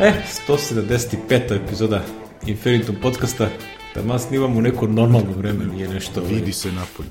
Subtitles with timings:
[0.00, 0.12] E,
[0.48, 1.54] 175.
[1.64, 2.02] epizoda
[2.46, 3.48] Infinitum podcasta.
[3.94, 6.22] Da nas snimamo u neko normalno vreme, nije nešto...
[6.22, 7.08] Vidi se napolju.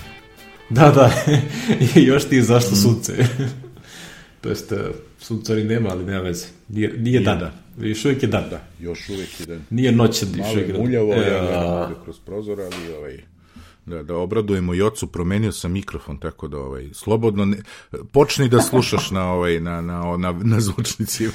[0.76, 1.10] da, da.
[1.96, 3.12] I još ti je zašto sunce.
[4.40, 4.72] to jest,
[5.18, 6.46] suncari nema, ali nema veze.
[6.68, 7.38] Nije, nije, Nije dan.
[7.38, 7.52] dan.
[7.78, 8.44] Još uvijek je dan.
[8.50, 9.64] Da, još uvijek je dan.
[9.70, 10.82] Nije noć, još uvijek je dan.
[10.82, 13.22] muljavo, E, ja kroz prozor, ali ovaj,
[13.86, 17.56] da, da obradujemo i ocu, promenio sam mikrofon, tako da ovaj, slobodno, ne,
[18.12, 21.32] počni da slušaš na, ovaj, na, na, na, na zvučnicima.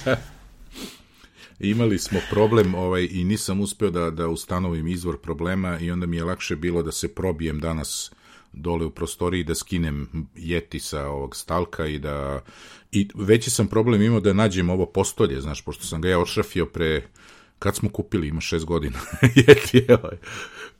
[1.59, 6.17] Imali smo problem ovaj, i nisam uspeo da, da ustanovim izvor problema i onda mi
[6.17, 8.11] je lakše bilo da se probijem danas
[8.53, 12.41] dole u prostoriji da skinem jeti sa ovog stalka i da
[12.91, 16.65] i veći sam problem imao da nađem ovo postolje, znaš, pošto sam ga ja odšrafio
[16.65, 17.07] pre
[17.59, 18.99] kad smo kupili, ima šest godina
[19.47, 20.17] jeti je ovaj.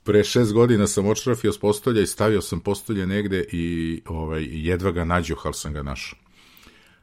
[0.04, 4.90] pre šest godina sam odšrafio s postolja i stavio sam postolje negde i ovaj, jedva
[4.90, 6.18] ga nađo, ali sam ga našao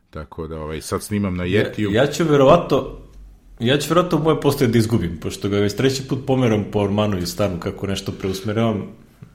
[0.10, 3.04] tako da ovaj, sad snimam na jetiju Ja ću verovato
[3.64, 7.18] Ja ću verovatno moje postoje da izgubim, pošto ga već treći put pomeram po ormanu
[7.18, 8.88] i stanu kako nešto preusmeravam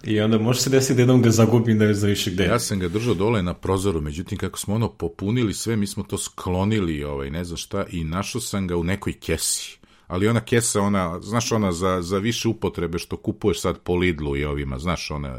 [0.05, 2.45] i onda može se desiti da jednom ga zagubim da ne znam više gde.
[2.45, 6.03] Ja sam ga držao dole na prozoru, međutim kako smo ono popunili sve, mi smo
[6.03, 9.79] to sklonili, ovaj, ne znam šta, i našao sam ga u nekoj kesi.
[10.07, 14.37] Ali ona kesa, ona, znaš ona za, za više upotrebe što kupuješ sad po Lidlu
[14.37, 15.39] i ovima, znaš ona,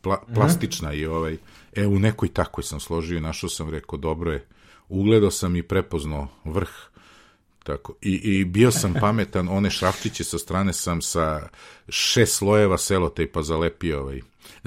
[0.00, 1.36] pla, plastična i ovaj,
[1.76, 4.46] e u nekoj takoj sam složio i našao sam, rekao, dobro je,
[4.88, 6.70] ugledao sam i prepoznao vrh,
[7.66, 7.94] Tako.
[8.02, 11.48] I, I bio sam pametan, one šrafčiće sa strane sam sa
[11.88, 14.20] šest slojeva selotejpa zalepio ovaj.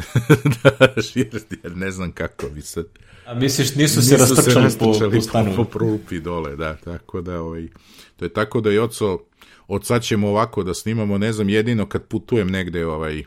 [0.64, 2.86] da, jer, jer ne znam kako bi sad...
[3.25, 5.55] A misliš, nisu se rastrčali, po, po stanu?
[5.55, 7.67] po, po rupi dole, da, tako da, ovaj,
[8.17, 9.20] to je tako da i oco,
[9.67, 13.23] od sad ćemo ovako da snimamo, ne znam, jedino kad putujem negde, ovaj,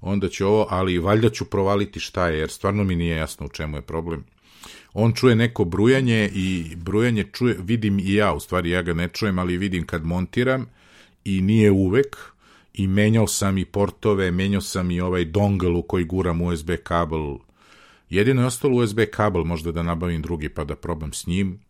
[0.00, 3.48] onda ću ovo, ali valjda ću provaliti šta je, jer stvarno mi nije jasno u
[3.48, 4.24] čemu je problem.
[4.98, 9.08] On čuje neko brujanje i brujanje čuje, vidim i ja, u stvari ja ga ne
[9.08, 10.66] čujem, ali vidim kad montiram
[11.24, 12.16] i nije uvek
[12.74, 17.36] i menjao sam i portove, menjao sam i ovaj dongle u koji guram USB kabel.
[18.10, 21.60] Jedino je ostalo USB kabel, možda da nabavim drugi pa da probam s njim.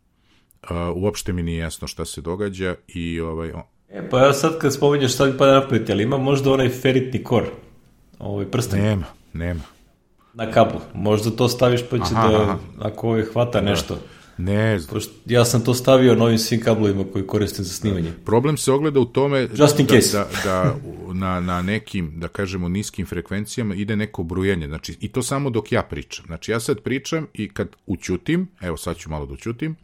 [0.62, 3.52] Uh, uopšte mi nije jasno šta se događa i ovaj,
[3.88, 6.68] E, pa ja sad kad spominješ šta mi pada na pamet, ali ima možda onaj
[6.68, 7.44] feritni kor,
[8.18, 9.75] ovaj prsten nema, nema.
[10.36, 10.80] Na kablu.
[10.94, 12.58] Možda to staviš pa će Aha, da, aha.
[12.78, 13.98] ako ovaj hvata nešto.
[14.38, 14.94] Ne znam.
[14.94, 18.12] Pošto ja sam to stavio na ovim svim kablovima koji koristim za snimanje.
[18.24, 20.16] Problem se ogleda u tome Just in da, case.
[20.16, 20.76] da, da
[21.12, 24.66] na, na nekim, da kažemo, niskim frekvencijama ide neko brujanje.
[24.66, 26.26] Znači, i to samo dok ja pričam.
[26.26, 29.76] Znači, ja sad pričam i kad ućutim, evo sad ću malo da ućutim,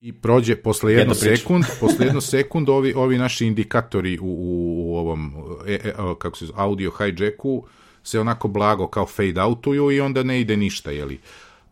[0.00, 4.96] i prođe posle jedno sekund, posle jedno sekund ovi, ovi naši indikatori u, u, u
[4.96, 5.32] ovom
[5.66, 7.64] e, e, kako se zove, audio hijacku
[8.02, 11.18] se onako blago kao fade outuju i onda ne ide ništa, jeli.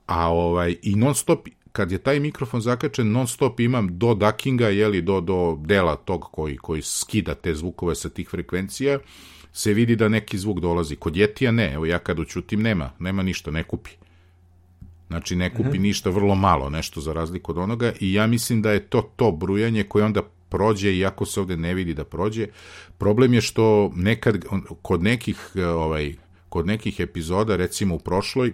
[0.07, 4.69] A ovaj, i non stop, kad je taj mikrofon zakačen, non stop imam do duckinga,
[4.69, 8.99] jeli, do, do dela tog koji, koji skida te zvukove sa tih frekvencija,
[9.53, 10.97] se vidi da neki zvuk dolazi.
[10.97, 13.91] Kod Jetija ne, evo ja kad ućutim nema, nema ništa, ne kupi.
[15.09, 18.73] Znači ne kupi ništa, vrlo malo, nešto za razliku od onoga i ja mislim da
[18.73, 22.47] je to to brujanje koje onda prođe, iako se ovde ne vidi da prođe.
[22.99, 24.44] Problem je što nekad,
[24.83, 26.15] kod nekih, e, ovaj,
[26.49, 28.53] kod nekih epizoda, recimo u prošloj, e,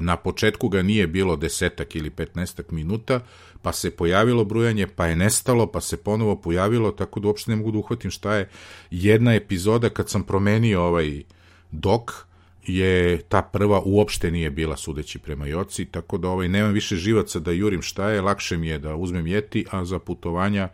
[0.00, 3.20] na početku ga nije bilo desetak ili petnestak minuta,
[3.62, 7.56] pa se pojavilo brujanje, pa je nestalo, pa se ponovo pojavilo, tako da uopšte ne
[7.56, 8.48] mogu da uhvatim šta je.
[8.90, 11.22] Jedna epizoda kad sam promenio ovaj
[11.70, 12.26] dok,
[12.66, 17.38] je ta prva uopšte nije bila sudeći prema Joci, tako da ovaj, nemam više živaca
[17.38, 20.68] da jurim šta je, lakše mi je da uzmem jeti, a za putovanja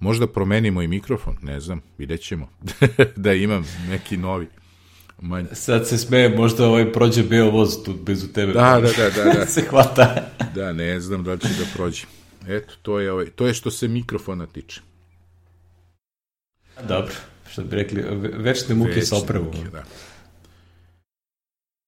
[0.00, 2.48] možda promenimo i mikrofon, ne znam, vidjet ćemo,
[3.16, 4.46] da imam neki novi.
[5.20, 5.44] Manj.
[5.52, 8.52] Sad se smeje, možda ovaj prođe beo voz tu bezu tebe.
[8.52, 9.46] Da, da, da, da, da.
[9.54, 10.30] se hvata.
[10.54, 12.04] Da, ne znam da li će da prođe.
[12.48, 14.80] Eto, to je, ovaj, to je što se mikrofona tiče.
[16.88, 17.12] Dobro,
[17.50, 19.46] što bi rekli, ve- večne muke sa Večne opravom.
[19.46, 19.84] muke, Da.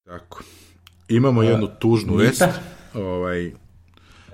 [0.09, 0.43] Tako.
[1.07, 2.45] Imamo jednu tužnu Mita?
[2.45, 2.59] vest.
[2.93, 3.51] Ovaj,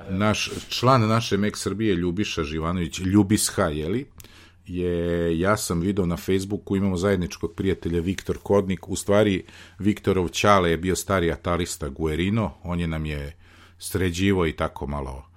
[0.10, 4.06] naš, član naše Mek Srbije, Ljubiša Živanović, Ljubisha, jeli,
[4.66, 9.44] je, ja sam video na Facebooku, imamo zajedničkog prijatelja Viktor Kodnik, u stvari
[9.80, 13.38] Viktorov Ćale je bio stari atarista Guerino, on je nam je
[13.78, 15.35] sređivo i tako malo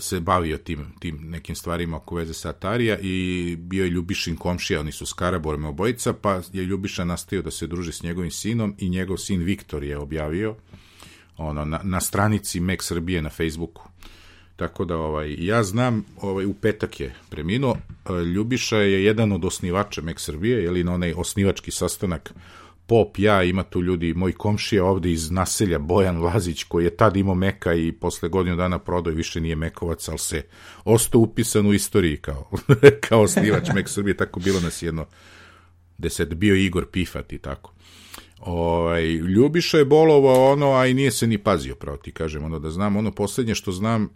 [0.00, 4.80] se bavio tim, tim nekim stvarima oko veze sa Atarija i bio je Ljubišin komšija,
[4.80, 8.74] oni su s Karaborem obojica, pa je Ljubiša nastavio da se druži s njegovim sinom
[8.78, 10.54] i njegov sin Viktor je objavio
[11.36, 13.82] ono, na, na stranici Mek Srbije na Facebooku.
[14.56, 17.76] Tako da ovaj ja znam, ovaj u petak je preminuo.
[18.34, 22.34] Ljubiša je jedan od osnivača Mek Srbije, je li na onaj osnivački sastanak
[22.86, 27.16] Pop, ja, ima tu ljudi, moj komšija ovde iz naselja, Bojan Lazić, koji je tad
[27.16, 30.42] imao Meka i posle godinu dana prodao i više nije Mekovac, ali se
[30.84, 32.50] ostao upisan u istoriji kao,
[33.08, 35.06] kao osnivač Mek Srbije, tako bilo nas jedno
[35.98, 37.72] deset, bio Igor Pifat i tako.
[38.40, 42.58] Ovaj, Ljubiša je bolovao ono, a i nije se ni pazio, pravo ti kažem, ono
[42.58, 44.08] da znam, ono poslednje što znam,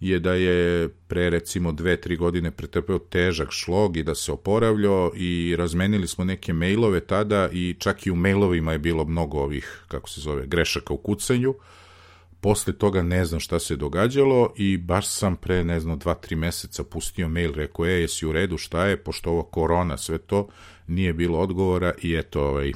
[0.00, 5.12] je da je pre recimo dve, tri godine pretrpeo težak šlog i da se oporavljao
[5.16, 9.84] i razmenili smo neke mailove tada i čak i u mailovima je bilo mnogo ovih,
[9.88, 11.54] kako se zove, grešaka u kucanju.
[12.40, 16.36] Posle toga ne znam šta se događalo i baš sam pre, ne znam, dva, tri
[16.36, 20.48] meseca pustio mail, rekao, e, jesi u redu, šta je, pošto ovo korona, sve to,
[20.86, 22.72] nije bilo odgovora i eto, ovaj,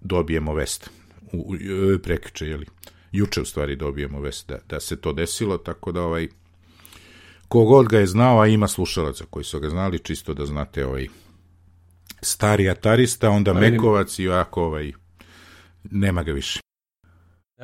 [0.00, 0.90] dobijemo vest.
[1.32, 2.66] U, u, prekriče, jeli?
[3.14, 6.28] Juče u stvari dobijemo vest da, da se to desilo, tako da ovaj
[7.48, 11.06] kogod ga je znao, a ima slušalaca koji su ga znali, čisto da znate ovaj
[12.20, 14.92] stari atarista, onda Mekovac i ovako ovaj
[15.90, 16.60] nema ga više.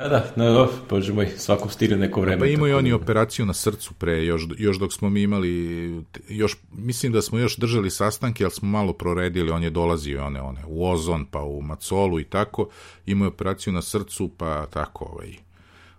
[0.01, 2.39] Da, da, no, bože moj, svako stire neko vreme.
[2.39, 6.57] Pa imaju oni da- operaciju na srcu pre, još, još dok smo mi imali, još,
[6.71, 10.61] mislim da smo još držali sastanke, ali smo malo proredili, on je dolazio one, one,
[10.67, 12.69] u Ozon, pa u Macolu i tako,
[13.05, 15.35] imaju operaciju na srcu, pa tako, ovaj,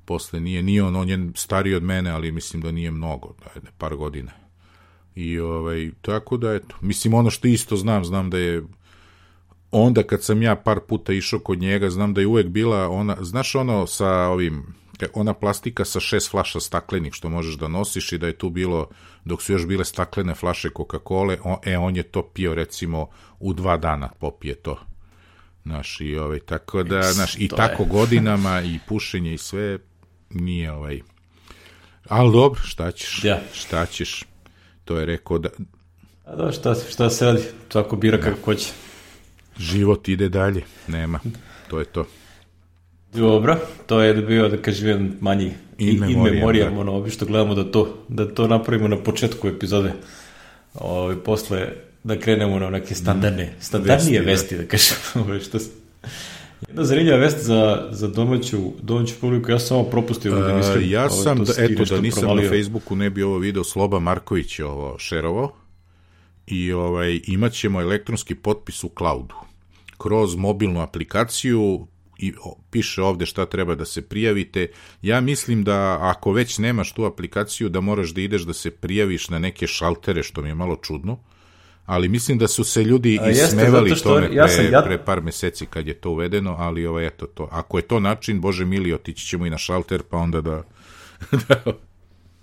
[0.04, 3.50] posle nije, nije on, on je stariji od mene, ali mislim da nije mnogo, da
[3.54, 4.32] je par godina.
[5.14, 8.62] I ovaj, tako da, eto, mislim, ono što isto znam, znam da je
[9.72, 13.16] onda kad sam ja par puta išao kod njega, znam da je uvek bila ona,
[13.20, 14.74] znaš ono sa ovim,
[15.14, 18.88] ona plastika sa šest flaša staklenih što možeš da nosiš i da je tu bilo,
[19.24, 23.08] dok su još bile staklene flaše Coca-Cola, e, on je to pio recimo
[23.40, 24.78] u dva dana popije to.
[25.62, 27.88] Znaš, i ovaj, tako da, znaš, i tako je.
[27.98, 29.78] godinama i pušenje i sve
[30.30, 31.00] nije ovaj,
[32.08, 33.40] ali dobro, šta ćeš, ja.
[33.52, 34.24] šta ćeš,
[34.84, 35.48] to je rekao da...
[36.24, 38.22] A da, šta, šta se radi, svako bira da.
[38.22, 38.72] kako hoće.
[39.58, 41.20] Život ide dalje, nema,
[41.70, 42.06] to je to.
[43.14, 43.56] Dobro,
[43.86, 46.80] to je bio, da kažem, jedan manji in, in memoriam, da.
[46.80, 49.92] ono, što gledamo da to, da to napravimo na početku epizode.
[50.74, 51.68] Ovi, ovaj, posle
[52.04, 54.96] da krenemo na neke standardne, mm, standardnije vesti, da, vesti, da kažem.
[55.26, 55.58] Ovaj, što
[56.68, 60.90] Jedna zanimljiva vest za, za domaću, domaću publiku, ja sam samo propustio da mislim.
[60.90, 62.50] Ja ovaj, sam, da, eto, da nisam provalio.
[62.50, 65.61] na Facebooku ne bi ovo video, Sloba Marković je ovo šerovao
[66.52, 69.34] i ovaj, imat ćemo elektronski potpis u cloudu
[69.98, 71.86] kroz mobilnu aplikaciju
[72.18, 72.32] i
[72.70, 74.68] piše ovde šta treba da se prijavite.
[75.02, 79.28] Ja mislim da ako već nemaš tu aplikaciju da moraš da ideš da se prijaviš
[79.28, 81.18] na neke šaltere što mi je malo čudno.
[81.86, 84.82] Ali mislim da su se ljudi A, ismevali jeste, tome pre, ja sam, ja...
[84.82, 87.48] pre par meseci kad je to uvedeno, ali ovo, eto to.
[87.50, 90.62] Ako je to način, Bože mili, otići ćemo i na šalter, pa onda da...
[91.48, 91.62] da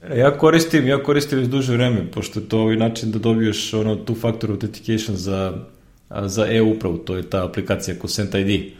[0.07, 3.95] Ja koristim, ja koristim već duže vreme, pošto je to ovaj način da dobiješ ono
[3.95, 5.53] two factor authentication za,
[6.25, 8.71] za e-upravu, to je ta aplikacija Consent ID.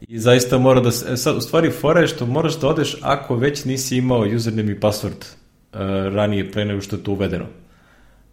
[0.00, 2.96] I zaista mora da se, e, sad, u stvari fora je što moraš da odeš
[3.02, 5.78] ako već nisi imao username i password uh,
[6.14, 7.46] ranije pre nego što je to uvedeno.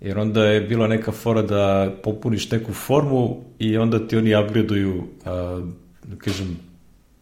[0.02, 4.98] Jer onda je bila neka fora da popuniš neku formu i onda ti oni upgradeuju,
[4.98, 5.04] uh,
[6.04, 6.60] da kažem,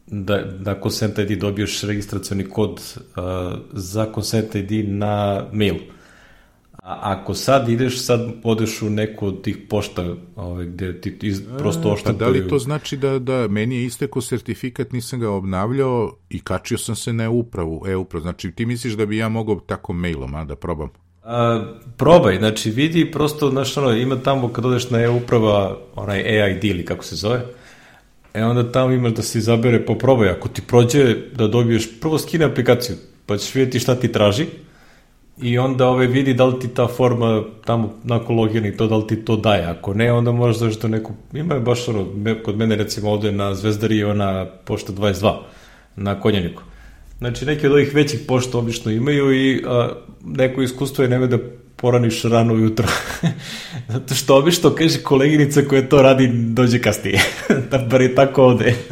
[0.07, 3.13] da, da Consent ID dobiješ registracioni kod uh,
[3.74, 5.75] za Consent ID na mail.
[6.74, 11.42] A ako sad ideš, sad odeš u neku od tih pošta ovaj, gde ti iz,
[11.57, 12.19] prosto oštapuju...
[12.19, 16.39] Pa da li to znači da, da meni je isteko sertifikat, nisam ga obnavljao i
[16.39, 18.22] kačio sam se na upravu, e-upravu.
[18.22, 20.89] Znači ti misliš da bi ja mogao tako mailom, a da probam?
[21.24, 21.65] A,
[21.98, 26.86] probaj, znači vidi prosto, znaš, ono, ima tamo kad odeš na e-uprava, onaj EID ili
[26.86, 27.46] kako se zove,
[28.38, 30.29] E onda tamo imaš da se izabere po probaj.
[30.29, 34.46] Ako ti prođe da dobiješ, prvo skine aplikaciju, pa ćeš vidjeti šta ti traži
[35.41, 38.98] i onda ove vidi da li ti ta forma tamo nakon logina i to da
[38.98, 39.65] li ti to daje.
[39.65, 42.06] Ako ne, onda zašto da neku, ima je baš ono,
[42.46, 45.34] kod mene recimo ovde na Zvezdari ona pošta 22
[45.96, 46.63] na Konjaniku.
[47.17, 49.89] Znači neki od ovih većih pošta obično imaju i a,
[50.25, 51.38] neko iskustvo je neme da
[51.77, 52.88] poraniš rano ujutro.
[53.93, 57.19] Zato što obično kaže koleginica koja to radi dođe kasnije.
[57.72, 58.75] da bar je tako ovde.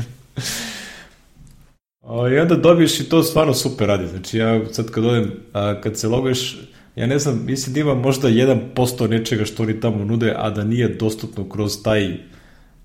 [2.33, 4.07] I onda dobiješ i to stvarno super radi.
[4.07, 6.57] Znači ja sad kad odem, a, kad se loguješ,
[6.95, 10.63] ja ne znam, mislim da ima možda 1% nečega što oni tamo nude, a da
[10.63, 12.17] nije dostupno kroz taj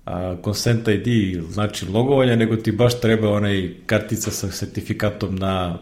[0.05, 5.77] a, Consent ID, znači logovanja, nego ti baš treba onaj kartica sa sertifikatom na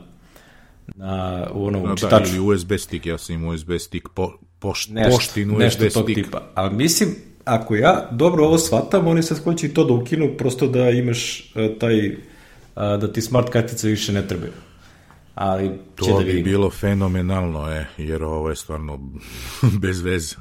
[0.95, 2.31] na u onom no, čitaču.
[2.31, 5.89] Da, ili USB stick, ja sam imao USB stick, po, pošt, nešto, poštin USB nešto
[5.89, 6.25] tog stick.
[6.25, 6.41] tipa.
[6.55, 7.15] Ali mislim,
[7.45, 11.51] ako ja dobro ovo shvatam, oni sad hoće i to da ukinu, prosto da imaš
[11.55, 12.15] uh, taj, uh,
[12.75, 14.51] da ti smart kartice više ne trebaju.
[15.35, 18.99] Ali, to da bi bilo fenomenalno, je, jer ovo je stvarno
[19.81, 20.35] bez veze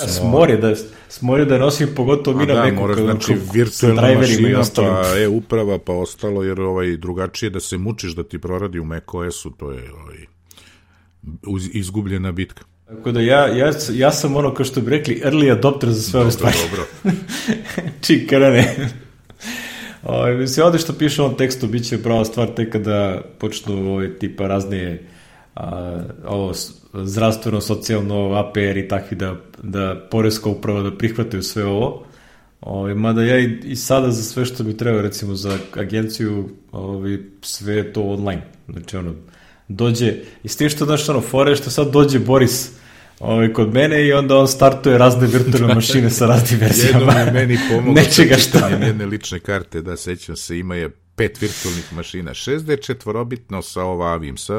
[0.00, 0.74] Ja, smor je da,
[1.08, 5.78] smor je da nosim pogotovo mi na da, mora kad znači virtualna mašina, pa e-uprava,
[5.78, 9.92] pa ostalo, jer ovaj, drugačije da se mučiš da ti proradi u macOS-u, to je
[9.92, 10.16] ovaj,
[11.46, 12.64] uz- izgubljena bitka.
[12.86, 16.20] Tako da ja, ja, ja sam ono, kao što bi rekli, early adopter za sve
[16.20, 16.56] ove stvari.
[16.70, 16.86] Dobro,
[18.06, 18.88] Čikarane.
[20.02, 23.92] Ovaj, mislim, ovde što piše u ovom tekstu, bit će prava stvar tek kada počnu
[23.92, 25.08] ovaj, tipa raznije
[25.54, 26.52] a, ovo,
[26.94, 32.04] zdravstveno, socijalno, APR i takvi da, da poreska uprava da prihvataju sve ovo.
[32.60, 37.18] Ovaj, mada ja i, i sada za sve što bi trebao, recimo za agenciju, ovaj,
[37.42, 38.42] sve je to online.
[38.68, 39.14] Znači, ono,
[39.68, 42.70] dođe, i s tim što, znaš, ono, fore što sad dođe Boris
[43.20, 47.12] ovaj, kod mene i onda on startuje razne virtualne mašine sa raznim Jednom verzijama.
[47.12, 48.68] je meni pomoglo Nečega sa šta.
[48.68, 54.36] jedne lične karte, da sećam se, ima je pet virtualnih mašina, 6D četvorobitno sa ovavim,
[54.36, 54.54] sa,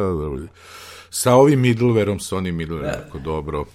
[1.13, 3.65] sa ovim middlewareom, sa onim middlewareom, jako dobro.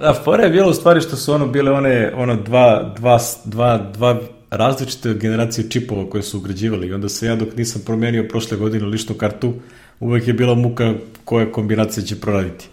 [0.00, 3.78] Da, fora je bilo u stvari što su ono bile one, ono dva, dva, dva,
[3.78, 8.56] dva različite generacije čipova koje su ugrađivali i onda se ja dok nisam promenio prošle
[8.56, 9.52] godine ličnu kartu,
[10.00, 12.68] uvek je bila muka koja kombinacija će proraditi.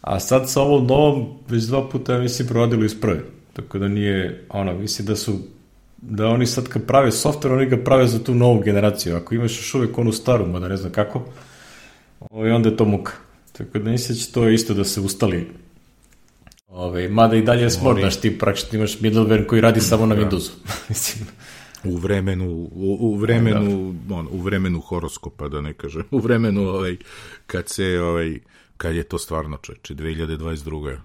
[0.00, 3.20] A sad sa ovom novom, već dva puta, mislim, proradilo iz prve.
[3.52, 5.38] Tako da nije, ono, mislim da su,
[5.96, 9.16] da oni sad kad prave software, oni ga prave za tu novu generaciju.
[9.16, 11.22] Ako imaš još uvek onu staru, mada ne znam kako,
[12.30, 13.25] ovaj, onda je to muka.
[13.58, 15.50] Tako da mislim da će to isto da se ustali
[16.68, 20.16] Ove, mada i dalje je smor, znaš, ti praktično imaš middleware koji radi samo na
[20.16, 20.50] Windowsu.
[20.88, 21.26] Mislim,
[21.84, 26.96] U vremenu, u, u vremenu, on, u vremenu horoskopa, da ne kažem, u vremenu ovaj,
[27.46, 28.38] kad se, ovaj,
[28.76, 30.96] kad je to stvarno čeče, 2022.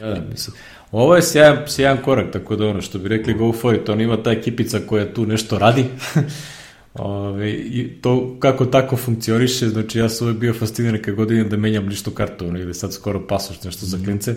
[0.00, 0.56] ja, da, mislim.
[0.92, 4.00] Ovo je sjajan, sjajan korak, tako da ono što bi rekli go for it, on
[4.00, 5.84] ima ta ekipica koja tu nešto radi.
[6.94, 11.48] Ove, I to kako tako funkcioniše, znači ja sam uvek bio fasciniran kad god idem
[11.48, 14.34] da menjam ličnu kartu, ono, ili sad skoro pasoš nešto za klince.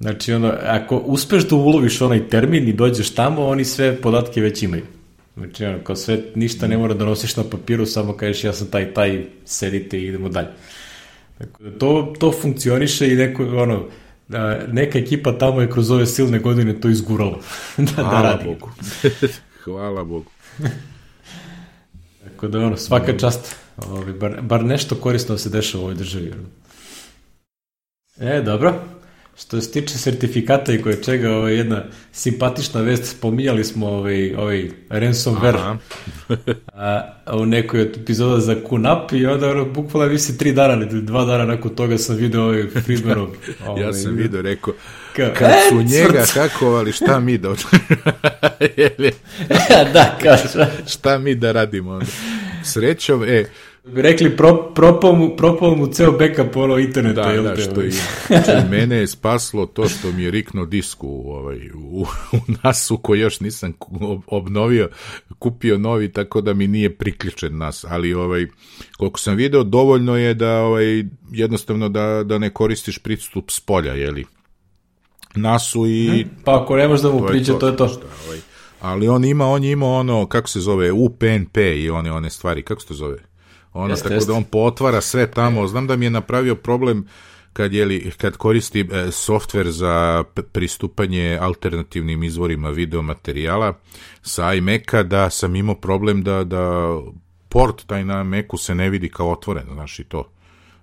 [0.00, 4.62] Znači, ono, ako uspeš da uloviš onaj termin i dođeš tamo, oni sve podatke već
[4.62, 4.84] imaju.
[5.36, 8.66] Znači, ono, kao sve, ništa ne mora da nosiš na papiru, samo kažeš ja sam
[8.66, 10.48] taj, taj, sedite i idemo dalje.
[11.38, 13.84] Tako da to, to funkcioniše i neko, ono,
[14.28, 17.38] a, neka ekipa tamo je kroz ove silne godine to izgurala
[17.76, 18.44] da, da Hvala radi.
[18.44, 18.70] Bogu.
[19.64, 20.30] Hvala Bogu.
[22.36, 23.56] Tako da, ono, svaka čast.
[23.76, 26.34] Ovi, bar, bar nešto korisno se dešava u ovoj državi.
[28.20, 28.74] E, dobro.
[29.38, 34.34] Što se tiče sertifikata i koje čega, ovo je jedna simpatična vest, spominjali smo ovaj,
[34.34, 35.76] ovaj ransomware
[36.72, 41.02] a, u nekoj od epizoda za QNAP i onda ono, bukvalno visi tri dana ili
[41.02, 43.28] dva dana nakon toga sam video ovaj Friedmanov.
[43.66, 44.74] Ovaj, Ja sam video, rekao,
[45.16, 46.34] Kao, kad e, su njega crc.
[46.34, 47.48] hakovali, šta mi da...
[49.92, 50.70] Da, kao šta.
[50.86, 52.06] šta mi da radimo onda?
[52.64, 53.44] Srećom, e,
[53.92, 57.22] Bi rekli, pro, propao, mu, propao mu ceo backup ono interneta.
[57.22, 57.86] da, jel da, što ovaj.
[57.86, 57.92] je.
[58.26, 62.98] Znači, mene je spaslo to što mi je rikno disk u, ovaj, u, u nasu
[62.98, 63.72] koji još nisam
[64.26, 64.88] obnovio,
[65.38, 68.46] kupio novi, tako da mi nije priključen nas, ali ovaj,
[68.96, 73.92] koliko sam video, dovoljno je da ovaj, jednostavno da, da ne koristiš pristup s polja,
[73.92, 74.24] jeli?
[75.34, 77.88] Nasu i Pa ako ne možeš da mu priđe, to je to.
[77.88, 78.38] Šta, ovaj.
[78.80, 82.62] Ali on ima, on je imao ono, kako se zove, UPnP i one, one stvari,
[82.62, 83.25] kako se to zove?
[83.76, 84.32] Ono, Jeste, tako jeste.
[84.32, 85.66] da on potvara sve tamo.
[85.66, 87.06] Znam da mi je napravio problem
[87.52, 93.78] kad, je li, kad koristi e, softver za pristupanje alternativnim izvorima videomaterijala
[94.22, 96.94] sa iMac-a, da sam imao problem da, da
[97.48, 100.30] port taj na Macu se ne vidi kao otvoren, znaš i to.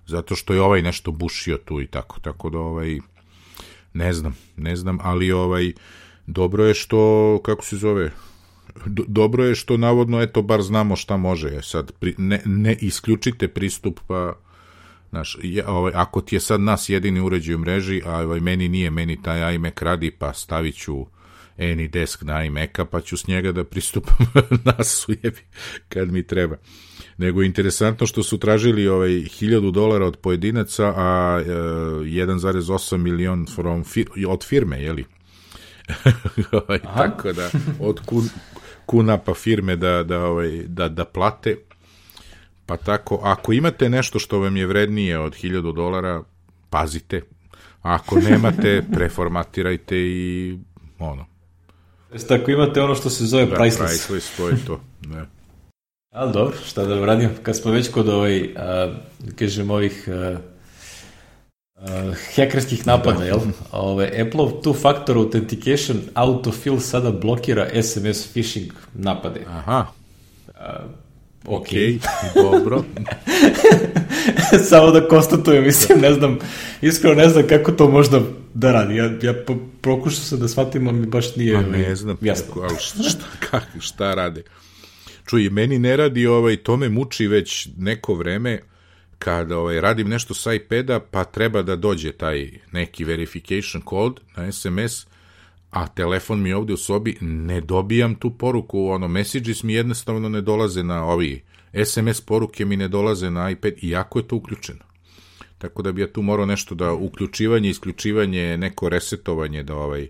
[0.06, 2.20] Zato što je ovaj nešto bušio tu i tako.
[2.20, 2.98] Tako da ovaj,
[3.92, 5.72] ne znam, ne znam, ali ovaj,
[6.26, 8.10] dobro je što, kako se zove,
[8.86, 11.48] dobro je što navodno, eto, bar znamo šta može.
[11.48, 14.36] E, Sad, pri, ne, ne isključite pristup, pa,
[15.10, 18.68] znaš, je, ovaj, ako ti je sad nas jedini uređaj u mreži, a ovaj, meni
[18.68, 21.06] nije, meni taj iMac radi, pa stavit ću
[21.58, 24.26] AnyDesk na iMac-a, pa ću s njega da pristupam
[24.76, 25.40] nas jebi,
[25.88, 26.56] kad mi treba.
[27.16, 33.46] Nego je interesantno što su tražili ovaj 1000 dolara od pojedinaca, a e, 1,8 milion
[33.54, 35.04] from fir, od firme, jeli?
[36.66, 37.50] ovaj, tako da
[37.80, 38.28] od kun,
[38.86, 41.56] kuna pa firme da, da, ovaj, da, da plate.
[42.66, 46.22] Pa tako, ako imate nešto što vam je vrednije od 1000 dolara,
[46.70, 47.22] pazite.
[47.82, 50.58] A ako nemate, preformatirajte i
[50.98, 51.26] ono,
[52.14, 53.92] Jeste, ako imate ono što se zove da, priceless.
[53.92, 54.80] priceless, to je to.
[55.06, 55.24] Ne.
[56.18, 58.94] Ali dobro, šta da radim, kad smo već kod ovaj, a,
[59.38, 60.36] kažem, ovih a,
[61.84, 63.40] a, hekerskih napada, jel?
[63.72, 69.40] Ove, Apple-ov two-factor authentication autofill sada blokira SMS phishing napade.
[69.48, 69.86] Aha,
[71.46, 71.60] Ok.
[71.60, 71.98] okej,
[72.34, 72.84] dobro.
[74.70, 76.38] Samo da konstatujem, mislim, ne znam,
[76.82, 78.20] iskreno ne znam kako to možda
[78.54, 78.96] da radi.
[78.96, 79.34] Ja, ja
[79.80, 82.46] pokušao sam da shvatim, ali mi baš nije Pa ne znam, jasno.
[82.46, 84.42] Kako, ali šta, šta, kak, šta rade?
[85.26, 88.60] Čuj, meni ne radi, ovaj, to me muči već neko vreme,
[89.18, 94.52] kada ovaj, radim nešto sa iPada, pa treba da dođe taj neki verification code na
[94.52, 95.06] SMS,
[95.70, 100.40] a telefon mi ovde u sobi, ne dobijam tu poruku, ono, messages mi jednostavno ne
[100.40, 101.42] dolaze na ovi,
[101.84, 104.84] SMS poruke mi ne dolaze na iPad, iako je to uključeno.
[105.58, 110.08] Tako da bi ja tu morao nešto da uključivanje, isključivanje, neko resetovanje da ovaj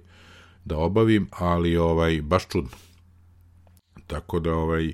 [0.65, 2.71] da obavim, ali ovaj baš čudno.
[4.07, 4.93] Tako da ovaj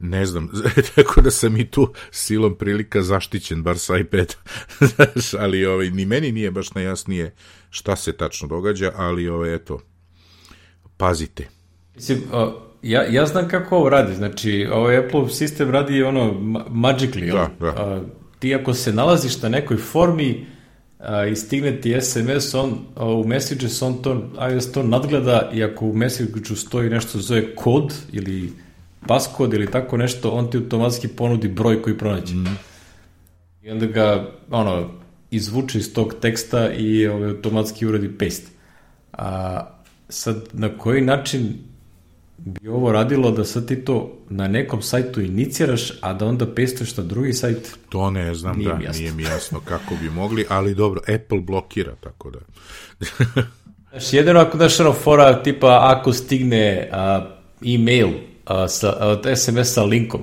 [0.00, 0.50] ne znam,
[0.94, 4.36] tako da sam i tu silom prilika zaštićen, bar sa iPad.
[4.94, 7.34] Znaš, ali ovaj, ni meni nije baš najjasnije
[7.70, 9.80] šta se tačno događa, ali ovaj, eto,
[10.96, 11.48] pazite.
[11.94, 16.32] Mislim, o, ja, ja znam kako ovo radi, znači ovaj Apple sistem radi ono
[16.70, 17.66] magically, Da, da.
[17.66, 18.02] A,
[18.38, 20.46] ti ako se nalaziš na nekoj formi
[20.98, 25.64] a, i stigne ti SMS, on a, u Messages, on to, iOS to nadgleda i
[25.64, 28.52] ako u Messageu stoji nešto zove kod ili
[29.06, 32.34] paskod ili tako nešto, on ti automatski ponudi broj koji pronađe.
[32.34, 32.56] Mm.
[33.62, 34.90] I onda ga, ono,
[35.30, 38.46] izvuče iz tog teksta i ovaj, automatski uradi paste.
[39.12, 39.60] A
[40.08, 41.54] sad, na koji način
[42.38, 46.96] bi ovo radilo da sad ti to na nekom sajtu iniciraš, a da onda pestuješ
[46.96, 47.76] na drugi sajt?
[47.88, 49.00] To ne znam, Nije da, mi jasno.
[49.00, 52.38] nije mi jasno kako bi mogli, ali dobro, Apple blokira, tako da.
[53.90, 57.26] Znaš, jedino ako daš ono fora tipa ako stigne a,
[57.66, 58.08] e-mail
[58.50, 60.22] a, sa, od SMS sa linkom,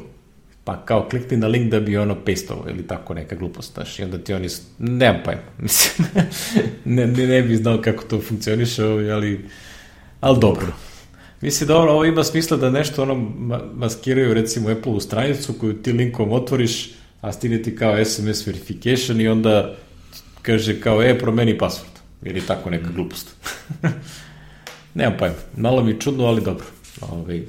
[0.63, 4.03] pa kao klikni na link da bi ono pastovao ili tako neka glupost, znaš, i
[4.03, 4.47] onda ti oni,
[4.79, 6.07] nemam pojma, mislim,
[6.85, 9.45] ne, ne, ne bi znao kako to funkcioniše, ovaj, ali,
[10.21, 10.67] ali dobro.
[11.41, 15.53] Mislim da ono, ovo ima smisla da nešto ono ma- maskiraju recimo Apple u stranicu
[15.53, 16.89] koju ti linkom otvoriš,
[17.21, 19.75] a stigne ti kao SMS verification i onda
[20.41, 21.97] kaže kao e, promeni password.
[22.23, 23.27] Ili tako neka glupost.
[24.95, 25.35] Nemam pojma.
[25.57, 26.65] Malo mi je čudno, ali dobro.
[27.01, 27.41] Ove, e,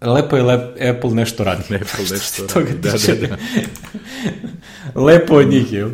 [0.00, 1.62] lepo je lep, Apple nešto radi.
[1.74, 3.14] Apple nešto radi, da, tiče.
[3.14, 3.36] da,
[5.06, 5.90] Lepo od njih, jel?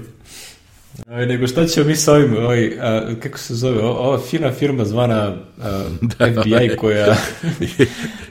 [1.10, 4.52] Oj, nego šta ćemo mi sa ovim, ovaj, a, kako se zove, o- ova fina
[4.52, 5.82] firma zvana a,
[6.42, 7.16] FBI koja,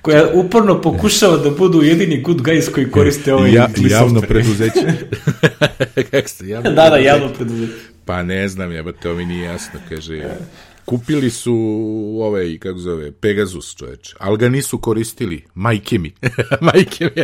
[0.01, 4.93] koja uporno pokušava da budu jedini good guys koji koriste ovaj ja, javno preduzeće.
[6.11, 7.73] Kako se javno da, da, javno preduzeće.
[8.05, 10.23] Pa ne znam, jebate, to mi nije jasno, kaže.
[10.89, 11.53] Kupili su
[12.21, 15.43] ovaj, kako zove, Pegasus, čoveče, ali ga nisu koristili.
[15.55, 16.13] Majke mi.
[16.61, 17.23] Majke mi.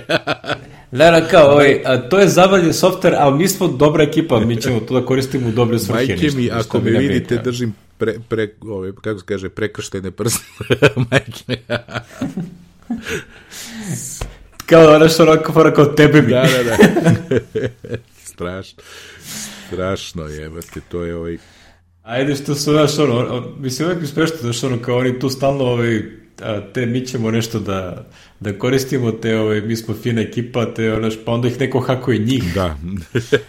[0.91, 4.61] Da, da, kao, ovaj, a, to je zabavljen software, ali mi smo dobra ekipa, mi
[4.61, 5.97] ćemo to da koristimo u dobre svrhe.
[5.97, 10.11] Majke ništa- mi, ništa ako me vidite, držim pre, pre, ove, kako se kaže, prekrštene
[10.11, 10.43] prste.
[11.11, 11.57] Majke mi.
[14.65, 16.31] Kao, znaš, onako, fora kao tebe mi.
[16.31, 16.77] da, da, da.
[18.23, 18.83] Strašno.
[19.67, 21.37] Strašno jebate, to je ovaj...
[22.05, 25.29] Ajde što su, znaš, ono, on, mislim, uvijek mi smešno, znaš, ono, kao oni tu
[25.29, 26.01] stalno, ovaj,
[26.73, 28.05] te, mi ćemo nešto da,
[28.39, 32.19] da koristimo, te, ovaj, mi smo fina ekipa, te, ono, pa onda ih neko hakuje
[32.19, 32.53] njih.
[32.53, 32.77] Da,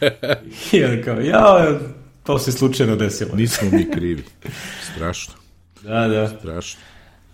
[0.72, 1.78] I onda kao, ja,
[2.22, 3.36] to se slučajno desilo.
[3.36, 4.22] nismo mi krivi.
[4.94, 5.34] Strašno,
[5.82, 6.28] Da, da.
[6.28, 6.80] strašno.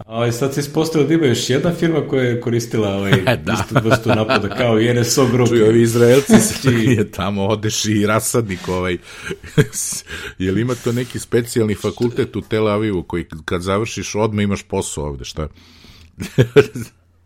[0.07, 3.13] A ovaj, sad se ispostavilo da ima još jedna firma koja je koristila ovaj,
[3.45, 3.53] Da.
[3.53, 5.49] istu vrstu napada, kao i NSO Group.
[5.49, 8.99] Čuj, ovi Izraelci se Znači- je tamo odeš i rasadnik ovaj.
[10.39, 15.05] Jel ima to neki specijalni fakultet u Tel Avivu koji kad završiš odmah imaš posao
[15.05, 15.49] ovde, šta?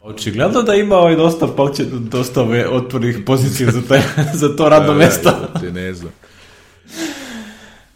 [0.00, 4.00] Očigledno da ima ovaj dosta, palće, dosta ove otvornih pozicija za, taj,
[4.34, 5.30] za to radno mesto.
[5.30, 6.12] Da, te ne znam.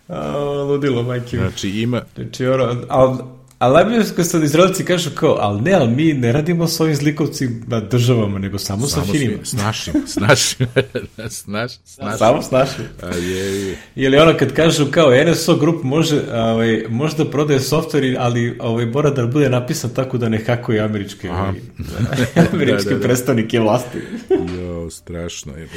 [0.08, 1.36] A, ludilo, majke.
[1.36, 3.18] Znači ima, Znači, ono, ali,
[3.60, 6.94] ali najbolje kad sad Izraelci kažu kao, ali ne, ali mi ne radimo s ovim
[6.94, 9.44] zlikovcima državama, nego samo, samo sa finima.
[9.44, 10.66] s našim, s našim,
[11.28, 12.18] s naš, s našim.
[12.18, 12.84] Samo s našim.
[13.02, 13.76] A je, je.
[13.96, 18.86] Ili ono kad kažu kao NSO Group može, ovaj, može da prodaje software, ali ovaj,
[18.86, 21.60] mora da bude napisan tako da ne hakuje američke, ovaj,
[22.52, 23.02] američke Da, da, da.
[23.02, 23.98] predstavnike vlasti.
[24.30, 25.68] Jo, strašno je.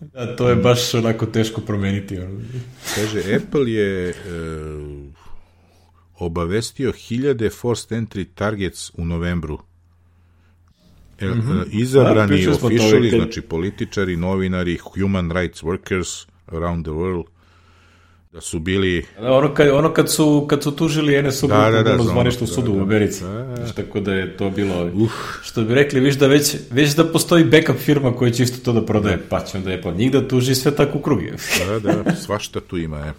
[0.00, 2.18] Da, to je baš onako teško promeniti.
[2.94, 4.14] Kaže, Apple je e,
[6.20, 9.58] obavestio hiljade forced entry targets u novembru.
[11.20, 17.24] E, e, Da, izabrani ovaj kad- znači političari, novinari, human rights workers around the world,
[18.32, 21.92] da su bili Ono kad, ono kad su, kad su tužili NSO Da, da, da,
[21.92, 22.78] ono da, sudu da.
[22.78, 23.24] u Americi.
[23.24, 23.56] Da.
[23.56, 24.90] Znaš, tako da je to bilo...
[25.42, 28.72] Što bi rekli, viš da već, već da postoji backup firma koja će isto to
[28.80, 31.22] da prodaje, pa će onda Apple njih da tuži sve tako u krug.
[31.22, 31.34] je.
[31.66, 33.12] Da, da, svašta tu ima, e.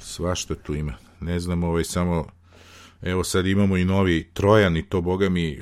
[0.00, 1.05] Svašta tu ima.
[1.20, 2.26] Ne znam, ovaj, samo,
[3.02, 5.58] evo sad imamo i novi Trojan i to, boga mi,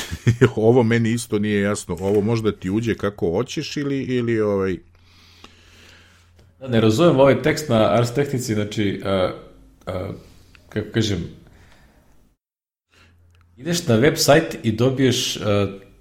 [0.56, 1.96] ovo meni isto nije jasno.
[2.00, 4.76] Ovo možda ti uđe kako hoćeš ili, ili ovaj,
[6.68, 9.30] Ne razumem ovaj tekst na Ars Tehnici, znači, uh,
[9.86, 10.14] uh,
[10.68, 11.18] kako kažem,
[13.56, 15.42] ideš na web sajt i dobiješ uh,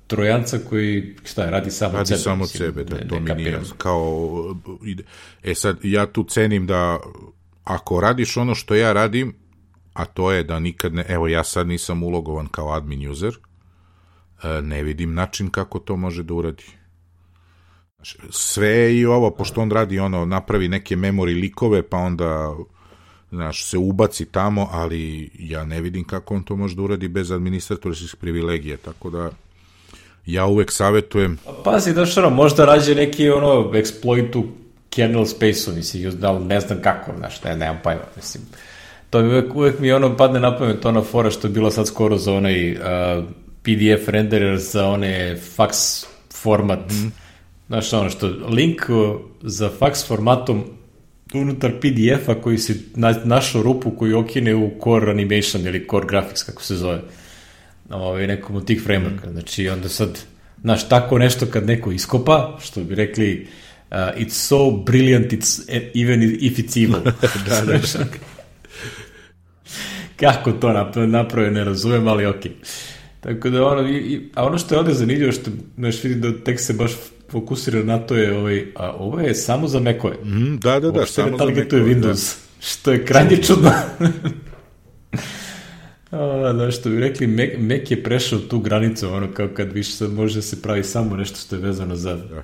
[0.08, 2.20] trojanca koji, šta je, radi samo radi sebe.
[2.20, 5.04] samo sebe, da, to mi nije kao, ide.
[5.44, 7.00] e sad, ja tu cenim da
[7.70, 9.34] ako radiš ono što ja radim,
[9.94, 13.38] a to je da nikad ne, evo ja sad nisam ulogovan kao admin user,
[14.62, 16.64] ne vidim način kako to može da uradi.
[18.30, 22.56] Sve i ovo, pošto on radi ono, napravi neke memory likove, pa onda
[23.32, 27.32] znaš, se ubaci tamo, ali ja ne vidim kako on to može da uradi bez
[27.32, 29.32] administratorskih privilegije, tako da
[30.26, 31.38] ja uvek savetujem...
[31.46, 34.48] Pa, pazi, da što možda rađe neki ono exploit u
[34.90, 38.44] kernel space-u, mislim, da ne znam kako, znaš, ne, nemam pojma, mislim.
[39.10, 41.88] To mi uvek, uvek mi ono padne na pamet ona fora što je bilo sad
[41.88, 42.80] skoro za onaj uh,
[43.62, 46.92] PDF renderer za one fax format.
[46.92, 47.12] Mm.
[47.68, 48.82] Znaš, ono što link
[49.42, 50.64] za fax formatom
[51.34, 56.44] unutar PDF-a koji si na, našao rupu koju okine u Core Animation ili Core Graphics,
[56.44, 57.02] kako se zove.
[57.90, 59.32] Ovaj, nekom od tih frameworka.
[59.32, 60.20] Znači, onda sad,
[60.62, 65.60] znaš, tako nešto kad neko iskopa, što bi rekli, uh, it's so brilliant, it's
[65.94, 67.02] even if it's evil.
[67.50, 67.80] da, da.
[70.16, 72.52] Kako to naprave, ne razumem, ali okej.
[72.52, 72.90] Okay.
[73.20, 76.60] Tako da ono, i, a ono što je ovde zanimljivo, što znaš, vidi da tek
[76.60, 76.92] se baš
[77.32, 80.16] fokusira na to je, ovaj, a ovo je samo za Mac-ove.
[80.24, 81.84] Mm, da, da, da, samo za Mac-ove.
[81.84, 82.66] Windows, da.
[82.68, 83.72] što je krajnje čudno.
[86.12, 89.92] A, da, što bi rekli, Mac, Mac je prešao tu granicu, ono kao kad više
[89.92, 92.44] sad može da se pravi samo nešto što je vezano za, da.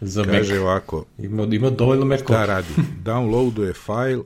[0.00, 0.62] Za Kaže Mac.
[0.62, 1.04] Ovako.
[1.18, 2.20] Ima, ima dovoljno Mac.
[2.20, 2.68] Šta radi?
[3.04, 4.22] Downloaduje file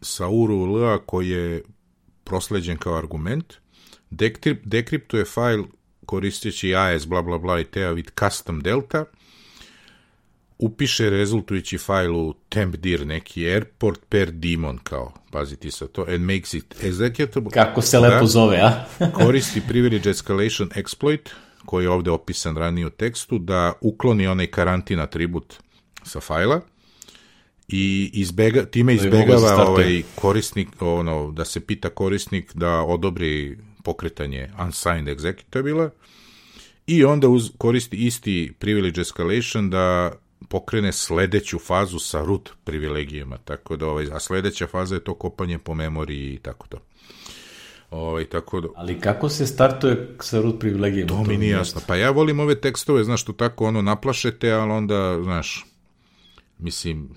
[0.00, 1.62] sa URL-a koji je
[2.24, 3.54] prosleđen kao argument,
[4.10, 5.64] dekrip, dekriptuje file
[6.06, 9.04] koristeći AS bla bla bla i teavit custom delta,
[10.58, 16.54] upiše rezultujući fajl u tempdir neki airport per daemon kao, paziti sa to, and makes
[16.54, 17.50] it executable.
[17.50, 18.84] Kako se lepo da, zove, a?
[19.14, 21.30] koristi privilege escalation exploit,
[21.66, 25.54] koji je ovde opisan ranije u tekstu, da ukloni onaj karantin atribut
[26.02, 26.60] sa fajla,
[27.68, 35.18] i izbega, time izbegava ovaj korisnik, ono, da se pita korisnik da odobri pokretanje unsigned
[35.18, 35.90] executable
[36.86, 40.12] i onda uz, koristi isti privilege escalation da
[40.48, 45.58] pokrene sledeću fazu sa root privilegijama, tako da ovaj, a sledeća faza je to kopanje
[45.58, 46.78] po memoriji i tako to.
[47.96, 48.68] Ovaj, tako da...
[48.76, 51.08] Ali kako se startuje sa root privilegijama?
[51.08, 51.80] To, to mi nije jasno.
[51.86, 55.64] Pa ja volim ove tekstove, znaš, što tako ono naplašete, ali onda, znaš,
[56.58, 57.08] Mislim,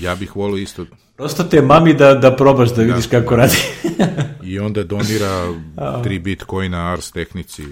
[0.00, 0.86] ja bih volio isto...
[1.16, 2.82] Prosto te mami da, da probaš da, da.
[2.82, 3.56] vidiš kako radi.
[4.42, 5.46] I onda donira
[6.04, 7.62] 3 bitcoina Ars tehnici.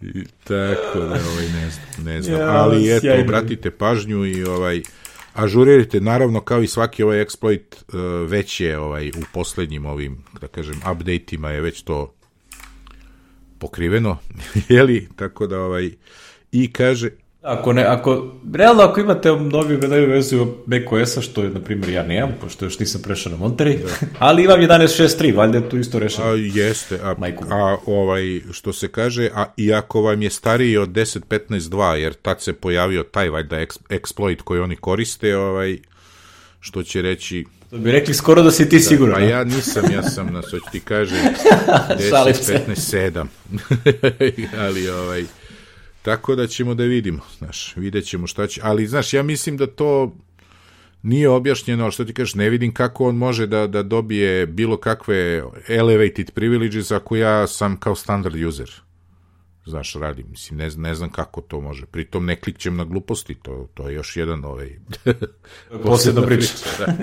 [0.00, 2.40] I tako da, ovaj, ne znam, ne znam.
[2.40, 3.24] Ja, Ali eto, sjajno.
[3.24, 4.82] obratite pažnju i ovaj,
[5.44, 10.48] ažurirajte, naravno, kao i svaki ovaj exploit, uh, već je ovaj, u poslednjim ovim, da
[10.48, 12.14] kažem, update-ima je već to
[13.58, 14.18] pokriveno,
[14.68, 15.90] jeli, tako da, ovaj,
[16.52, 17.10] i kaže
[17.42, 22.02] Ako ne, ako, realno ako imate novi, novi verziju macOS-a, što je, na primjer, ja
[22.02, 24.06] nemam, pošto još nisam prešao na Monterey, da.
[24.26, 26.28] ali imam 11.6.3, valjda je tu isto rešeno.
[26.28, 27.14] A, jeste, a,
[27.50, 32.40] a ovaj, što se kaže, a i ako vam je stariji od 10.15.2, jer tad
[32.40, 33.56] se pojavio taj, valjda,
[33.88, 35.78] exploit koji oni koriste, ovaj,
[36.60, 37.44] što će reći...
[37.70, 39.14] To bi rekli skoro da si ti da, siguran.
[39.14, 41.18] Pa ja nisam, ja sam, na što ti kažem,
[42.12, 43.26] 10.15.7.
[44.66, 45.24] ali, ovaj,
[46.02, 49.66] Tako da ćemo da vidimo, znaš, vidjet ćemo šta će, ali znaš, ja mislim da
[49.66, 50.16] to
[51.02, 54.76] nije objašnjeno, ali što ti kažeš, ne vidim kako on može da, da dobije bilo
[54.76, 58.70] kakve elevated privileges ako ja sam kao standard user.
[59.66, 61.86] Znaš, radim, mislim, ne, ne znam kako to može.
[61.86, 64.78] Pritom ne klikćem na gluposti, to, to je još jedan ovaj...
[65.84, 66.54] Posledna priča.
[66.78, 66.94] Da.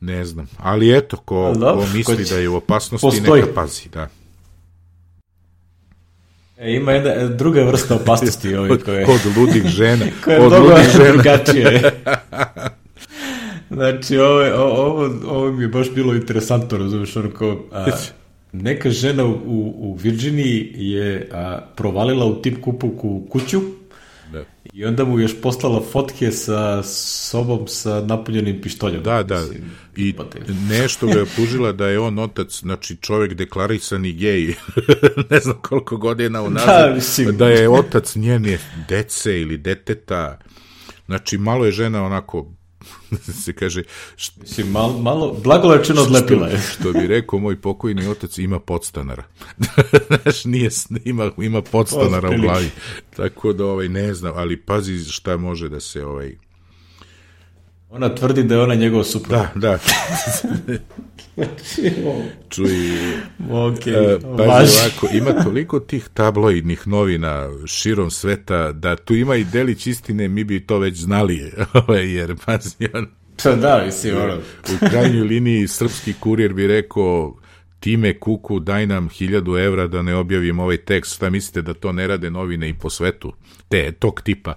[0.00, 3.42] Ne znam, ali eto, ko, ko misli da je u opasnosti, Postoji.
[3.42, 4.08] neka pazi, da.
[6.62, 9.04] E, ima jedna e, druga vrsta opasnosti ovaj, koje...
[9.04, 10.04] Kod ludih žena.
[10.24, 10.74] koje je mnogo
[11.12, 11.92] drugačije.
[13.70, 17.64] znači, ovo, ovo, ovo mi je baš bilo interesantno, razumeš, ono kao...
[17.72, 17.86] A,
[18.52, 19.34] neka žena u,
[19.76, 23.60] u Virginiji je a, provalila u tip kupuku kuću
[24.32, 24.44] Da.
[24.72, 29.02] I onda mu još poslala fotke sa sobom sa napunjenim pištoljem.
[29.02, 29.44] Da, da.
[29.96, 30.14] I
[30.68, 34.54] nešto ga je optužila da je on otac, znači čovjek deklarisani gej,
[35.30, 37.36] ne znam koliko godina unazad, da, mislim.
[37.36, 40.38] da je otac njene dece ili deteta.
[41.06, 42.52] Znači, malo je žena onako
[43.42, 43.82] se kaže...
[44.16, 44.36] Št...
[44.40, 46.58] Mislim, malo, malo blagolečeno odlepila je.
[46.58, 49.24] Što bi rekao moj pokojni otac, ima podstanara.
[50.22, 50.70] Znaš, nije,
[51.04, 52.70] ima, ima podstanara u glavi.
[53.16, 56.36] Tako da, ovaj, ne znam, ali pazi šta može da se, ovaj,
[57.94, 59.32] Ona tvrdi da je ona njegov suprug.
[59.32, 59.78] Da, da.
[62.48, 62.70] Čuj,
[63.38, 69.44] okay, uh, pazi ovako, ima toliko tih tabloidnih novina širom sveta, da tu ima i
[69.44, 71.52] delić istine, mi bi to već znali,
[72.16, 73.06] jer pazi, on...
[73.42, 74.36] Pa da, mislim, ono...
[74.74, 77.36] U krajnjoj liniji srpski kurir bi rekao,
[77.80, 81.92] time kuku daj nam hiljadu evra da ne objavim ovaj tekst, šta mislite da to
[81.92, 83.32] ne rade novine i po svetu,
[83.68, 84.54] te, tog tipa.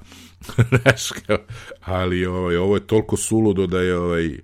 [1.81, 4.37] Ali ovaj, ovo je toliko suludo da je ovaj,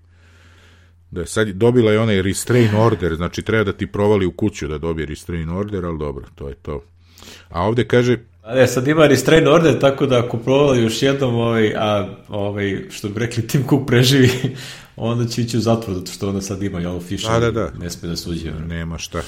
[1.12, 4.68] da je sad dobila je onaj restrain order, znači treba da ti provali u kuću
[4.68, 6.84] da dobije restrain order, ali dobro, to je to.
[7.50, 8.18] A ovde kaže...
[8.44, 12.82] A ne, sad ima restrain order, tako da ako provali još jednom, ovaj, a ovaj,
[12.90, 14.30] što bi rekli, Tim Cook preživi,
[14.96, 17.72] onda će ići u zatvor, zato što onda sad ima jel, Fisher, da, da, da.
[17.80, 18.52] ne sme da suđe.
[18.52, 19.22] Nema šta.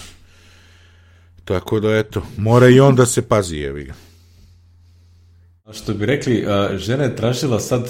[1.45, 3.93] Tako da, eto, mora i on da se pazi, jevi ga.
[5.73, 7.89] Što bi rekli, žena je tražila sad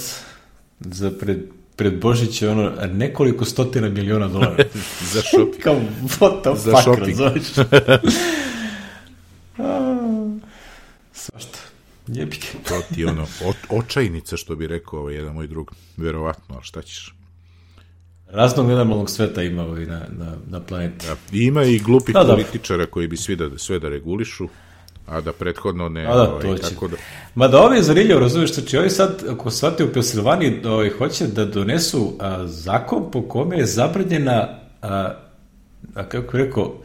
[0.79, 1.37] za pred,
[1.75, 4.63] pred Božiće ono nekoliko stotina miliona dolara.
[5.13, 5.63] za shopping.
[5.63, 5.81] Kao,
[6.19, 7.19] what the za fuck, shopping.
[7.19, 7.47] razumiješ?
[11.13, 11.59] Svašta.
[12.07, 12.47] Jebike.
[12.69, 15.71] to ti ono, o, očajnica, što bi rekao ovaj jedan moj drug.
[15.97, 17.15] Verovatno, ali šta ćeš?
[18.27, 21.05] Raznog nenormalnog sveta ima ovaj na, na, na planeti.
[21.07, 24.47] Da, ima i glupih da, političara koji bi svi da, sve da regulišu
[25.07, 26.05] a da prethodno ne...
[26.05, 26.61] A da, ovaj, to će.
[26.61, 26.95] Tako da...
[27.35, 31.27] Ma da ovi je zanimljivo, razumiješ, znači ovi sad, ako shvate u Pensilvaniji, ovaj, hoće
[31.27, 35.13] da donesu a, zakon po kome je zabranjena, a,
[35.95, 36.81] a kako je rekao,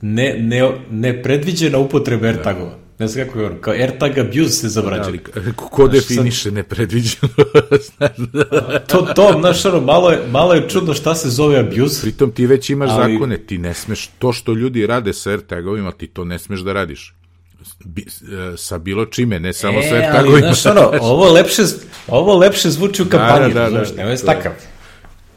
[0.00, 2.70] ne, ne, nepredviđena upotreba AirTagova.
[2.70, 2.82] Da.
[2.98, 5.20] Ne znam kako je ono, kao AirTag abuse se zabranjuje.
[5.34, 6.52] Da, ali ko definiše sad...
[6.52, 7.28] nepredviđeno?
[8.90, 12.02] to, to, znaš, ono, malo je, malo je čudno šta se zove abuse.
[12.02, 13.12] Pritom ti već imaš ali...
[13.12, 16.72] zakone, ti ne smeš, to što ljudi rade sa AirTagovima, ti to ne smeš da
[16.72, 17.14] radiš
[17.84, 20.46] bi, e, sa bilo čime, ne samo e, sa AirTagovima.
[20.46, 21.62] Ali, znaš, ono, ovo lepše,
[22.08, 24.52] ovo lepše zvuči u kampanji, da, da, da, znaš, nemoj da, takav.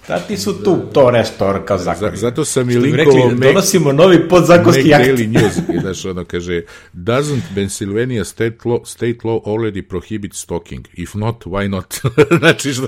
[0.08, 2.18] Da ti su tu to nešto kao zakoni.
[2.18, 3.30] Zato sam i linkovao...
[3.30, 5.06] Rekli, donosimo novi podzakonski akt.
[5.06, 6.62] Daily News, znaš, ono kaže,
[6.94, 10.88] doesn't Pennsylvania state law, state law already prohibit stalking?
[10.94, 11.96] If not, why not?
[12.40, 12.88] znači, što...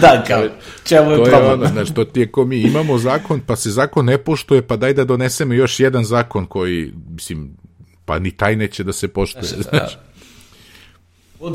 [0.00, 0.44] da, kao,
[0.84, 1.60] čemu je problem?
[1.60, 4.76] Ono, znači, to ti je ko mi imamo zakon, pa se zakon ne poštuje, pa
[4.76, 7.56] daj da donesemo još jedan zakon koji, mislim,
[8.08, 9.68] pa ni taj neće da se poštuje, znaš.
[9.68, 9.98] znaš.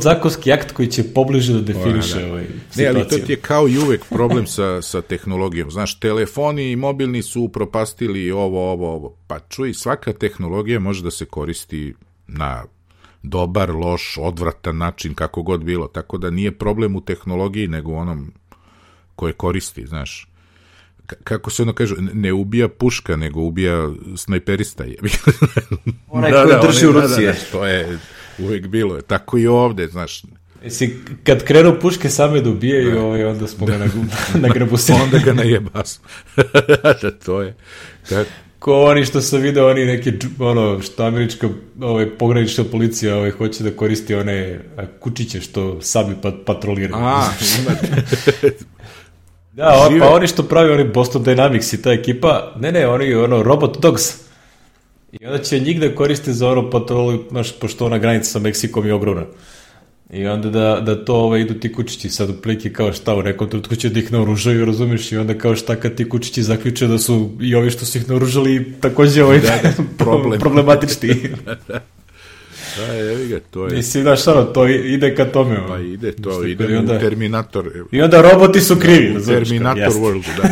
[0.02, 2.28] zakonski akt koji će pobliže da definiše da.
[2.28, 2.84] ovaj situaciju.
[2.84, 5.72] Ne, ali to ti je kao i uvek problem sa, sa tehnologijom.
[5.72, 9.16] Znaš, telefoni i mobilni su upropastili ovo, ovo, ovo.
[9.28, 11.94] Pa čuj, svaka tehnologija može da se koristi
[12.28, 12.64] na
[13.24, 15.88] dobar, loš, odvratan način, kako god bilo.
[15.88, 18.34] Tako da nije problem u tehnologiji, nego u onom
[19.16, 20.33] koje koristi, znaš
[21.24, 24.84] kako se ono kaže, ne ubija puška, nego ubija snajperista.
[24.84, 24.96] Je.
[26.08, 27.08] onaj da, koji da, drži u ruci.
[27.08, 28.00] Da, da, da, to je
[28.40, 29.02] uvek bilo.
[29.02, 30.24] Tako i ovde, znaš.
[30.64, 33.02] Jesi, kad krenu puške same da ubijaju, da.
[33.02, 33.86] ovaj, onda smo ga na,
[34.70, 34.94] na se.
[34.94, 36.00] onda ga najebas.
[37.02, 37.56] da, to je.
[38.10, 38.30] Tako.
[38.60, 41.50] Ko oni što sam video, oni neki, ono, što američka
[41.82, 44.60] ovaj, pogranična policija ovaj, hoće da koristi one
[45.00, 47.04] kučiće što sami pat, patroliraju.
[47.06, 47.30] A.
[49.54, 53.14] Da, on, pa oni što pravi, oni Boston Dynamics i ta ekipa, ne, ne, oni
[53.14, 54.04] ono, Robot Dogs.
[55.12, 58.88] I onda će njih da koriste za ono patrolu, znaš, pošto ona granica sa Meksikom
[58.88, 59.26] je ogromna.
[60.14, 63.22] I onda da, da to ovaj, idu ti kučići sad u pliki kao šta u
[63.24, 66.88] nekom trenutku će da ih naoružaju, razumiješ, i onda kao šta kad ti kučići zaključe
[66.88, 70.40] da su i ovi što su ih naoružali takođe ovaj, da, da, problem.
[70.40, 71.30] problematični.
[71.46, 71.80] da, da.
[72.78, 73.76] Da, evi ga, to je...
[73.76, 75.68] Mislim, znaš, ono, to ide ka tome.
[75.68, 77.72] Pa ide to, ide onda, u Terminator.
[77.92, 79.14] I onda roboti su krivi.
[79.14, 80.50] Da, Terminator World, da.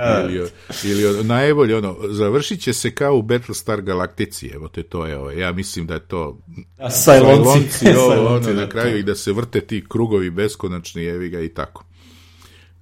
[0.00, 0.46] ja.
[0.84, 5.18] ili, ili najbolje ono, završit će se kao u Battlestar Galaktici, evo te to je,
[5.18, 6.38] ovo, ja mislim da je to
[6.78, 11.40] A, sajlonci, ovo, ono, na kraju i da se vrte ti krugovi beskonačni, evi ga
[11.40, 11.84] i tako.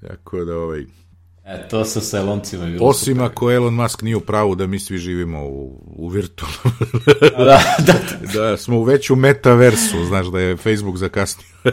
[0.09, 0.85] Tako da, ovaj,
[1.49, 3.31] E, to sa Sajloncima je bilo Osim super.
[3.31, 6.73] ako Elon Musk nije u pravu da mi svi živimo u, u virtualnom.
[7.39, 7.95] da, da,
[8.33, 8.33] da.
[8.41, 11.47] da, smo već u metaversu, znaš da je Facebook zakasnio.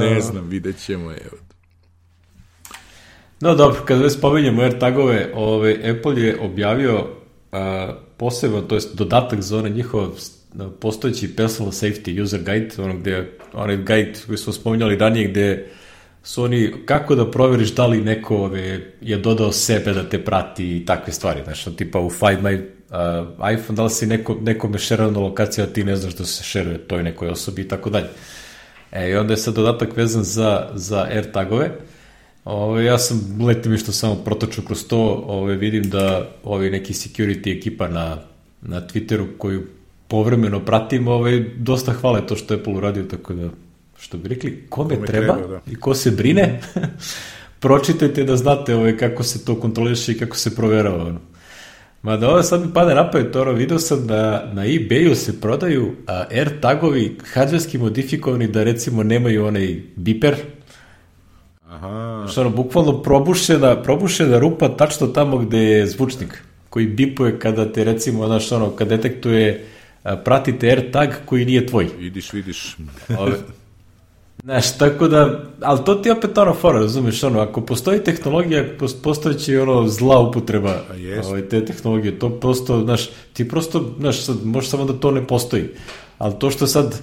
[0.00, 1.36] ne znam, vidjet ćemo, evo.
[3.40, 7.06] No dobro, kad već spominjemo AirTagove, ovaj, Apple je objavio
[7.52, 10.08] a, posebno, to jest dodatak za onaj njihov
[10.80, 15.68] postojeći personal safety user guide, ono gde, onaj guide koji smo spominjali ranije, gde
[16.28, 20.76] su oni, kako da proveriš da li neko ove, je dodao sebe da te prati
[20.76, 24.78] i takve stvari, znaš, tipa u Find My uh, iPhone, da li si neko, nekome
[24.78, 27.90] šerao na lokaciju, a ti ne znaš da se šeruje toj nekoj osobi i tako
[27.90, 28.06] dalje.
[28.92, 31.70] E, i onda je sad dodatak vezan za, za AirTagove.
[32.44, 37.56] Ove, ja sam letim što samo protoču kroz to, ove, vidim da ovi neki security
[37.56, 38.18] ekipa na,
[38.62, 39.66] na Twitteru koju
[40.08, 43.48] povremeno pratim, ove, dosta hvale to što je Apple uradio, tako da,
[44.00, 45.60] što bi rekli, kome, treba, treba da.
[45.70, 46.60] i ko se brine,
[47.60, 51.04] pročitajte da znate ove, kako se to kontroliše i kako se proverava.
[51.04, 51.20] Ono.
[52.02, 55.40] Ma da ovo sad mi pade napad, to ono, vidio sam da na eBayu se
[55.40, 60.36] prodaju a, air tagovi hardverski modifikovani da recimo nemaju onaj biper.
[61.68, 62.26] Aha.
[62.30, 67.84] Što ono, bukvalno probušena, probušena rupa tačno tamo gde je zvučnik koji bipuje kada te
[67.84, 69.66] recimo, znaš, ono, kad detektuje
[70.24, 71.88] pratite air tag koji nije tvoj.
[71.98, 72.76] Vidiš, vidiš.
[73.18, 73.32] Ove,
[74.48, 78.64] Znaš, tako da, ali to ti opet ono fora, razumeš, ono, ako postoji tehnologija,
[79.02, 80.82] postojeće ono zla upotreba
[81.24, 85.26] ovaj, te tehnologije, to prosto, znaš, ti prosto, znaš, sad, može samo da to ne
[85.26, 85.68] postoji,
[86.18, 87.00] ali to što sad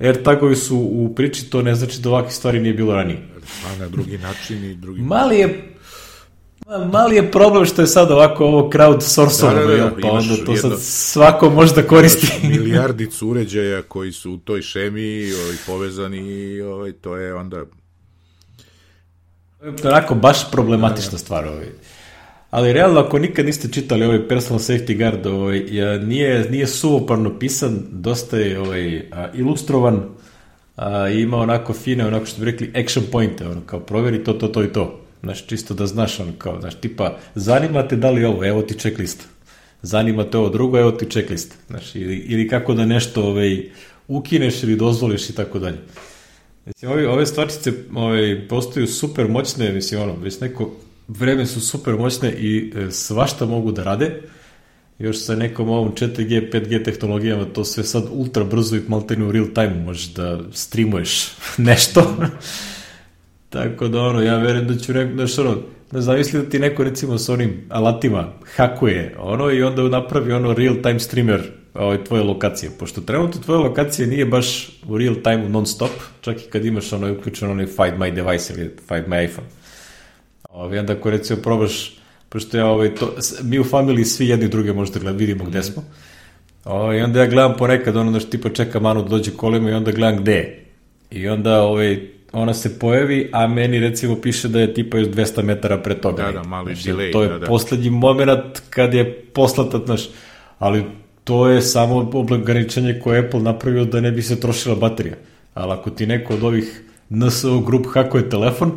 [0.00, 3.18] AirTagovi su u priči, to ne znači da ovakve stvari nije bilo ranije.
[3.66, 5.00] A na drugi način i drugi...
[5.00, 5.71] Mali je
[6.78, 10.52] Mali je problem što je sad ovako ovo crowdsourcovano, da, da, da, pa onda to
[10.52, 12.26] jedno, sad svako može da koristi.
[12.48, 17.64] milijardicu uređaja koji su u toj šemi ovaj, povezani, ovaj, to je onda...
[19.60, 21.46] To je onako baš problematična stvar.
[21.46, 21.66] Ovaj.
[22.50, 25.60] Ali realno, ako nikad niste čitali ovaj personal safety guard, ovaj,
[26.02, 30.02] nije, nije suvoparno pisan, dosta je ovaj, ilustrovan,
[30.76, 34.48] a, ima onako fine, onako što bi rekli, action pointe, ono, kao proveri to, to,
[34.48, 38.24] to i to Znaš, čisto da znaš, ono kao, znaš, tipa, zanima te da li
[38.24, 39.24] ovo, evo ti checklist.
[39.82, 41.54] Zanima te ovo drugo, evo ti checklist.
[41.66, 43.70] Znaš, ili, ili kako da nešto ovaj,
[44.08, 45.78] ukineš ili dozvoliš i tako dalje.
[46.66, 50.70] Mislim, ove, ove stvarčice ovaj, postaju super moćne, mislim, ono, već neko
[51.08, 54.22] vreme su super moćne i e, svašta mogu da rade.
[54.98, 59.32] Još sa nekom ovom 4G, 5G tehnologijama to sve sad ultra brzo i maltene u
[59.32, 62.16] real time možeš da streamuješ nešto.
[63.52, 65.56] Tako da ono, ja verujem da ću neko, znaš ono,
[65.90, 70.52] da zamisli da ti neko recimo s onim alatima hakuje ono i onda napravi ono
[70.52, 71.42] real time streamer
[71.74, 76.36] ovaj, tvoje lokacije, pošto trenutno tvoje lokacije nije baš u real time non stop, čak
[76.40, 79.48] i kad imaš ono uključeno onaj Find My Device ili Find My iPhone.
[80.50, 81.96] Ovaj, onda ako recimo probaš,
[82.28, 85.84] pošto ja ovaj, to, mi u familiji svi jedni druge možda gled, vidimo gde smo,
[86.64, 89.70] ovaj, i onda ja gledam ponekad ono da što tipa čeka Manu da dođe kolima
[89.70, 90.64] i onda gledam gde je.
[91.10, 95.42] I onda ovaj, ona se pojavi, a meni recimo piše da je tipa još 200
[95.42, 96.22] metara pre toga.
[96.22, 97.12] Da, da, mali znači, delay.
[97.12, 97.46] To je da, da.
[97.46, 100.08] poslednji moment kad je poslata, znaš,
[100.58, 100.84] ali
[101.24, 105.14] to je samo ograničenje koje Apple napravio da ne bi se trošila baterija.
[105.54, 108.72] Ali ako ti neko od ovih NSO grup hakuje telefon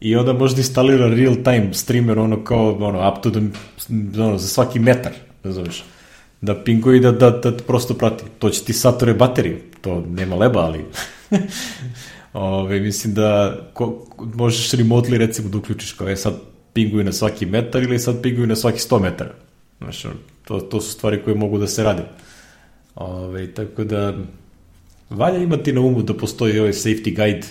[0.00, 3.40] i onda možda instalira real time streamer ono kao ono, up to the,
[4.20, 5.12] ono, za svaki metar,
[5.44, 5.84] zoveš,
[6.40, 8.24] da pinguje i da, da, da prosto prati.
[8.38, 10.84] To će ti satore bateriju, to nema leba, ali
[12.38, 16.34] Ove, mislim da ko, možeš remotely recimo da uključiš kao je sad
[16.72, 19.34] pinguju na svaki metar ili sad pinguju na svaki 100 metara.
[19.78, 20.02] Znaš,
[20.44, 22.02] to, to su stvari koje mogu da se rade.
[22.94, 24.14] Ove, tako da
[25.10, 27.46] valja imati na umu da postoji ovaj safety guide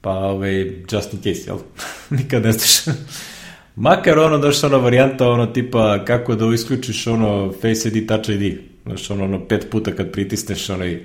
[0.00, 1.58] pa ove, just in case, jel?
[2.18, 2.96] Nikad ne znaš.
[3.76, 8.58] Makar ono, daš ona varijanta, ono tipa kako da isključiš ono Face ID, Touch ID.
[8.82, 11.02] Znaš, ono, ono pet puta kad pritisneš onaj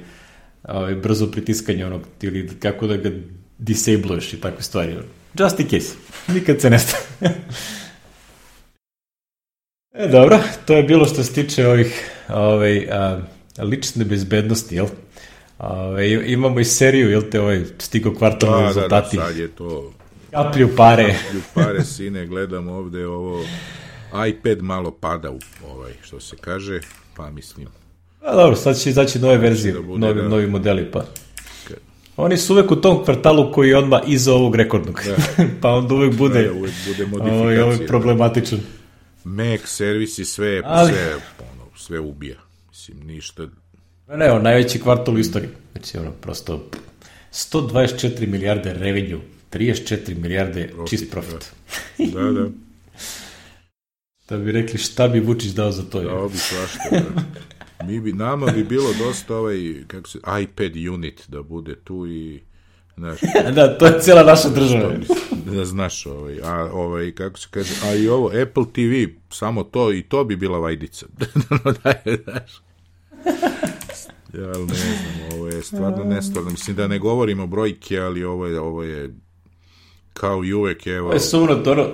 [0.63, 3.09] ovaj, brzo pritiskanje onog, ili kako da ga
[3.57, 4.97] disabluješ i takve stvari.
[5.39, 5.95] Just in case.
[6.27, 7.03] Nikad se ne stane.
[9.93, 13.19] e, dobro, to je bilo što se tiče ovih ovaj, a,
[13.57, 14.87] lične bezbednosti, jel?
[15.59, 19.17] Ove, imamo i seriju, jel te, ovaj, stigo kvartalni da, rezultati.
[19.17, 19.93] Da, da, sad je to...
[20.31, 21.15] Kaplju pare.
[21.23, 23.45] Kaplju pare, sine, gledam ovde ovo...
[24.27, 26.79] iPad malo pada u ovaj, što se kaže,
[27.15, 27.67] pa mislim,
[28.23, 30.27] A dobro, sad će izaći nove verzije, da bude, novi, da.
[30.27, 30.99] novi modeli, pa.
[30.99, 31.75] Okay.
[32.17, 35.01] Oni su uvek u tom kvartalu koji je odmah iza ovog rekordnog.
[35.05, 35.43] Da.
[35.61, 37.65] pa onda uvek bude, da, uvek bude modifikacija.
[37.65, 38.59] Ovaj, problematičan.
[39.23, 40.91] Mac servisi sve, Ali...
[40.91, 42.37] sve, ono, sve ubija.
[42.69, 43.47] Mislim, ništa...
[44.07, 45.49] Ne, ne, najveći kvartal u istoriji.
[45.71, 46.69] Znači, ono, prosto
[47.33, 49.19] 124 milijarde revenue,
[49.51, 51.51] 34 milijarde profit, čist profit.
[51.97, 52.31] Da, da.
[52.31, 52.49] da.
[54.29, 56.01] da bi rekli šta bi Vučić dao za to.
[56.01, 57.21] Dao bi svašta, da.
[57.87, 62.41] Mi bi, nama bi bilo dosta ovaj, kako se, iPad unit da bude tu i
[62.97, 63.19] Znaš,
[63.55, 64.93] da, to je cijela naša država.
[65.45, 69.93] Da znaš, ovaj, a, ovaj, kako se kaže, a i ovo, Apple TV, samo to,
[69.93, 71.05] i to bi bila vajdica.
[71.83, 72.61] da je, znaš.
[74.33, 76.51] Ja, ali ne znam, ovo je stvarno nestvarno.
[76.51, 79.15] Mislim da ne govorimo brojke, ali ovo je, ovo je
[80.13, 81.05] kao i uvek, evo...
[81.05, 81.87] Ovo je sumno, ono,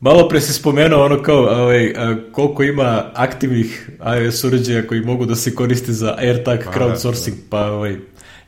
[0.00, 1.94] Malo pre si spomenuo ono kao ovaj,
[2.32, 3.90] koliko ima aktivnih
[4.20, 7.42] iOS uređaja koji mogu da se koriste za AirTag pa, crowdsourcing, da.
[7.50, 7.96] pa ovaj,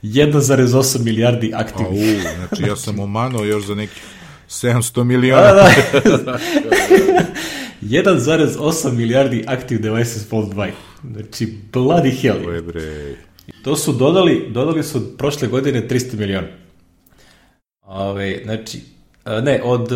[0.02, 2.26] 1,8 milijardi aktivnih.
[2.26, 4.02] A, u, znači ja sam omanuo još za nekih
[4.48, 5.52] 700 miliona.
[5.52, 6.38] Da, da.
[7.82, 10.72] 1,8 milijardi active devices worldwide.
[11.12, 12.44] Znači, bloody hell.
[12.44, 13.16] To je bre...
[13.64, 16.48] To su dodali, dodali su prošle godine 300 miliona.
[17.82, 18.80] Ove, znači,
[19.42, 19.92] ne, od,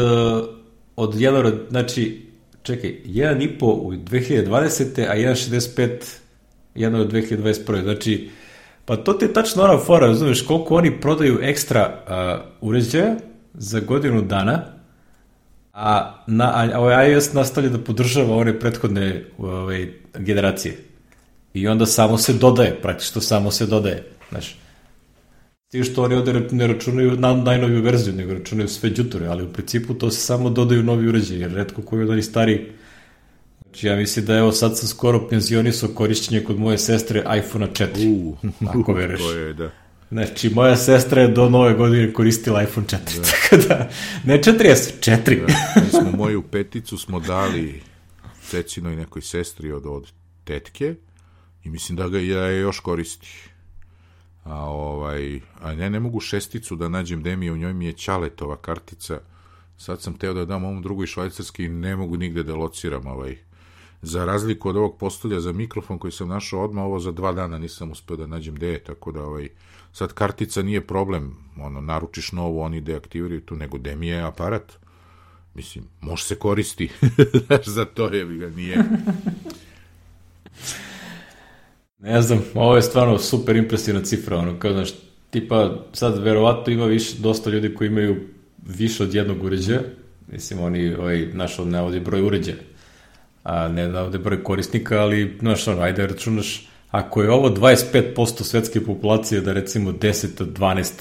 [0.96, 2.26] od jedan, znači,
[2.62, 5.08] čekaj, 1,5 u 2020.
[5.08, 5.90] a 1,65
[6.74, 7.82] jedan od 2021.
[7.82, 8.30] Znači,
[8.84, 11.94] pa to ti je tačno ona fora, razumeš, koliko oni prodaju ekstra
[12.60, 13.16] uh, uređaja
[13.54, 14.64] za godinu dana,
[15.72, 20.76] a, na, a ovaj iOS nastavlja da podržava one prethodne ove, generacije.
[21.54, 24.04] I onda samo se dodaje, praktično samo se dodaje.
[24.30, 24.56] Znaš,
[25.72, 29.52] ti što oni ovde ne računaju na najnoviju verziju, nego računaju sve džutore, ali u
[29.52, 32.72] principu to se samo dodaju novi uređaj, jer redko koji od oni stari
[33.62, 38.08] Znači, ja mislim da evo sad sam skoro penzionisao korišćenje kod moje sestre iPhone 4.
[38.08, 38.36] U,
[38.80, 39.20] ako vereš.
[39.24, 39.70] To je, da.
[40.10, 43.22] Znači, moja sestra je do nove godine koristila iPhone 4, da.
[43.32, 43.90] tako da,
[44.24, 45.46] ne 4S, 4.
[45.46, 47.82] Da, mi smo moju peticu smo dali
[48.48, 50.12] cecinoj nekoj sestri od, od
[50.44, 50.94] tetke
[51.64, 53.51] i mislim da ga ja je još koristi.
[54.44, 57.86] A ovaj, a ne, ne mogu šesticu da nađem gde mi je, u njoj mi
[57.86, 59.20] je Ćaletova kartica.
[59.76, 63.36] Sad sam teo da dam ovom drugoj švajcarski ne mogu nigde da lociram ovaj
[64.02, 67.58] za razliku od ovog postolja za mikrofon koji sam našao odmah, ovo za dva dana
[67.58, 69.48] nisam uspeo da nađem gde je, tako da ovaj,
[69.92, 74.72] sad kartica nije problem, ono, naručiš novu, oni deaktiviraju tu, nego gde mi je aparat,
[75.54, 76.90] mislim, može se koristi,
[77.74, 78.84] za to je, ga nije.
[82.02, 84.90] Ne znam, ovo je stvarno super impresivna cifra, ono, kao, znaš,
[85.30, 88.28] tipa, sad verovatno ima više, dosta ljudi koji imaju
[88.66, 89.80] više od jednog uređaja,
[90.28, 92.56] mislim, oni, ovaj, naš, ne ovdje broj uređaja,
[93.44, 98.42] a ne da ovde broj korisnika, ali, znaš, ono, ajde računaš, ako je ovo 25%
[98.42, 100.92] svetske populacije, da recimo 10 od 12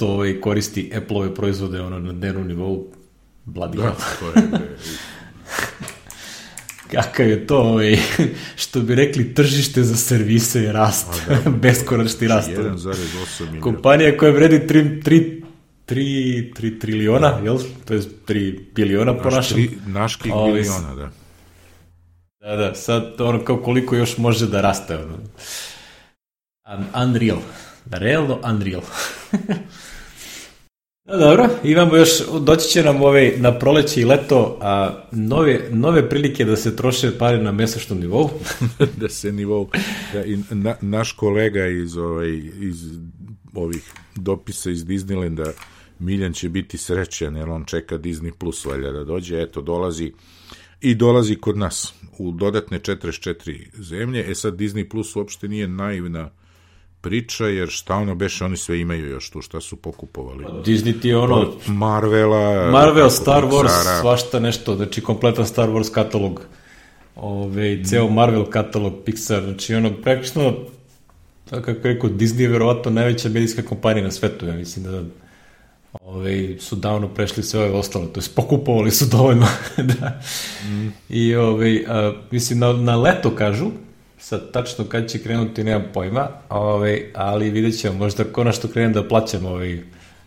[0.00, 2.86] ovaj koristi Apple-ove proizvode ono, na dnevnom nivou,
[3.44, 4.42] bladi da, to je,
[6.92, 7.96] Kakav je to, ovaj,
[8.62, 12.48] što bi rekli, tržište za servise i rast, da, beskonačni rast.
[12.48, 13.60] 1,8 miliona.
[13.60, 15.46] Kompanija koja vredi 3, 3
[15.86, 17.44] 3, 3 triliona, da.
[17.44, 17.58] jel?
[17.84, 19.56] To je 3 biliona po našem.
[19.56, 21.10] Tri, naških Ovi, biliona, da.
[22.40, 24.96] Da, da, sad ono kao koliko još može da raste.
[24.96, 25.18] Ono.
[27.04, 27.38] Unreal.
[27.90, 28.82] Realno unreal.
[31.08, 36.08] No, dobro, imamo još, doći će nam ovaj, na proleće i leto a, nove, nove
[36.08, 38.30] prilike da se troše pare na mesečnom nivou.
[39.00, 39.70] da se nivou,
[40.12, 42.30] da, i na, naš kolega iz, ovaj,
[42.60, 42.98] iz
[43.54, 45.52] ovih dopisa iz Disneylanda
[45.98, 50.12] Miljan će biti srećan jer on čeka Disney Plus valja da dođe, eto dolazi
[50.80, 56.30] i dolazi kod nas u dodatne 44 zemlje, e sad Disney Plus uopšte nije naivna
[57.06, 60.44] priča, jer šta ono beše, oni sve imaju još tu, šta su pokupovali.
[60.44, 61.34] Pa, Disney ti je ono...
[61.34, 62.70] Od Marvela...
[62.70, 64.00] Marvel, Star Wars, Pixara.
[64.00, 66.40] svašta nešto, znači kompletan Star Wars katalog.
[67.16, 70.54] Ove, ceo Marvel katalog, Pixar, znači ono, praktično,
[71.50, 75.02] kako rekao, Disney je verovatno najveća medijska kompanija na svetu, ja mislim da
[76.02, 79.46] ove, su davno prešli sve ove ostalo, to je pokupovali su dovoljno.
[80.00, 80.20] da.
[80.64, 80.92] Mm.
[81.08, 83.70] I ove, a, mislim, na, na leto kažu,
[84.18, 89.08] sad tačno kad će krenuti nemam pojma, ove, ali vidjet ćemo, možda konačno krenem da
[89.08, 89.78] plaćam ovaj,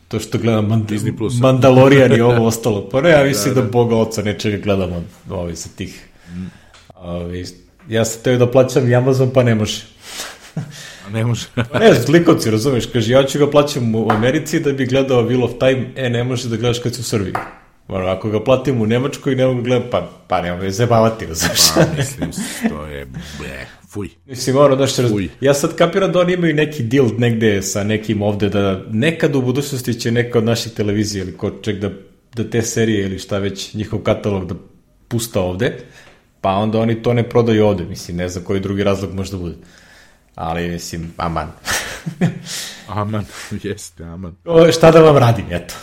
[0.08, 1.40] to što gledam Mand Disney Plus.
[1.40, 2.90] Mandalorian i ovo ostalo.
[2.90, 3.66] Pa ne, ja mislim da, da.
[3.66, 6.06] da Boga oca nečega gledamo ovaj, sa tih.
[6.30, 6.46] Mm.
[6.96, 7.44] Ove,
[7.90, 9.82] ja sam teo da plaćam i Amazon, pa ne može.
[11.14, 11.46] ne može.
[11.72, 15.44] Pa ne, zlikovci, razumeš, kaže, ja ću ga plaćam u Americi da bi gledao Wheel
[15.44, 17.34] of Time, e, ne može da gledaš kad si u Srbiji.
[17.88, 21.60] Ono, ako ga platim u Nemačkoj, ne mogu gledati, pa, pa nema me zabavati, razumeš.
[21.76, 22.32] Pa, mislim,
[22.70, 23.06] to je,
[23.40, 24.10] ble, fuj.
[24.26, 25.30] Mislim, ono, što fuj.
[25.42, 29.42] ja sad kapiram da oni imaju neki deal negde sa nekim ovde, da nekad u
[29.42, 31.90] budućnosti će neka od naših televizija ili ko ček da,
[32.36, 34.56] da te serije ili šta već, njihov katalog da
[35.08, 35.78] pusta ovde,
[36.42, 39.38] pa onda oni to ne prodaju ovde, mislim, ne znam koji drugi razlog može da
[39.38, 39.56] bude
[40.40, 41.52] ali mislim, aman.
[42.88, 43.26] aman,
[43.64, 44.36] jeste, aman.
[44.46, 45.74] O, šta da vam radim, eto.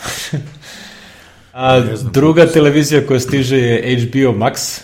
[1.53, 1.79] A,
[2.11, 4.81] druga televizija koja stiže je HBO Max,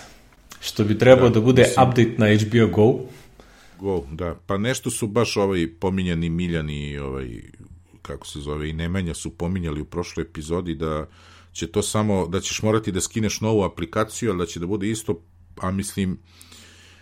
[0.64, 3.00] što bi trebao da, da bude mislim, update na HBO Go.
[3.80, 4.36] Go, da.
[4.46, 7.28] Pa nešto su baš ovaj pominjani Miljani ovaj,
[8.02, 11.06] kako se zove, i Nemanja su pominjali u prošloj epizodi da
[11.52, 14.90] će to samo, da ćeš morati da skineš novu aplikaciju, ali da će da bude
[14.90, 15.20] isto,
[15.62, 16.18] a mislim,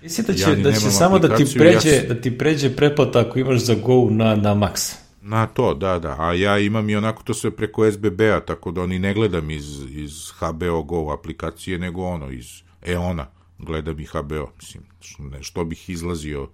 [0.02, 3.20] Mislim da će, ja da će samo da ti, pređe, ja da ti pređe pretplata
[3.20, 4.96] ako imaš za Go na, na Max.
[5.22, 6.16] Na to, da, da.
[6.20, 9.66] A ja imam i onako to sve preko SBB-a, tako da oni ne gledam iz,
[9.90, 12.46] iz HBO Go aplikacije, nego ono, iz
[12.82, 14.52] EONA gledam i HBO.
[14.58, 16.48] Mislim, što, ne, što bih izlazio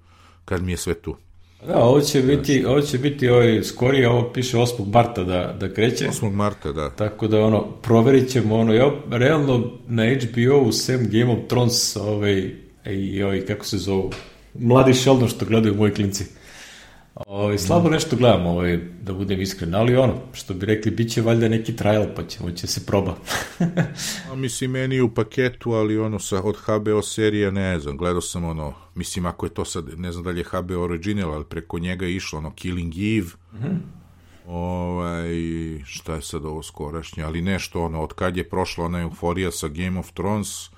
[0.45, 1.16] kad mi je sve tu.
[1.68, 4.93] Da, ovo će biti, ovo će biti ovaj, skorije, ovo piše 8.
[4.93, 6.08] marta da, da kreće.
[6.08, 6.32] 8.
[6.32, 6.89] marta, da.
[6.89, 12.51] Tako da, ono, proverit ćemo, ono, ja, realno na HBO-u, sem Game of Thrones, ovaj,
[12.86, 14.12] i ovaj, kako se zovu,
[14.60, 16.26] mladi Sheldon što gledaju moji klinci.
[17.26, 21.22] Ovaj, slabo nešto gledam, ovaj, da budem iskren, ali ono, što bi rekli, bit će
[21.22, 23.15] valjda neki trial, pa ćemo će se proba.
[24.32, 28.43] A mislim, meni u paketu, ali ono sa, od HBO serija, ne znam, gledao sam
[28.43, 31.80] ono, mislim, ako je to sad, ne znam da li je HBO original, ali preko
[31.80, 33.78] njega je išlo ono Killing Eve, mm -hmm.
[34.47, 35.30] ovaj,
[35.86, 39.68] šta je sad ovo skorašnje, ali nešto ono, od kad je prošla ona euforija sa
[39.68, 40.70] Game of Thrones,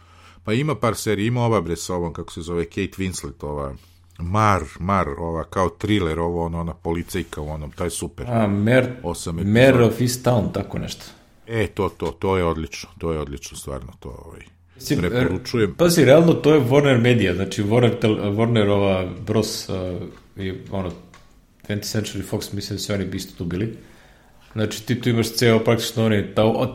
[0.44, 3.76] pa ima par serija, ima ova bre sa ovom, kako se zove, Kate Winslet, ova,
[4.20, 8.26] Mar, Mar, ova, kao thriller, ovo, ono, ona policajka u onom, taj super.
[8.30, 8.89] A, Mer,
[9.34, 11.05] Mer of East Town, tako nešto.
[11.47, 14.41] E, to, to, to je odlično, to je odlično, stvarno, to, ovaj,
[14.76, 15.76] Mislim, preporučujem.
[15.76, 17.99] Pazi, realno, to je Warner Media, znači Warner,
[18.36, 19.76] Warnerova Bros, uh,
[20.38, 20.91] i, ono,
[21.67, 23.78] 20th Century Fox, mislim da se oni bi isto tu bili.
[24.54, 26.24] Znači, ti tu imaš ceo praktično oni,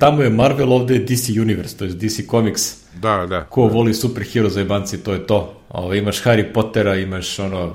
[0.00, 2.84] tamo je Marvel, ovde je DC Universe, to je DC Comics.
[2.94, 3.44] Da, da.
[3.44, 5.60] Ko voli superhero za jebanci, to je to.
[5.68, 7.74] Ovo, imaš Harry Pottera, imaš ono,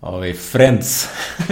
[0.00, 1.06] ovaj, Friends.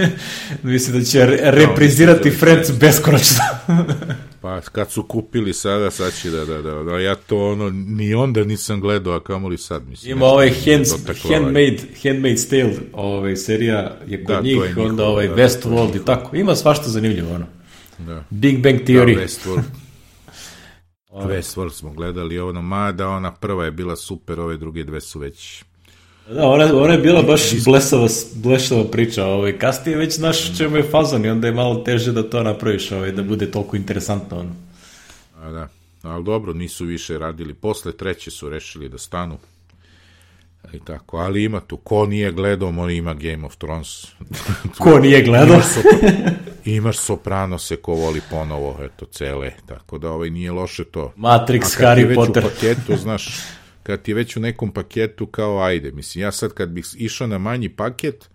[0.63, 3.43] Mislim da će re reprizirati no, Friends beskonačno.
[4.41, 8.13] pa kad su kupili sada, sad će da, da, da, da, ja to ono, ni
[8.13, 10.11] onda nisam gledao, a kamoli sad, mislim.
[10.11, 10.89] Ima ovaj hands,
[11.29, 15.97] Handmade, Handmaid's Tale, ovaj, serija je kod da, njih, je onda ovaj da, Westworld da,
[15.97, 16.35] i tako.
[16.35, 17.54] Ima svašta zanimljivo, ono.
[17.97, 18.23] Da.
[18.29, 19.15] Big Bang Theory.
[19.15, 19.63] Da, Westworld.
[21.11, 25.63] Westworld smo gledali, ono, mada ona prva je bila super, ove druge dve su već...
[26.29, 30.83] Da, ona, ona je bila baš blesava, blešava priča, ovaj, kasnije već znaš čemu je
[30.83, 34.39] fazon i onda je malo teže da to napraviš, ovaj, da bude toliko interesantno.
[34.39, 34.55] Ono.
[35.41, 35.67] A da,
[36.01, 39.37] ali dobro, nisu više radili, posle treće su rešili da stanu.
[40.73, 44.05] I tako, ali ima tu, ko nije gledao, on ima Game of Thrones.
[44.79, 45.61] ko nije gledao?
[46.65, 51.13] imaš Sopranose ko voli ponovo, eto, cele, tako da ovaj nije loše to.
[51.17, 52.45] Matrix, Harry Potter.
[52.45, 53.27] u paketu, znaš,
[53.83, 57.27] kad ti je već u nekom paketu, kao ajde, mislim, ja sad kad bih išao
[57.27, 58.29] na manji paket,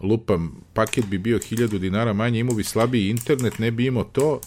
[0.00, 4.40] lupam, paket bi bio 1000 dinara manje, imao bi slabiji internet, ne bi imao to,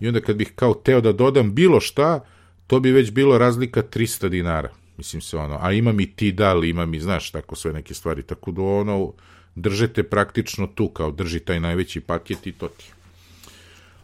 [0.00, 2.20] i onda kad bih kao teo da dodam bilo šta,
[2.66, 4.68] to bi već bilo razlika 300 dinara.
[4.96, 8.52] Mislim se ono, a imam i Tidal, imam i, znaš, tako sve neke stvari, tako
[8.52, 9.12] da ono,
[9.60, 12.92] držete praktično tu, kao drži taj najveći paket i to ti.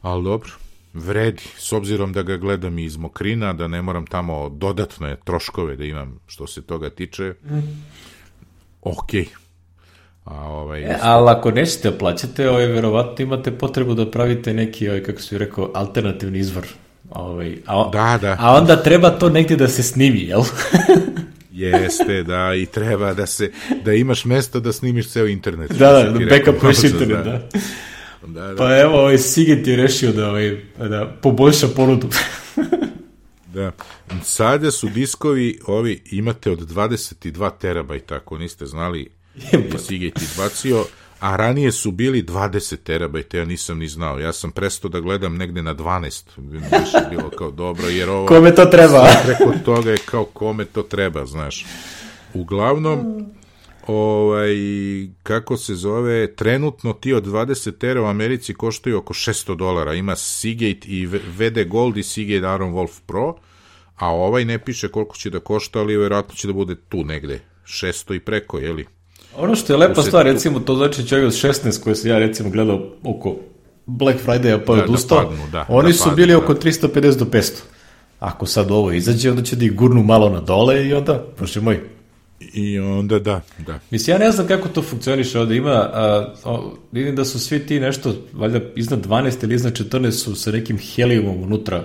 [0.02, 0.50] Ali dobro,
[0.94, 5.84] vredi, s obzirom da ga gledam iz Mokrina, da ne moram tamo dodatne troškove da
[5.84, 7.58] imam što se toga tiče, mm.
[8.82, 9.10] ok.
[10.24, 15.02] A, ovaj, e, ali ako nećete plaćate, ovaj, verovatno imate potrebu da pravite neki, ovaj,
[15.02, 16.66] kako su rekao, alternativni izvor.
[17.10, 18.36] Ovaj, a, da, da.
[18.40, 20.42] A onda treba to negdje da se snimi, jel?
[21.54, 23.50] Jeste, da, i treba da se,
[23.84, 25.72] da imaš mesto da snimiš ceo internet.
[25.72, 27.48] Da, da, da backupuješ internet, da.
[28.26, 28.56] Da, da.
[28.56, 32.08] Pa evo, ovaj Sigit je rešio da, ovaj, da poboljša ponudu.
[33.54, 33.72] da.
[34.22, 39.10] Sada su diskovi, ovi, imate od 22 terabajta, ako niste znali,
[39.52, 40.84] je Sigit izbacio,
[41.24, 44.18] a ranije su bili 20 terabajta, ja nisam ni znao.
[44.18, 48.26] Ja sam prestao da gledam negde na 12, više bilo kao dobro, jer ovo...
[48.26, 49.06] Kome to treba?
[49.24, 51.66] Preko toga je kao kome to treba, znaš.
[52.34, 53.26] Uglavnom,
[53.86, 54.54] ovaj,
[55.22, 59.94] kako se zove, trenutno ti od 20 tera u Americi koštaju oko 600 dolara.
[59.94, 63.34] Ima Seagate i VD Gold i Seagate Aron Wolf Pro,
[63.96, 67.40] a ovaj ne piše koliko će da košta, ali verovatno će da bude tu negde.
[67.64, 68.86] 600 i preko, jeli?
[69.38, 72.50] Ono što je lepa stvar, recimo, to znači čovjek od 16 koje sam ja recimo
[72.50, 73.36] gledao oko
[73.86, 76.38] Black Friday-a pa je da, odustao, da padnu, da, oni da su padnu, bili da.
[76.38, 77.52] oko 350 do 500.
[78.20, 81.62] Ako sad ovo izađe, onda će da ih gurnu malo na dole i onda, prošli
[81.62, 81.80] moj.
[82.40, 83.78] I onda da, da.
[83.90, 85.56] Mislim, ja ne znam kako to funkcioniše ovde.
[85.56, 86.58] Ima, a, a,
[86.92, 90.78] vidim da su svi ti nešto, valjda iznad 12 ili iznad 14 su sa nekim
[90.78, 91.84] helijumom unutra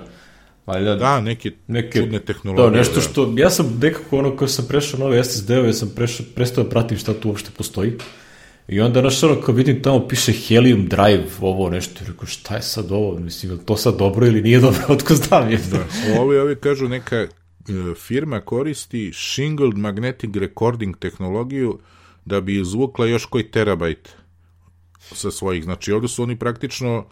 [0.69, 2.69] Valjda, da, neke, neke čudne tehnologije.
[2.69, 6.63] Da, nešto što, ja sam nekako ono koji sam prešao nove SSD-ove, sam prešao, prestao
[6.63, 7.93] da pratim šta tu uopšte postoji.
[8.67, 12.61] I onda, znaš, ono, kao vidim tamo piše Helium Drive, ovo nešto, rekao, šta je
[12.61, 15.57] sad ovo, mislim, je to sad dobro ili nije dobro, otko znam je.
[15.57, 15.85] Da,
[16.21, 21.79] ovi, ovi kažu, neka uh, firma koristi Shingled Magnetic Recording tehnologiju
[22.25, 24.09] da bi izvukla još koji terabajt
[24.99, 27.05] sa svojih, znači ovde su oni praktično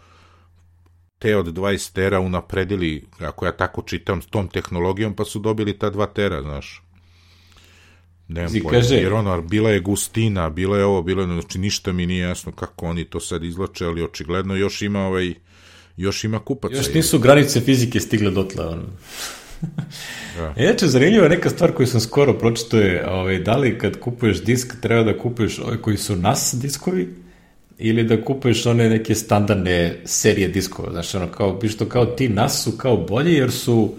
[1.18, 5.78] te od 20 tera unapredili, ako ja tako čitam, s tom tehnologijom, pa su dobili
[5.78, 6.82] ta 2 tera, znaš.
[8.28, 12.06] Nemam pojma, jer ono, bila je gustina, bila je ovo, bilo je, znači ništa mi
[12.06, 15.34] nije jasno kako oni to sad izlače, ali očigledno još ima ovaj,
[15.96, 16.76] još ima kupaca.
[16.76, 18.82] Još nisu granice fizike stigle dotle, ono.
[20.38, 20.54] da.
[20.56, 24.42] Inače, zanimljiva je neka stvar koju sam skoro pročito je, ovaj, da li kad kupuješ
[24.44, 27.27] disk treba da kupuješ ove koji su NAS diskovi
[27.78, 32.62] ili da kupuješ one neke standardne serije diskova, znaš, ono, kao, što kao ti NAS
[32.64, 33.94] su kao bolji jer su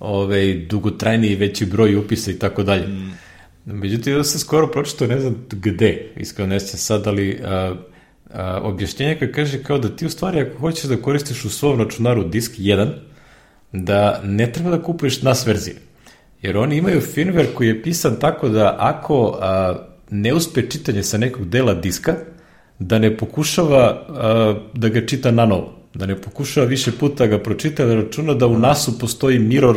[0.00, 2.86] ovaj, dugotrajni i veći broj upisa i tako dalje.
[2.86, 3.12] Mm.
[3.64, 7.74] Međutim, da sam skoro pročito, ne znam gde, iskreno ne sjećam sad, ali a,
[8.34, 11.78] a, objašnjenje koje kaže kao da ti u stvari ako hoćeš da koristiš u svom
[11.78, 12.90] računaru disk 1,
[13.72, 15.76] da ne treba da kupuješ NAS verzije.
[16.42, 19.74] Jer oni imaju firmware koji je pisan tako da ako a,
[20.10, 22.16] ne uspe čitanje sa nekog dela diska,
[22.82, 25.72] da ne pokušava a, da ga čita na novo.
[25.94, 29.76] Da ne pokušava više puta da ga pročita, da računa da u NAS-u postoji mirror,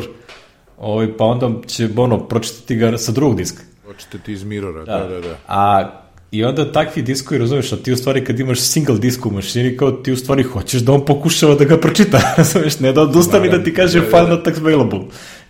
[0.77, 3.63] ovaj, pa onda će ono, pročitati ga sa drugog diska.
[3.83, 5.21] Pročitati iz mirora, da, da, da.
[5.21, 5.37] da.
[5.47, 5.91] A
[6.31, 9.77] I onda takvi diskovi, razumeš, a ti u stvari kad imaš single disk u mašini,
[9.77, 13.49] kao ti u stvari hoćeš da on pokušava da ga pročita, razumeš, ne da odustane
[13.49, 14.99] da ti kaže da, file not available,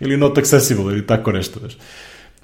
[0.00, 1.76] ili not accessible, ili tako nešto, znaš.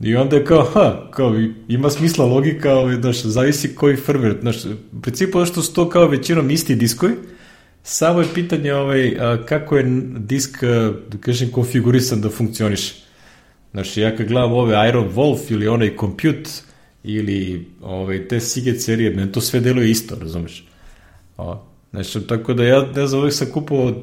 [0.00, 1.34] I onda je kao, ha, kao,
[1.68, 6.08] ima smisla logika, ovaj, znaš, zavisi koji firmware, znaš, u principu što su to kao
[6.08, 7.14] većinom isti diskovi,
[7.82, 9.16] samo je pitanje ovaj,
[9.48, 9.84] kako je
[10.16, 10.64] disk,
[11.08, 12.94] da kažem, konfigurisan da funkcioniše.
[13.72, 16.50] Znaš, ja kad gledam ove Iron Wolf ili onaj Compute,
[17.04, 20.64] ili ovaj, te Seagate serije, meni to sve deluje isto, razumeš?
[21.36, 23.94] O, znači, tako da ja, ne znam, uvijek sam kupovao,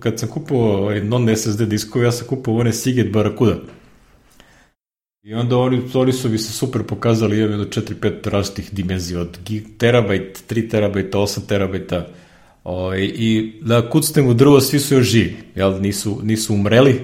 [0.00, 3.56] kad sam kupovao ovaj, non-SSD diskove, ja sam kupovao one Seagate Barracuda.
[5.24, 9.38] I onda oni, oni su bi se super pokazali, imam jedno 4-5 različitih dimenzija, od
[9.78, 12.06] terabajt, 3 terabajta, 8 terabajta,
[12.64, 17.00] ovaj, i da kucnem u drvo, svi su još živi, jel, nisu, nisu umreli,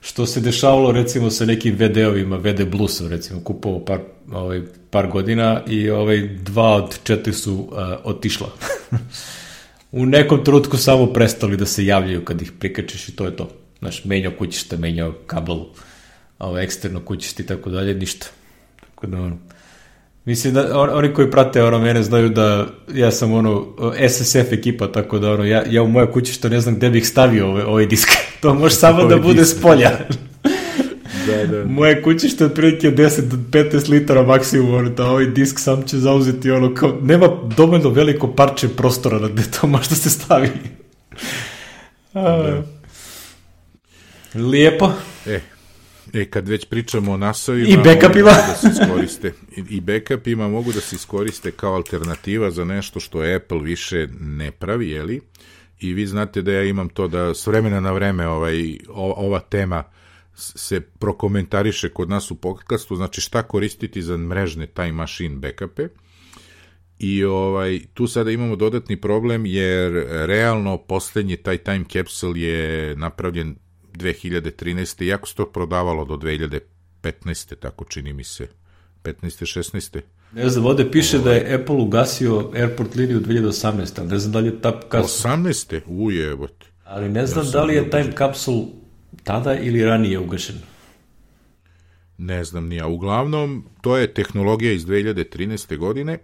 [0.00, 4.00] što se dešavalo recimo sa nekim VD-ovima, VD Bluesom recimo, kupovao par,
[4.32, 7.68] ovaj, par godina i ovaj, dva od četiri su uh,
[8.04, 8.50] otišla.
[9.92, 13.50] u nekom trenutku samo prestali da se javljaju kad ih prikačeš i to je to.
[13.78, 15.64] Znaš, menjao kućište, menjao kabel,
[16.38, 18.26] ovaj, eksterno kućište i tako dalje, ništa.
[18.80, 19.36] Tako da, ono,
[20.26, 23.66] Mislim da on, oni koji prate ono mene znaju da ja sam ono
[24.08, 27.08] SSF ekipa, tako da ono ja, ja u moje kući što ne znam gde bih
[27.08, 28.08] stavio ovaj, ovaj disk.
[28.42, 29.90] to može samo da bude s polja.
[31.26, 31.64] da, da.
[31.78, 36.50] Moje kućište otprilike 10 do 15 litara maksimum, ono, da ovaj disk sam će zauzeti
[36.50, 40.48] ono kao, nema dovoljno veliko parče prostora da to može da se stavi.
[42.14, 42.62] A, da.
[44.40, 44.92] Lijepo.
[45.26, 45.40] E,
[46.12, 47.68] E, kad već pričamo o nasovima...
[47.68, 48.30] I backupima.
[48.30, 53.18] Da se iskoriste, I, I backupima mogu da se iskoriste kao alternativa za nešto što
[53.36, 55.20] Apple više ne pravi, jeli?
[55.80, 59.84] I vi znate da ja imam to da s vremena na vreme ovaj, ova tema
[60.36, 65.88] se prokomentariše kod nas u podcastu, znači šta koristiti za mrežne time machine backupe.
[66.98, 73.56] I ovaj, tu sada imamo dodatni problem jer realno poslednji taj time capsule je napravljen
[73.96, 75.04] 2013.
[75.04, 77.56] Iako se to prodavalo do 2015.
[77.60, 78.48] tako čini mi se.
[79.02, 79.60] 15.
[79.72, 80.00] 16.
[80.32, 83.98] Ne znam, ovde piše da je Apple ugasio airport liniju 2018.
[83.98, 85.30] Ali ne znam da li je ta kapsul...
[85.30, 85.80] 18.
[85.86, 86.64] Ujebot.
[86.84, 88.64] Ali ne znam ja da li je time capsule
[89.24, 90.56] tada ili ranije ugašen.
[92.18, 92.86] Ne znam nija.
[92.86, 95.76] Uglavnom, to je tehnologija iz 2013.
[95.76, 96.18] godine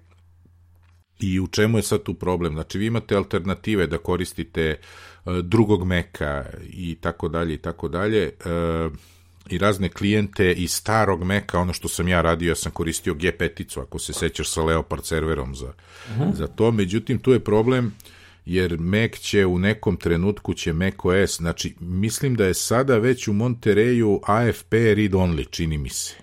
[1.21, 2.53] i u čemu je sad tu problem?
[2.53, 5.12] Znači, vi imate alternative da koristite uh,
[5.43, 8.33] drugog meka i tako dalje i tako dalje e,
[9.49, 13.81] i razne klijente iz starog meka, ono što sam ja radio, ja sam koristio G5-icu,
[13.81, 16.23] ako se sećaš sa Leopard serverom za, uh mhm.
[16.23, 16.35] -huh.
[16.35, 17.93] za to, međutim tu je problem
[18.47, 23.29] jer Mac će u nekom trenutku će Mac OS, znači mislim da je sada već
[23.29, 26.15] u Montereju AFP read only, čini mi se.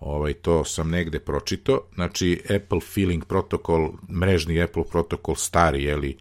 [0.00, 6.16] Ovaj, to sam negde pročito, znači Apple Feeling Protocol, mrežni Apple protokol stari, jeli,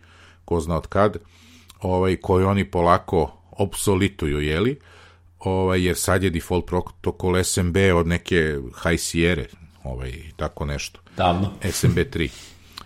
[0.45, 1.17] ko zna od kad,
[1.81, 4.79] ovaj, koji oni polako obsolituju, jeli?
[5.39, 9.43] Ovaj, jer sad je default protokol SMB od neke High Sierra,
[9.83, 10.99] ovaj, tako nešto.
[11.17, 11.51] Davno.
[11.71, 12.29] SMB 3.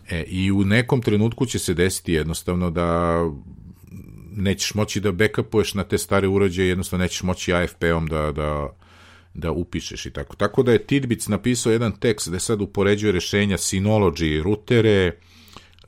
[0.10, 3.20] E, I u nekom trenutku će se desiti jednostavno da
[4.32, 8.70] nećeš moći da backupuješ na te stare uređaje, jednostavno nećeš moći AFP-om da, da,
[9.34, 10.36] da upišeš i tako.
[10.36, 15.12] Tako da je Tidbits napisao jedan tekst gde sad upoređuje rešenja Synology, rutere,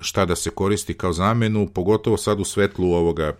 [0.04, 3.38] šta da se koristi kao zamenu, pogotovo sad u svetlu ovoga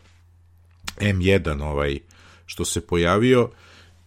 [1.00, 2.00] M1 ovaj
[2.46, 3.50] što se pojavio.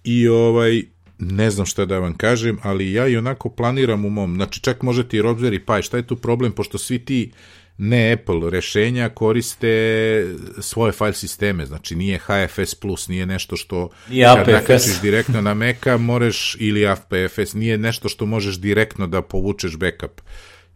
[0.05, 0.83] I ovaj
[1.19, 4.83] ne znam šta da vam kažem, ali ja i onako planiram u mom, znači čak
[4.83, 7.33] možete i Raspberry Pi, šta je tu problem, pošto svi ti
[7.79, 10.25] ne Apple rešenja koriste
[10.61, 15.97] svoje file sisteme, znači nije HFS+, nije nešto što nije kad nakačiš direktno na Maca,
[15.97, 20.21] možeš, ili APFS, nije nešto što možeš direktno da povučeš backup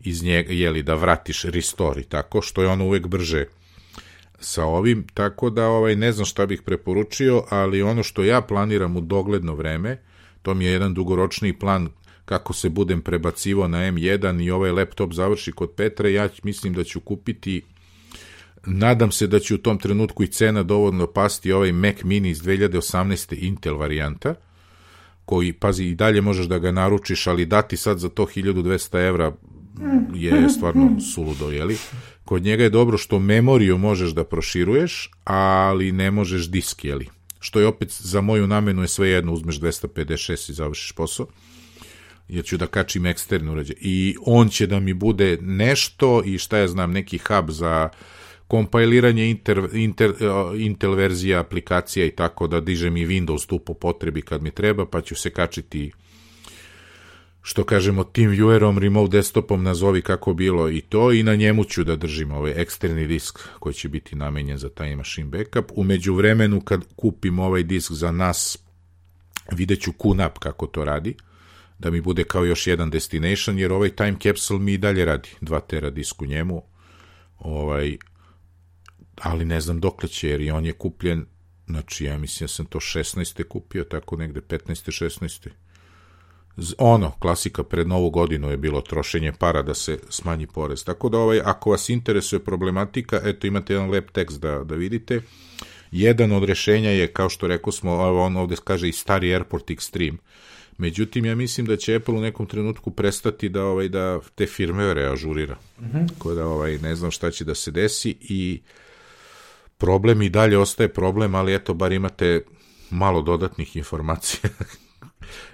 [0.01, 3.47] iz njega, jeli, da vratiš restore tako, što je ono uvek brže
[4.41, 8.97] sa ovim, tako da ovaj ne znam šta bih preporučio, ali ono što ja planiram
[8.97, 10.03] u dogledno vreme,
[10.43, 11.89] to mi je jedan dugoročni plan
[12.25, 16.85] kako se budem prebacivo na M1 i ovaj laptop završi kod Petra, ja mislim da
[16.85, 17.63] ću kupiti
[18.67, 22.43] nadam se da će u tom trenutku i cena dovoljno pasti ovaj Mac mini iz
[22.43, 23.37] 2018.
[23.39, 24.35] Intel varijanta,
[25.25, 29.33] koji, pazi, i dalje možeš da ga naručiš, ali dati sad za to 1200 evra
[30.14, 31.77] je stvarno suludo, jeli?
[32.25, 37.09] Kod njega je dobro što memoriju možeš da proširuješ, ali ne možeš disk, jeli?
[37.41, 41.27] Što je opet za moju namenu je sve jedno, uzmeš 256 i završiš posao
[42.31, 43.77] jer ću da kačim eksternu uređaj.
[43.81, 47.89] I on će da mi bude nešto i šta ja znam, neki hub za
[48.47, 50.14] kompajliranje inter, inter,
[50.57, 54.87] Intel verzija aplikacija i tako da dižem i Windows tu po potrebi kad mi treba,
[54.87, 55.91] pa ću se kačiti
[57.43, 61.97] što kažemo TeamViewerom, remote desktopom, nazovi kako bilo i to i na njemu ću da
[61.97, 65.72] držim ovaj eksterni disk koji će biti namenjen za taj machine backup.
[65.74, 68.59] Umeđu vremenu kad kupim ovaj disk za nas
[69.53, 71.14] vidjet ću QNAP kako to radi
[71.78, 75.28] da mi bude kao još jedan destination, jer ovaj time capsule mi i dalje radi,
[75.41, 76.62] 2 tera disk u njemu,
[77.38, 77.97] ovaj,
[79.20, 81.26] ali ne znam dokle će, jer on je kupljen,
[81.66, 83.45] znači ja mislim da sam to 16.
[83.49, 85.05] kupio, tako negde 15.
[85.05, 85.49] 16.
[86.79, 90.85] Ono, klasika pred novu godinu je bilo trošenje para da se smanji porez.
[90.85, 95.21] Tako da ovaj, ako vas interesuje problematika, eto imate jedan lep tekst da, da vidite.
[95.93, 100.17] Jedan od rešenja je, kao što rekao smo, on ovde kaže i stari Airport Extreme.
[100.79, 104.95] Međutim, ja mislim da će Apple u nekom trenutku prestati da ovaj da te firme
[104.95, 105.57] reažurira.
[105.81, 106.35] Mm -hmm.
[106.35, 108.61] da ovaj ne znam šta će da se desi i
[109.79, 112.45] problem i dalje ostaje problem, ali eto bar imate
[112.91, 114.51] malo dodatnih informacija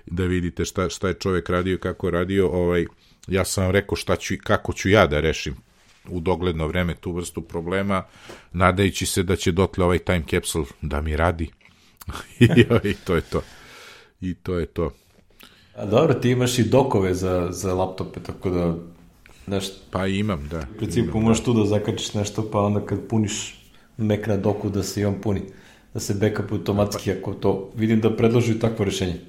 [0.07, 2.49] da vidite šta, šta je čovek radio i kako je radio.
[2.49, 2.87] Ovaj,
[3.29, 5.55] ja sam vam rekao šta ću, kako ću ja da rešim
[6.09, 8.05] u dogledno vreme tu vrstu problema,
[8.53, 11.51] nadajući se da će dotle ovaj time capsule da mi radi.
[12.41, 12.45] I,
[12.85, 13.43] I to je to.
[14.21, 14.93] I to je to.
[15.75, 18.75] A dobro, ti imaš i dokove za, za laptope, tako da
[19.47, 19.77] nešto...
[19.91, 20.67] Pa imam, da.
[20.75, 21.45] U principu imam, možeš da.
[21.45, 23.63] tu da zakačiš nešto, pa onda kad puniš
[23.97, 25.43] Mac na doku da se i on puni,
[25.95, 27.73] da se backup automatski, ako to...
[27.77, 29.21] Vidim da predloži takvo rešenje.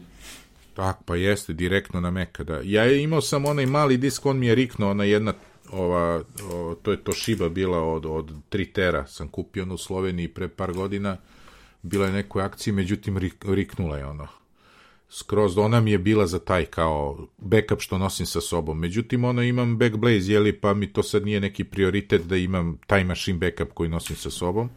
[0.77, 2.61] Tak, pa jeste, direktno na Maca, da.
[2.63, 5.33] Ja imao sam onaj mali disk, on mi je riknuo, ona jedna
[5.71, 6.23] ova,
[6.53, 10.47] o, to je Toshiba bila od, od 3 tera, sam kupio ono u Sloveniji pre
[10.47, 11.17] par godina,
[11.81, 14.27] bila je nekoj akciji, međutim rik, riknula je ono
[15.09, 18.79] skroz, ona mi je bila za taj kao backup što nosim sa sobom.
[18.79, 23.03] Međutim, ono imam Backblaze, jeli, pa mi to sad nije neki prioritet da imam taj
[23.03, 24.69] machine backup koji nosim sa sobom.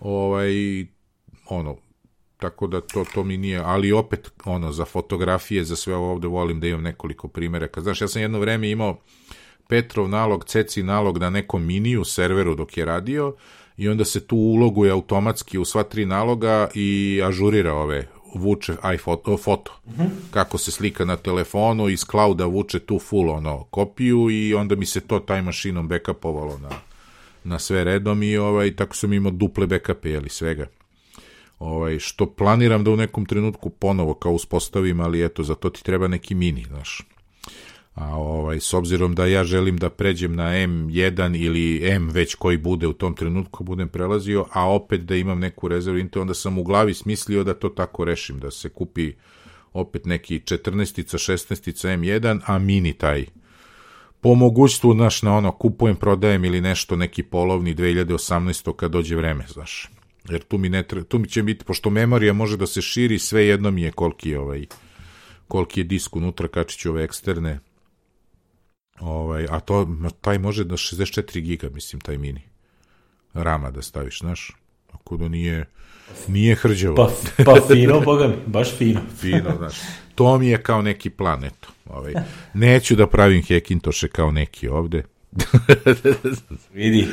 [0.00, 0.52] Ovaj,
[1.46, 1.76] ono,
[2.46, 6.28] tako da to, to mi nije, ali opet, ono, za fotografije, za sve ovo ovde
[6.28, 7.80] volim da imam nekoliko primjeraka.
[7.80, 8.98] Znaš, ja sam jedno vreme imao
[9.68, 13.34] Petrov nalog, Ceci nalog na nekom miniju serveru dok je radio
[13.76, 19.36] i onda se tu uloguje automatski u sva tri naloga i ažurira ove vuče iPhoto,
[19.36, 19.72] foto.
[19.86, 20.08] Mm -hmm.
[20.30, 24.86] Kako se slika na telefonu, iz clouda vuče tu full ono kopiju i onda mi
[24.86, 26.70] se to taj mašinom backupovalo na,
[27.44, 30.66] na sve redom i ovaj, tako sam imao duple backupe, jeli, svega.
[31.58, 35.84] Ovaj, što planiram da u nekom trenutku ponovo kao uspostavim, ali eto, za to ti
[35.84, 37.02] treba neki mini, znaš.
[37.94, 42.56] A ovaj, s obzirom da ja želim da pređem na M1 ili M već koji
[42.56, 46.58] bude u tom trenutku budem prelazio, a opet da imam neku rezervu Intel, onda sam
[46.58, 49.12] u glavi smislio da to tako rešim, da se kupi
[49.72, 53.26] opet neki 14-ica, 16-ica M1, a mini taj
[54.20, 58.76] po mogućstvu, znaš, na ono, kupujem, prodajem ili nešto, neki polovni 2018.
[58.76, 59.90] kad dođe vreme, znaš.
[60.30, 63.18] Jer tu mi, ne tre, tu mi će biti, pošto memorija može da se širi,
[63.18, 64.66] sve jedno mi je koliki je ovaj,
[65.48, 67.58] koliki je disk unutra, kačiću ove eksterne,
[69.00, 69.88] Ovaj, a to,
[70.20, 72.42] taj može da 64 giga, mislim, taj mini.
[73.34, 74.52] Rama da staviš, znaš.
[74.92, 75.64] Ako da nije,
[76.28, 76.96] nije hrđavo.
[76.96, 77.10] Pa,
[77.44, 79.00] pa fino, boga mi, baš fino.
[79.20, 79.74] fino, znaš.
[80.14, 81.68] To mi je kao neki plan, eto.
[81.86, 82.14] Ovaj.
[82.54, 85.02] Neću da pravim hekintoše kao neki ovde.
[86.74, 87.08] Vidi,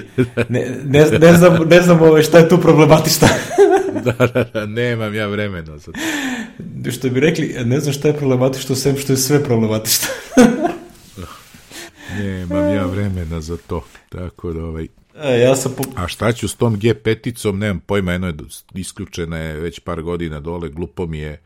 [0.49, 3.27] ne, ne, ne znam, ne znam ove ovaj, šta je tu problematično.
[4.05, 6.91] da, da, da, nemam ja vremena za to.
[6.91, 10.07] Što bi rekli, ne znam šta je problematično, sem što je sve problematično.
[12.19, 13.85] Nemam ja vremena za to.
[14.09, 14.87] Tako da ovaj...
[15.15, 15.83] E, ja sam po...
[15.95, 18.33] A šta ću s tom G5-icom, nemam pojma, jedno je
[18.73, 21.41] isključena je već par godina dole, glupo mi je.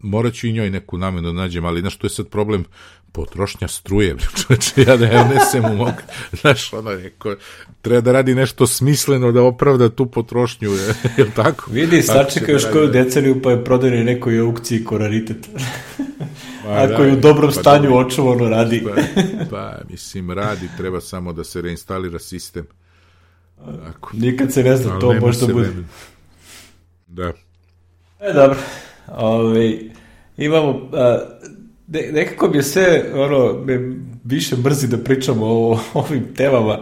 [0.00, 2.64] Morat ću i njoj neku namenu da nađem, ali znaš, to je sad problem
[3.12, 5.92] potrošnja struje, čoveče, ja da ja unesem u mog,
[6.40, 7.36] znaš, ono, neko,
[7.82, 11.70] treba da radi nešto smisleno da opravda tu potrošnju, je, je tako?
[11.70, 15.48] Vidi, sačeka još da koju deceniju, pa je prodane nekoj aukciji ko raritet.
[16.64, 18.06] Pa, Ako da, je u dobrom pa, stanju dobro.
[18.06, 18.84] očuvano radi.
[18.84, 19.02] Pa,
[19.50, 22.66] pa, mislim, radi, treba samo da se reinstalira sistem.
[23.84, 24.10] Tako.
[24.12, 25.68] Nikad se ne zna, Ali to možda bude.
[25.68, 25.88] Vremena.
[27.06, 27.32] Da.
[28.20, 28.58] E, dobro.
[29.06, 29.78] Ove, ovaj,
[30.36, 31.18] imamo, a,
[31.88, 36.78] ne, nekako mi je sve, ono, me više mrzi da pričamo o, ovim temama,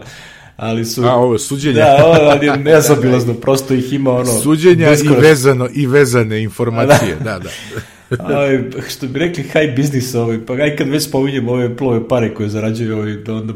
[0.56, 1.04] ali su...
[1.04, 1.84] A, ovo suđenja.
[1.84, 4.40] Da, ovo je nezabilazno, prosto ih ima ono...
[4.42, 7.38] Suđenja i vezano, i vezane informacije, da, da.
[7.38, 7.50] da.
[8.40, 12.34] Aj, što bi rekli high business ovaj, pa aj kad već spominjemo ove plove pare
[12.34, 13.54] koje zarađuju ovaj, da onda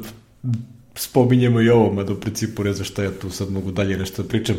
[0.95, 4.23] spominjemo i ovo, mada u principu ne znam šta ja tu sad mogu dalje nešto
[4.23, 4.57] da pričam.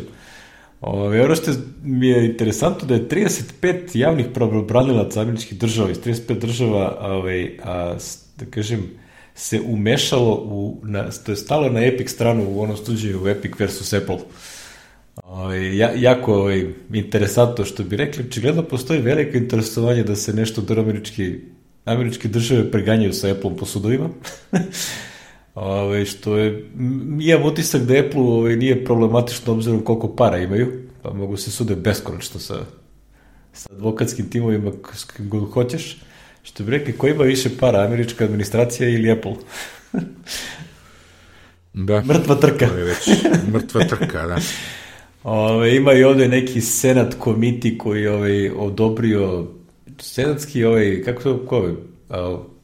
[0.82, 1.52] Ove, ono što
[1.82, 7.96] mi je interesantno da je 35 javnih pravobranilaca američkih država iz 35 država ove, a,
[8.38, 8.90] da kažem,
[9.34, 13.92] se umešalo u, na, to je stalo na Epic stranu u onom slučaju Epic versus
[13.92, 14.18] Apple.
[15.24, 20.60] Ove, ja, jako ove, interesantno što bi rekli, očigledno postoji veliko interesovanje da se nešto
[20.60, 21.38] do američki,
[21.84, 24.08] američke države preganjaju sa Apple po sudovima.
[25.54, 26.70] Ove, što je,
[27.20, 30.72] imam utisak da Apple ove, nije problematično obzirom koliko para imaju,
[31.02, 32.58] pa mogu se sude beskonačno sa,
[33.52, 36.00] sa advokatskim timovima s kim god hoćeš.
[36.42, 39.34] Što bi rekli, ko ima više para, američka administracija ili Apple?
[41.72, 42.02] da.
[42.02, 42.68] Mrtva trka.
[42.68, 43.08] To je već
[43.52, 44.38] mrtva trka, da.
[45.24, 49.46] Ove, ima i ovde neki senat komiti koji ovaj, odobrio
[49.98, 51.74] senatski ovaj, kako to, ko je,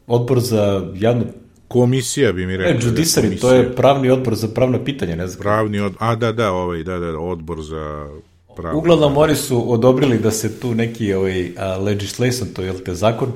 [0.06, 1.24] odbor za javnu
[1.68, 2.78] Komisija bi mi rekao.
[2.78, 5.40] Ne, judisari, to je pravni odbor za pravna pitanja, ne znam.
[5.40, 8.08] Pravni odbor, a da, da, ovaj, da, da, odbor za
[8.56, 8.78] pravno.
[8.78, 13.32] Uglavnom, oni su odobrili da se tu neki ovaj, a, legislation, to je te zakon,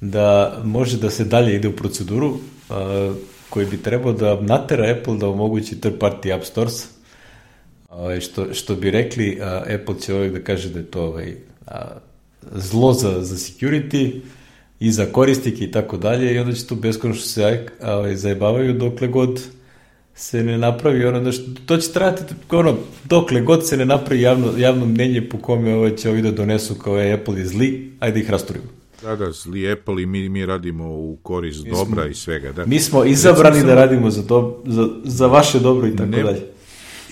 [0.00, 2.38] da može da se dalje ide u proceduru
[2.70, 3.14] a,
[3.50, 6.88] koji bi trebao da natera Apple da omogući third party app stores,
[7.90, 11.34] ovaj, što, što bi rekli, a, Apple će ovaj da kaže da je to ovaj,
[11.66, 11.80] a,
[12.54, 14.20] zlo za, za security,
[14.82, 19.08] i za koristike i tako dalje i onda će tu beskonačno se ovaj, zajebavaju dokle
[19.08, 19.42] god
[20.14, 24.20] se ne napravi ono da što, to će trajati ono, dokle god se ne napravi
[24.20, 27.92] javno, javno mnenje po kome ovaj će ovi da donesu kao je Apple je zli,
[28.00, 28.64] ajde ih rasturimo.
[29.02, 32.52] Da, da, zli Apple i mi, mi radimo u korist mi dobra i svega.
[32.52, 32.66] Da.
[32.66, 36.22] Mi smo izabrani Recimo da radimo za, to, za, za vaše dobro i tako ne,
[36.22, 36.40] dalje.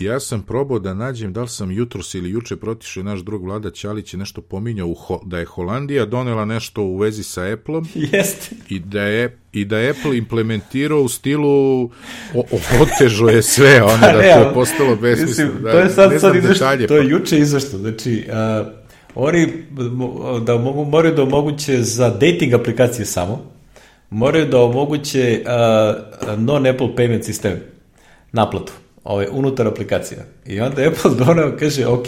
[0.01, 3.70] Ja sam probao da nađem da li sam jutros ili juče protišao naš drug Vlada
[3.70, 7.86] Ćalić je nešto pominjao u Ho, da je Holandija donela nešto u vezi sa Apple-om.
[8.68, 11.84] I da je i da Apple implementirao u stilu
[12.34, 12.44] o,
[12.80, 15.61] otežo je sve, ono da to je postalo besmisleno.
[15.61, 18.66] Da, to je sad, sad izašto, to je pa- juče izašto, znači uh,
[19.14, 19.48] oni
[20.42, 23.53] da mogu, moraju da omoguće za dating aplikacije samo,
[24.11, 27.61] moraju da omoguće uh, non-Apple payment sistem,
[28.32, 28.72] naplatu
[29.05, 30.20] ovaj, unutar aplikacija.
[30.46, 32.07] I onda Apple donao, kaže, ok,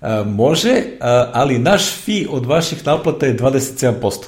[0.00, 4.24] a, može, a, ali naš fee od vaših naplata je 27%.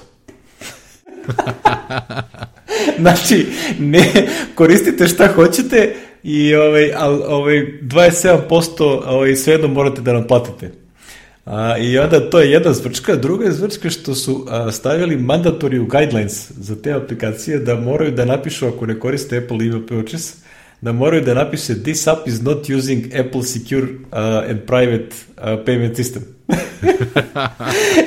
[3.01, 3.47] znači,
[3.79, 10.71] ne, koristite šta hoćete i ovaj, al, ovaj, 27% ovaj, svejedno morate da nam platite.
[11.45, 15.89] A, I onda to je jedna zvrčka, druga je zvrčka što su a, stavili mandatory
[15.89, 20.35] guidelines za te aplikacije da moraju da napišu ako ne koriste Apple Email Purchase,
[20.81, 25.45] da moraju da napiše this app is not using Apple secure uh, and private uh,
[25.67, 26.21] payment system.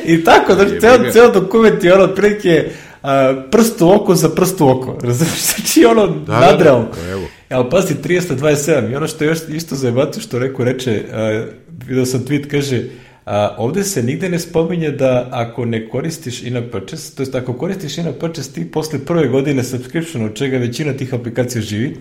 [0.14, 2.66] I tako, znači, ceo, ceo dokument je ono otprilike
[3.04, 3.10] uh,
[3.52, 4.98] prst u oko za prst u oko.
[5.08, 5.42] Razumiješ?
[5.42, 6.88] Znači, ono, da, nadrealno.
[6.96, 7.28] Da, da, evo.
[7.50, 8.92] Ali pazi, 327.
[8.92, 11.48] I ono što je još isto zajebato što rekao, reče, uh,
[11.88, 12.84] video sam tweet, kaže,
[13.26, 17.54] A, ovde se nigde ne spominje da ako ne koristiš in-app purchase, to jest ako
[17.54, 21.98] koristiš in-app purchase ti posle prve godine subscription, od čega većina tih aplikacija živi,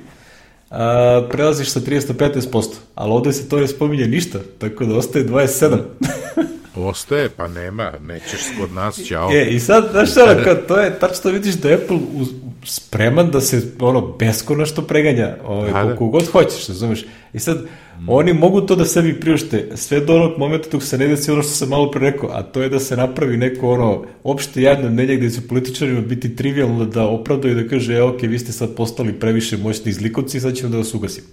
[0.70, 4.96] a, prelaziš sa 30 na 15%, ali ovde se to ne spominje ništa, tako da
[4.96, 5.78] ostaje 27.
[6.76, 9.30] Ostaje, pa nema, nećeš kod nas, ćao.
[9.32, 12.28] E, i sad, znaš šta, kao, to je tačno vidiš da Apple uz,
[12.64, 17.04] spreman da se ono beskonačno preganja, ovaj, da, koliko god hoćeš, razumeš.
[17.32, 17.58] I sad,
[18.06, 21.42] oni mogu to da sebi priušte, sve do onog momenta dok se ne desi ono
[21.42, 24.90] što sam malo pre rekao, a to je da se napravi neko ono, opšte jadno
[24.90, 28.74] mnenje gde će političarima biti trivialno da opravdaju da kaže, e, ok, vi ste sad
[28.74, 31.26] postali previše moćni izlikovci, sad ćemo da vas ugasimo.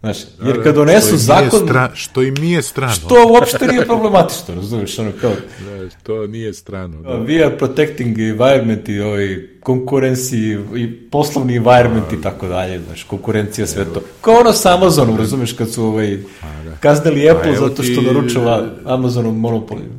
[0.00, 1.60] Znaš, da, jer da, kad donesu zakon...
[1.64, 2.92] Stra, što im nije strano.
[2.92, 5.30] Što uopšte nije problematično, razumiješ, ono kao...
[5.30, 7.02] Da, to nije strano.
[7.02, 7.08] Da.
[7.08, 13.66] We are protecting environment i ovaj, konkurenciji i poslovni environment i tako dalje, znaš, konkurencija,
[13.66, 14.02] sve to.
[14.20, 16.16] Kao ono sa Amazonom, razumiješ, kad su ovaj,
[16.64, 16.76] da.
[16.80, 19.90] kaznili Apple zato što naručava Amazonom monopoliju.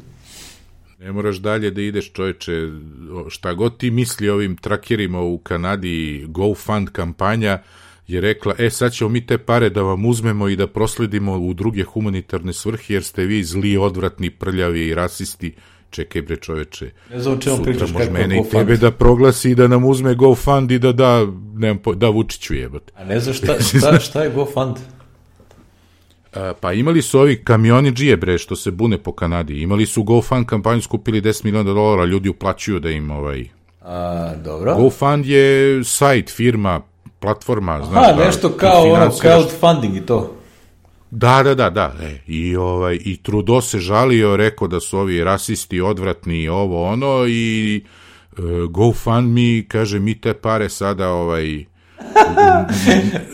[1.00, 2.52] Ne moraš dalje da ideš čoveče,
[3.30, 7.60] šta god ti misli ovim trakerima u Kanadi, GoFund kampanja,
[8.08, 11.54] je rekla, e sad ćemo mi te pare da vam uzmemo i da prosledimo u
[11.54, 15.54] druge humanitarne svrhe, jer ste vi zli, odvratni, prljavi i rasisti.
[15.90, 19.68] Čekaj bre čoveče, ne znam čemu sutra može mene i tebe da proglasi i da
[19.68, 22.94] nam uzme GoFund i da da, nemam po, da Vučiću jebate.
[22.96, 24.76] A ne znam šta, šta, šta je GoFund?
[26.62, 29.62] Pa imali su ovi kamioni džije, bre, što se bune po Kanadi.
[29.62, 33.46] Imali su GoFund kampanju, skupili 10 miliona dolara, ljudi uplaćuju da im ovaj...
[33.82, 34.76] A, dobro.
[34.76, 36.82] GoFund je sajt, firma,
[37.20, 38.08] platforma, znaš.
[38.08, 40.34] Aha, nešto kao ono, crowdfunding i to.
[41.12, 41.94] Da, da, da, da.
[42.02, 46.84] E, I, ovaj, I Trudeau se žalio, rekao da su ovi rasisti odvratni i ovo
[46.92, 47.84] ono i
[48.32, 51.66] uh, GoFundMe kaže mi te pare sada ovaj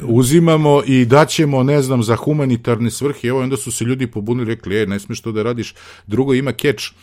[0.02, 3.28] uzimamo i daćemo, ne znam, za humanitarne svrhe.
[3.28, 5.74] Evo, onda su se ljudi pobunili rekli, e, ne smiješ to da radiš.
[6.08, 6.94] Drugo, ima keč.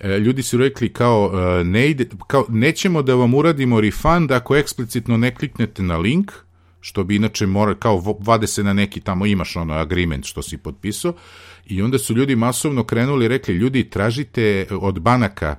[0.00, 1.30] E, ljudi su rekli kao,
[1.60, 6.32] e, ne ide, kao, nećemo da vam uradimo refund ako eksplicitno ne kliknete na link,
[6.80, 10.58] što bi inače mora, kao vade se na neki tamo imaš ono agreement što si
[10.58, 11.14] potpisao.
[11.66, 15.56] I onda su ljudi masovno krenuli rekli ljudi tražite od banaka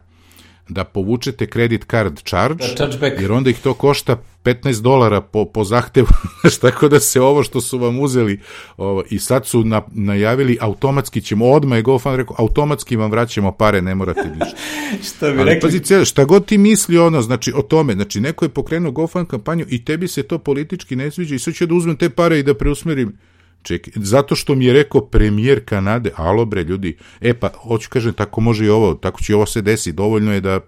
[0.70, 2.64] da povučete credit card charge,
[3.00, 6.08] da, jer onda ih to košta 15 dolara po, po zahtevu,
[6.62, 8.40] tako da se ovo što su vam uzeli
[8.78, 13.52] ovo, i sad su na, najavili automatski ćemo, odmah je GoFund rekao, automatski vam vraćamo
[13.52, 14.58] pare, ne morate ništa.
[15.04, 15.62] šta bi Ali, rekli?
[15.62, 19.28] Pazi, cijel, šta god ti misli ono, znači o tome, znači neko je pokrenuo GoFund
[19.28, 22.40] kampanju i tebi se to politički ne sviđa i sad ću da uzmem te pare
[22.40, 23.18] i da preusmerim
[23.64, 28.14] Ček, zato što mi je rekao premijer Kanade, alo bre ljudi, e pa, hoću kažem,
[28.14, 30.60] tako može i ovo, tako će i ovo se desi, dovoljno je da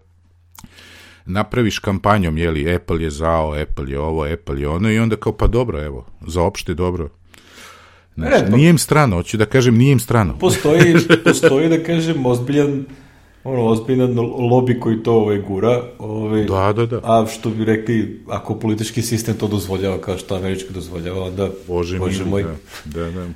[1.25, 5.33] napraviš kampanjom, jeli, Apple je zao, Apple je ovo, Apple je ono, i onda kao,
[5.33, 7.09] pa dobro, evo, za opšte dobro.
[8.15, 10.37] Znači, nije im strano, hoću da kažem, nije im strano.
[10.39, 12.85] Postoji, postoji da kažem, ozbiljan
[13.49, 15.83] ono, ozbiljan lobby koji to ovaj, gura.
[15.99, 16.99] Ovaj, da, da, da.
[17.03, 21.99] A što bi rekli, ako politički sistem to dozvoljava kao što američki dozvoljava, onda, Bože,
[21.99, 22.43] Bože moj.
[22.43, 23.27] Da, da, da.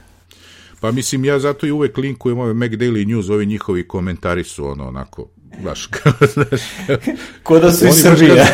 [0.79, 4.65] Pa mislim, ja zato i uvek linkujem ove Mac Daily News, ovi njihovi komentari su
[4.65, 5.27] ono, onako,
[5.63, 6.61] baš kao, znaš,
[7.43, 8.45] ko da su iz Srbije.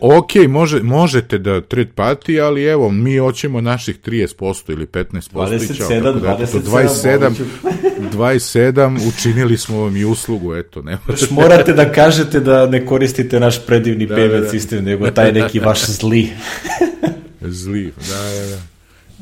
[0.00, 5.20] ok, može, možete da tret pati, ali evo, mi hoćemo naših 30% ili 15%.
[5.32, 7.32] 27, da, 27, 27,
[7.98, 13.40] 27, učinili smo vam i uslugu, eto, ne Još morate da kažete da ne koristite
[13.40, 14.48] naš predivni da, payment da, da.
[14.48, 16.28] sistem, nego taj neki vaš zli.
[17.40, 18.62] zli, da, da, da.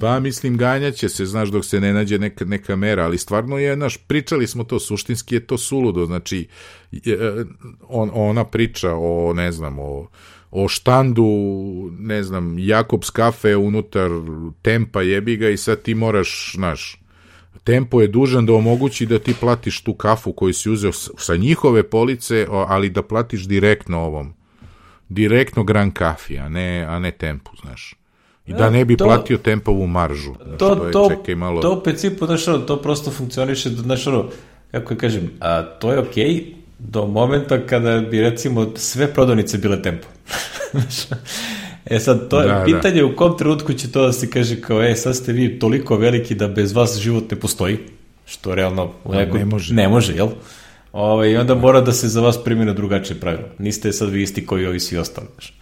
[0.01, 3.75] Pa mislim ganjaće se, znaš, dok se ne nađe neka, neka mera, ali stvarno je,
[3.75, 6.47] znaš, pričali smo to, suštinski je to suludo, znači,
[6.93, 7.45] je,
[7.89, 10.09] on, ona priča o, ne znam, o,
[10.51, 11.27] o štandu,
[11.99, 14.11] ne znam, Jakobs kafe unutar
[14.63, 17.01] tempa jebi ga i sad ti moraš, znaš,
[17.67, 21.83] tempo je dužan da omogući da ti platiš tu kafu koju si uzeo sa njihove
[21.83, 24.35] police, ali da platiš direktno ovom,
[25.09, 27.95] direktno Gran Kafi, a ne, a ne tempu, znaš.
[28.47, 30.35] I da ne bi to, platio tempovu maržu.
[30.45, 31.63] Znaš, to, to, to, čekaj malo.
[31.63, 34.29] to u principu, znaš, to prosto funkcioniše, znaš, ono,
[34.71, 39.59] kako je kažem, a, to je okej okay do momenta kada bi, recimo, sve prodavnice
[39.59, 40.07] bile tempo.
[41.87, 43.07] e sad, to je da, pitanje da.
[43.07, 46.35] u kom trenutku će to da se kaže kao, e, sad ste vi toliko veliki
[46.35, 47.79] da bez vas život ne postoji,
[48.27, 49.75] što realno u da, nekoj, ne može.
[49.75, 50.29] Ne može, jel?
[50.93, 53.49] Ove, ovaj, I onda mora da se za vas primjene drugačije pravilo.
[53.59, 55.59] Niste sad vi isti koji ovi svi ostali, znaš.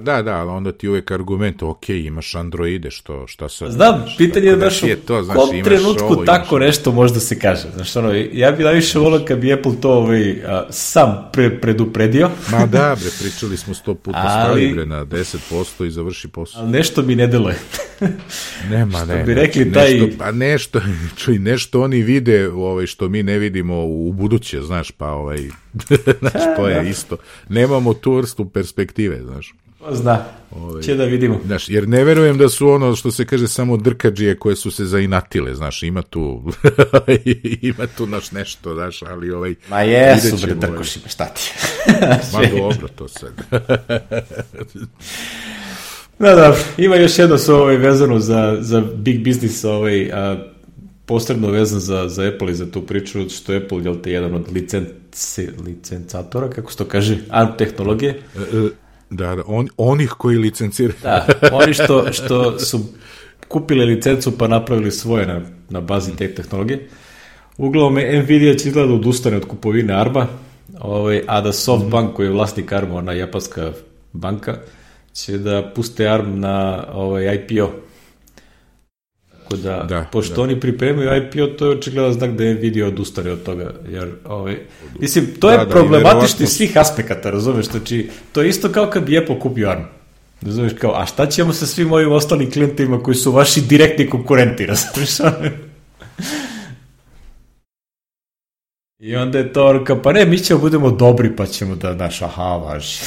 [0.00, 3.72] Da, da, ali onda ti uvek argument, ok, imaš Androide, što, šta sad...
[3.72, 6.66] Znam, pitanje je, znaš, u to, znaš, kom trenutku ovo, tako imaš...
[6.66, 7.62] nešto možda se kaže.
[7.74, 12.30] Znaš, ono, ja bi najviše volio kad bi Apple to ovaj, a, sam pre, predupredio.
[12.50, 16.62] Ma da, bre, pričali smo sto puta, ali, stavi bre na 10% i završi posao.
[16.62, 17.58] Ali nešto mi ne deluje.
[18.70, 19.24] Nema, što ne.
[19.24, 20.10] bi rekli nešto, taj...
[20.18, 20.80] Pa nešto,
[21.20, 25.38] čuj, nešto oni vide ovaj, što mi ne vidimo u buduće, znaš, pa ovaj...
[26.20, 26.88] znaš, to je da.
[26.88, 27.16] isto.
[27.48, 29.54] Nemamo tu vrstu perspektive, znaš.
[29.90, 31.40] Zna, Ove, ovaj, će da vidimo.
[31.46, 34.84] Znaš, jer ne verujem da su ono što se kaže samo drkađije koje su se
[34.84, 36.42] zainatile, znaš, ima tu
[37.62, 39.54] ima tu naš nešto, znaš, ali ovaj...
[39.70, 41.52] Ma jesu, bre, drkošima, šta ti?
[42.32, 43.32] Ma dobro, to sad.
[46.18, 50.36] da, da, ima još jedno su ovaj vezano za, za big business, ovaj, a,
[51.06, 54.52] posredno vezan za, za Apple i za tu priču, što Apple, jel te, jedan od
[54.52, 58.10] licence, licencatora, kako se to kaže, ARM tehnologije.
[58.36, 58.68] E, e,
[59.12, 60.98] Da, da, on, onih koji licenciraju.
[61.02, 62.80] Da, oni što, što su
[63.48, 65.40] kupili licencu pa napravili svoje na,
[65.70, 66.88] na bazi te tehnologije.
[67.56, 70.26] Uglavnom, Nvidia će izgleda da odustane od kupovine ARMA,
[70.80, 73.72] ovaj, a da SoftBank, koji je vlasnik ARMA, ona japanska
[74.12, 74.56] banka,
[75.12, 77.70] će da puste ARM na ovaj, IPO
[79.56, 80.42] Tako da, da pošto da.
[80.42, 83.72] oni pripremaju IPO, to je očigledno znak da je Nvidia odustane od toga.
[83.88, 84.56] Jer, ovaj,
[85.00, 87.66] mislim, to da, je da, problematično svih aspekata, razumeš?
[87.66, 89.84] Znači, to je isto kao kad bi Apple kupio ARM.
[90.42, 94.66] Razumeš, kao, a šta ćemo sa svim ovim ostalim klijentima koji su vaši direktni konkurenti,
[94.72, 95.10] razumeš?
[99.02, 101.94] I onda je to ono kao, pa ne, mi ćemo budemo dobri, pa ćemo da,
[101.94, 102.98] znaš, aha, važi.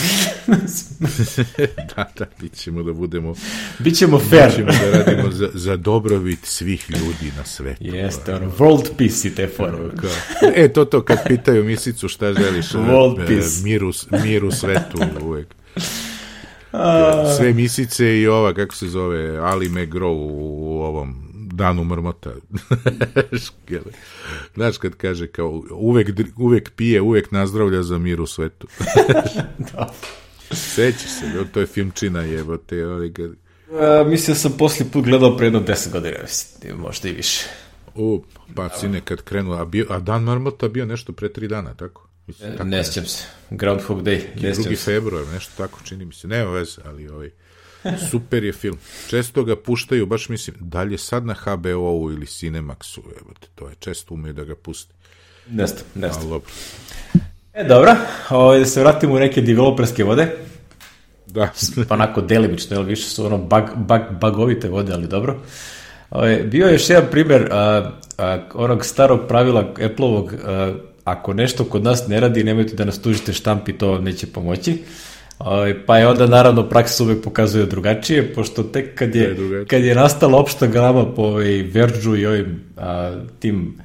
[1.96, 3.36] da, da, bit ćemo da budemo...
[3.80, 4.50] Bićemo fair.
[4.50, 7.84] Bićemo da radimo za, za dobrobit svih ljudi na svetu.
[7.84, 9.90] Jeste, ono, world peace i te forme.
[10.56, 13.64] E, to to, kad pitaju misicu šta želiš, world e, peace.
[13.64, 13.92] Miru,
[14.24, 15.48] miru svetu uvek.
[17.38, 20.30] Sve misice i ova, kako se zove, Ali McGraw u,
[20.62, 21.25] u ovom
[21.56, 22.34] danu mrmota.
[24.56, 28.68] Znaš kad kaže kao uvek, uvek pije, uvek nazdravlja za mir u svetu.
[29.74, 29.94] da.
[30.52, 32.82] Seći se, to je filmčina jebote.
[32.82, 33.30] Ali kad...
[33.30, 37.46] Uh, mislio sam poslije put gledao pre jedno deset godina, mislim, možda i više.
[37.96, 38.24] U,
[38.56, 42.08] pa sine kad krenuo, a, bio, a dan marmota bio nešto pre tri dana, tako?
[42.28, 43.24] Mislim, tako ne sjećam se.
[43.50, 44.22] Groundhog Day.
[44.42, 46.28] Ne drugi februar, nešto tako čini mi se.
[46.28, 47.30] Nema veze, ali ovaj,
[48.12, 48.78] super je film.
[49.10, 53.76] Često ga puštaju, baš mislim, dalje sad na HBO-u ili Cinemaxu, evo te, to je
[53.80, 54.94] često umeju da ga pusti.
[55.50, 56.20] Nesta, nesta.
[56.20, 56.52] Ali dobro.
[57.54, 57.96] E, dobro,
[58.30, 60.38] ovaj, da se vratimo u neke developerske vode.
[61.28, 61.52] Da.
[61.88, 65.40] pa onako delimično, jel, više su ono bug, bug, bugovite vode, ali dobro.
[66.10, 70.34] Ovaj, bio je još jedan primjer a, a, onog starog pravila Apple-ovog,
[71.04, 74.84] ako nešto kod nas ne radi, nemojte da nas tužite štampi, to neće pomoći.
[75.40, 79.84] Ovaj, pa je onda naravno praksa uvek pokazuje drugačije, pošto tek kad je, je kad
[79.84, 83.78] je nastala opšta grama po ovaj Verđu i ovim a, tim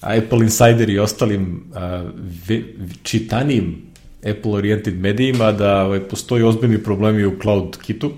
[0.00, 2.04] Apple Insider i ostalim a,
[2.48, 2.62] ve,
[3.02, 3.82] čitanijim
[4.30, 8.12] Apple oriented medijima da ovaj, postoji ozbiljni problemi u Cloud Kitu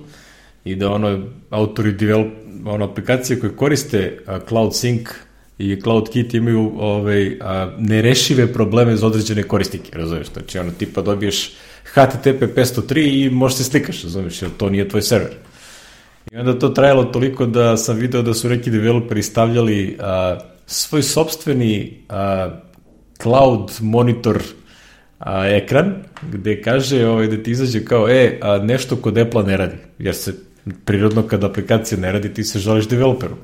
[0.64, 1.18] i da ono
[1.50, 2.28] autori develop,
[2.64, 5.08] ono aplikacije koje koriste a, Cloud Sync
[5.58, 10.32] i Cloud Kit imaju ovaj, a, nerešive probleme za određene korisnike, razumiješ?
[10.32, 11.52] Znači, ono, tipa dobiješ
[11.84, 15.32] HTTP 503 i možeš se slikaš, razumiješ, jer to nije tvoj server.
[16.32, 21.02] I onda to trajalo toliko da sam video da su neki developeri stavljali a, svoj
[21.02, 22.50] sobstveni a,
[23.22, 24.42] cloud monitor
[25.18, 25.94] a, ekran,
[26.32, 30.14] gde kaže ovaj, da ti izađe kao, e, a, nešto kod Apple ne radi, jer
[30.14, 30.34] se
[30.84, 33.34] prirodno kad aplikacija ne radi, ti se žališ developeru.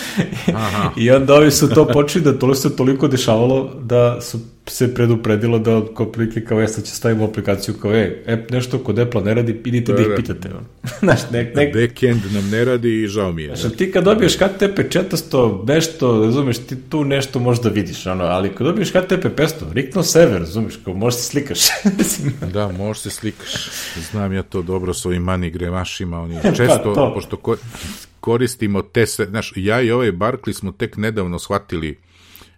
[0.96, 4.38] I onda ovi su to počeli da to se toliko dešavalo da su
[4.70, 8.78] se predupredilo da od prilike kao ja sad će stavimo aplikaciju kao e, app nešto
[8.78, 10.16] kod Apple ne radi, idite da, da ih da.
[10.16, 10.50] pitate.
[11.00, 11.74] Znaš, nek, nek...
[11.74, 13.56] Backend nam ne radi i žao mi je.
[13.56, 18.48] Znaš, ti kad dobiješ HTTP 400, nešto, razumeš, ti tu nešto možda vidiš, ono, ali
[18.48, 21.60] kad dobiješ HTTP 500, rikno server, razumeš, kao možeš se slikaš.
[22.54, 23.70] da, možeš se slikaš.
[24.10, 27.56] Znam ja to dobro s ovim mani gremašima, oni pa često, pa, pošto ko,
[28.20, 32.05] koristimo te sve, znaš, ja i ovaj Barkley smo tek nedavno shvatili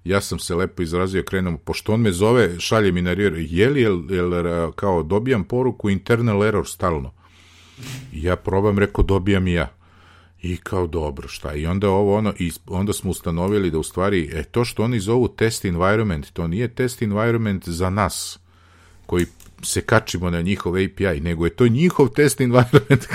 [0.05, 3.71] ja sam se lepo izrazio, krenemo, pošto on me zove, šalje mi na rir, je
[3.71, 7.13] li, jel, jel, kao dobijam poruku internal error stalno.
[8.13, 9.69] Ja probam, rekao, dobijam i ja.
[10.43, 11.55] I kao dobro, šta?
[11.55, 15.01] I onda ovo ono, i onda smo ustanovili da u stvari, e, to što oni
[15.01, 18.39] zovu test environment, to nije test environment za nas,
[19.07, 19.27] koji
[19.63, 23.07] se kačimo na njihov API, nego je to njihov test environment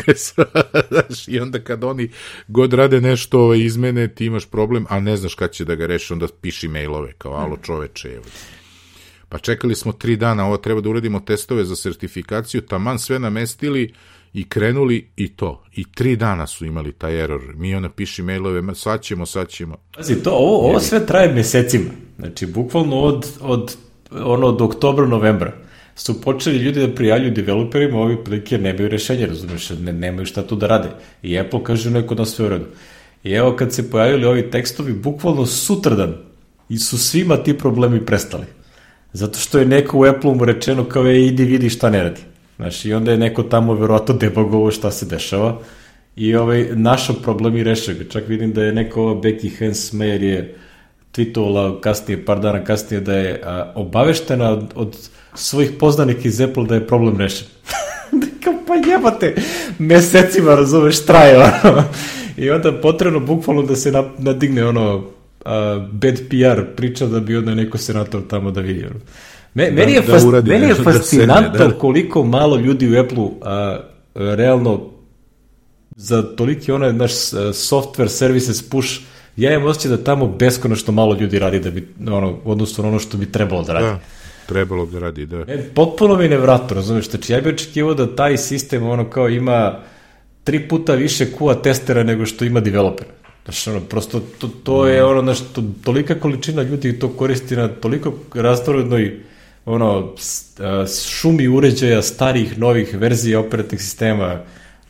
[0.90, 2.10] znaš, i onda kad oni
[2.48, 5.86] god rade nešto ove izmene, ti imaš problem, a ne znaš kad će da ga
[5.86, 8.26] reši, onda piši mailove, kao alo čoveče, evo.
[9.30, 13.94] Pa čekali smo tri dana, ovo treba da uradimo testove za sertifikaciju, taman sve namestili
[14.34, 15.64] i krenuli i to.
[15.76, 17.42] I tri dana su imali taj error.
[17.56, 19.78] Mi ona piši mailove, sad ćemo, sad ćemo.
[19.96, 21.90] Pazi, to, ovo, ovo sve traje mesecima.
[22.20, 23.76] Znači, bukvalno od, od,
[24.12, 25.63] ono, od oktobra, novembra
[25.96, 30.56] su počeli ljudi da prijavljuju developerima ovi prilike nemaju rešenje, razumiješ, ne, nemaju šta tu
[30.56, 30.90] da rade.
[31.24, 32.66] I Apple kaže neko na sve u redu.
[33.24, 36.16] I evo kad se pojavili ovi tekstovi, bukvalno sutradan
[36.70, 38.46] i su svima ti problemi prestali.
[39.14, 42.22] Zato što je neko u Apple mu rečeno kao je idi vidi šta ne radi.
[42.56, 45.60] Znaš, i onda je neko tamo verovatno debugovo šta se dešava
[46.16, 48.10] i ovaj, našo problem i rešio ga.
[48.10, 50.56] Čak vidim da je neko ova Becky Hensmeyer je
[51.14, 56.66] tweetovala kasnije, par dana kasnije da je a, obaveštena od, od svojih poznanika iz Apple
[56.66, 57.48] da je problem rešen.
[58.44, 59.36] Kao, pa jebate,
[59.80, 61.84] mesecima, razumeš, traje, ono.
[62.38, 65.04] I onda potrebno bukvalno da se nadigne ono uh,
[65.92, 68.86] bad PR priča da bi onda neko senator tamo da vidi.
[68.86, 69.00] Ono.
[69.54, 71.78] Me, da, meni je, da fas, uradi, meni je fascinantno da, da.
[71.78, 73.34] koliko malo ljudi u Apple-u uh,
[74.16, 74.90] realno
[75.96, 79.00] za toliki onaj naš software services push
[79.38, 83.18] ja imam osjećaj da tamo beskonačno malo ljudi radi da bi, ono, odnosno ono što
[83.18, 83.86] bi trebalo da radi.
[83.86, 84.00] Da.
[84.46, 85.46] Trebalo da radi, da.
[85.48, 89.80] E, potpuno mi nevratno, razumeš, znači ja bih očekivao da taj sistem ono kao ima
[90.44, 93.08] tri puta više QA testera nego što ima developer.
[93.46, 97.68] Znači, ono, prosto to, to je ono, znaš, to, tolika količina ljudi to koristi na
[97.68, 99.20] toliko razdorodnoj
[99.66, 100.14] ono,
[101.08, 104.42] šumi uređaja starih, novih verzija operativnih sistema,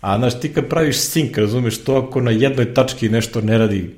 [0.01, 3.95] a znaš, ti kad praviš sync, razumeš, to ako na jednoj tački nešto ne radi,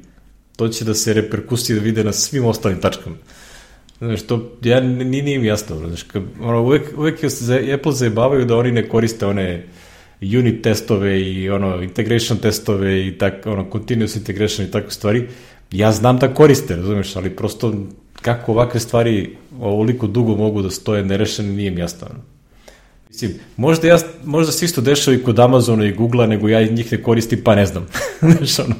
[0.56, 3.16] to će da se reperkusije vide na svim ostalim tačkama.
[3.98, 5.78] Znaš, to ja, ni, nije mi jasno.
[5.78, 9.66] Znaš, ka, ono, uvek, uvek se Apple zajebavaju da oni ne koriste one
[10.22, 15.28] unit testove i ono integration testove i tak, ono continuous integration i takve stvari.
[15.72, 17.74] Ja znam da koriste, razumeš, ali prosto
[18.22, 22.08] kako ovakve stvari ovoliko dugo mogu da stoje nerešene, nije mi jasno.
[23.10, 26.92] Mislim, možda, ja, možda se isto dešava i kod Amazona i Googlea, nego ja njih
[26.92, 27.88] ne koristim, pa ne znam.
[28.38, 28.76] Znaš, ono,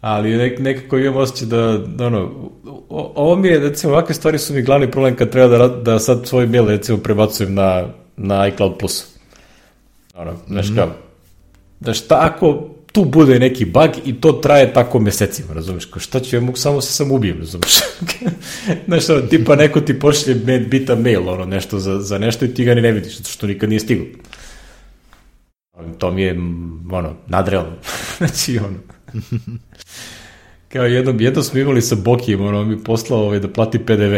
[0.00, 2.50] ali nek, nekako imam osjećaj da, da ono,
[2.88, 5.98] o, ovo mi je, recimo, ovakve stvari su mi glavni problem kad treba da, da
[5.98, 9.06] sad svoj mail, recimo, prebacujem na, na iCloud Plus.
[10.14, 10.76] Ono, znaš mm -hmm.
[10.76, 10.88] kao,
[11.80, 16.20] da šta ako tu bude neki bug i to traje tako mesecima, razumeš, kao šta
[16.20, 17.72] ću, ja mogu samo se sam ubijem, razumeš,
[18.86, 20.34] znaš, ono, tipa neko ti pošlje
[20.70, 23.46] bita mail, ono, nešto za, za nešto i ti ga ni ne vidiš, zato što
[23.46, 24.06] nikad nije stiglo.
[25.98, 26.38] To mi je,
[26.90, 27.72] ono, nadrealno,
[28.18, 28.78] znači, ono,
[30.72, 34.14] kao jednom, jednom smo imali sa Bokijem, ono, mi poslao ovaj, da plati PDV.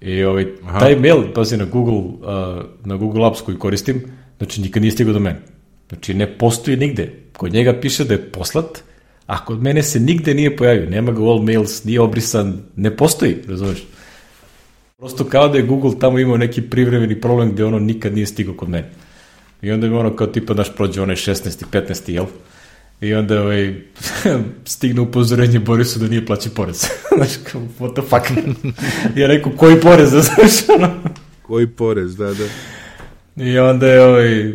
[0.00, 0.46] I ovaj,
[0.80, 4.02] taj mail, pazi, na Google, uh, na Google Apps koji koristim,
[4.38, 5.40] znači nikad nije stigao do mene.
[5.88, 7.12] Znači ne postoji nigde.
[7.36, 8.82] Kod njega piše da je poslat,
[9.26, 10.90] a kod mene se nigde nije pojavio.
[10.90, 13.86] Nema ga all mails, nije obrisan, ne postoji, razumeš?
[14.96, 18.54] Prosto kao da je Google tamo imao neki privremeni problem gde ono nikad nije stigao
[18.54, 18.90] kod mene.
[19.62, 21.64] I onda mi ono kao tipa naš prođe onaj 16.
[21.72, 22.10] 15.
[22.10, 22.26] jel?
[23.00, 23.74] I onda ovaj,
[24.64, 26.86] stigne upozorenje Borisu da nije plaći porez.
[27.16, 28.44] Znaš, kao, what the fuck?
[29.20, 30.90] ja rekao, koji porez, znaš, ono?
[31.42, 32.44] Koji porez, da, da.
[33.44, 34.52] I onda je ovaj,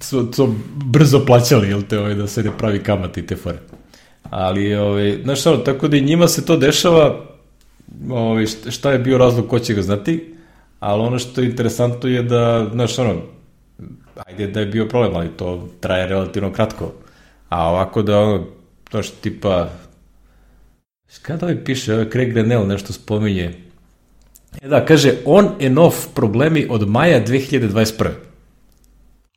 [0.00, 3.58] su, su brzo plaćali, jel te, ovaj, da se ne pravi kamate i te fore.
[4.30, 7.26] Ali, ovaj, znaš ono, tako da i njima se to dešava,
[8.10, 10.34] ovaj, šta je bio razlog, ko će ga znati,
[10.80, 13.22] ali ono što je interesantno je da, znaš ono,
[14.26, 16.92] ajde da je bio problem, ali to traje relativno kratko
[17.48, 18.46] A ovako da ono,
[18.90, 19.68] to što tipa,
[21.22, 23.54] kada ovaj piše, ovaj Craig Grenell nešto spominje,
[24.62, 28.08] e da, kaže, on and off problemi od maja 2021.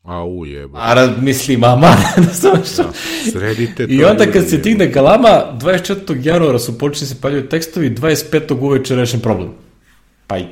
[0.03, 0.77] A ujebo.
[0.77, 1.95] A mislim, ama,
[2.27, 2.83] da sam što...
[2.83, 2.91] Da,
[3.31, 3.93] sredite to.
[3.93, 6.27] I onda kad se tigne galama, 24.
[6.27, 8.61] januara su počeli se paljaju tekstovi, 25.
[8.61, 9.49] uveče rešen problem.
[10.27, 10.45] Pa i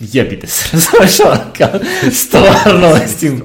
[0.00, 1.16] jebite se, razumeš,
[1.58, 1.80] kao,
[2.12, 3.42] stvarno, mislim,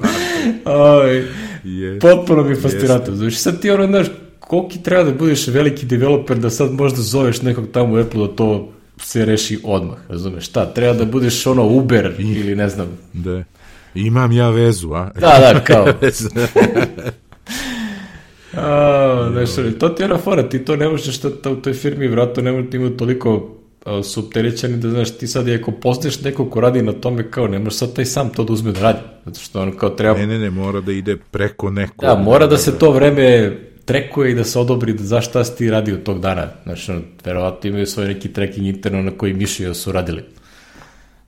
[0.64, 1.26] oj,
[1.68, 2.00] Yes.
[2.00, 3.14] Potpuno mi je fascinantno.
[3.14, 3.16] Yes.
[3.16, 4.06] Znači, sad ti ono, znaš,
[4.40, 8.34] koliki treba da budeš veliki developer da sad možda zoveš nekog tamo u Apple da
[8.36, 10.44] to se reši odmah, razumeš?
[10.44, 12.98] Šta, treba da budeš ono Uber ili ne znam.
[13.12, 13.44] Da.
[13.94, 15.10] Imam ja vezu, a?
[15.20, 15.86] Da, da, kao.
[18.54, 22.08] a, znaš, to ti je ona fora, ti to ne možeš što u toj firmi
[22.08, 23.57] vratno ne možeš imati toliko
[24.02, 27.58] su opterećeni da, znaš, ti sad ako poznaš neko ko radi na tome, kao ne
[27.58, 30.18] možeš sad taj sam to da uzme da radi, zato što on kao treba...
[30.18, 32.06] Ne, ne, ne, mora da ide preko neko.
[32.06, 35.56] Da, mora da se to vreme trekuje i da se odobri da za šta si
[35.56, 36.48] ti radio tog dana.
[36.62, 40.22] Znači, on, verovatno imaju svoj neki tracking interno na koji mišlju su radili.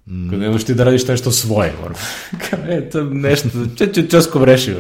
[0.07, 0.39] Mm.
[0.39, 1.97] Ne možeš ti da radiš nešto svoje, moram.
[2.51, 4.77] kao, e, to nešto, če, če, česko vrešio.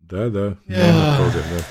[0.00, 1.62] Da, da, nema toga, da.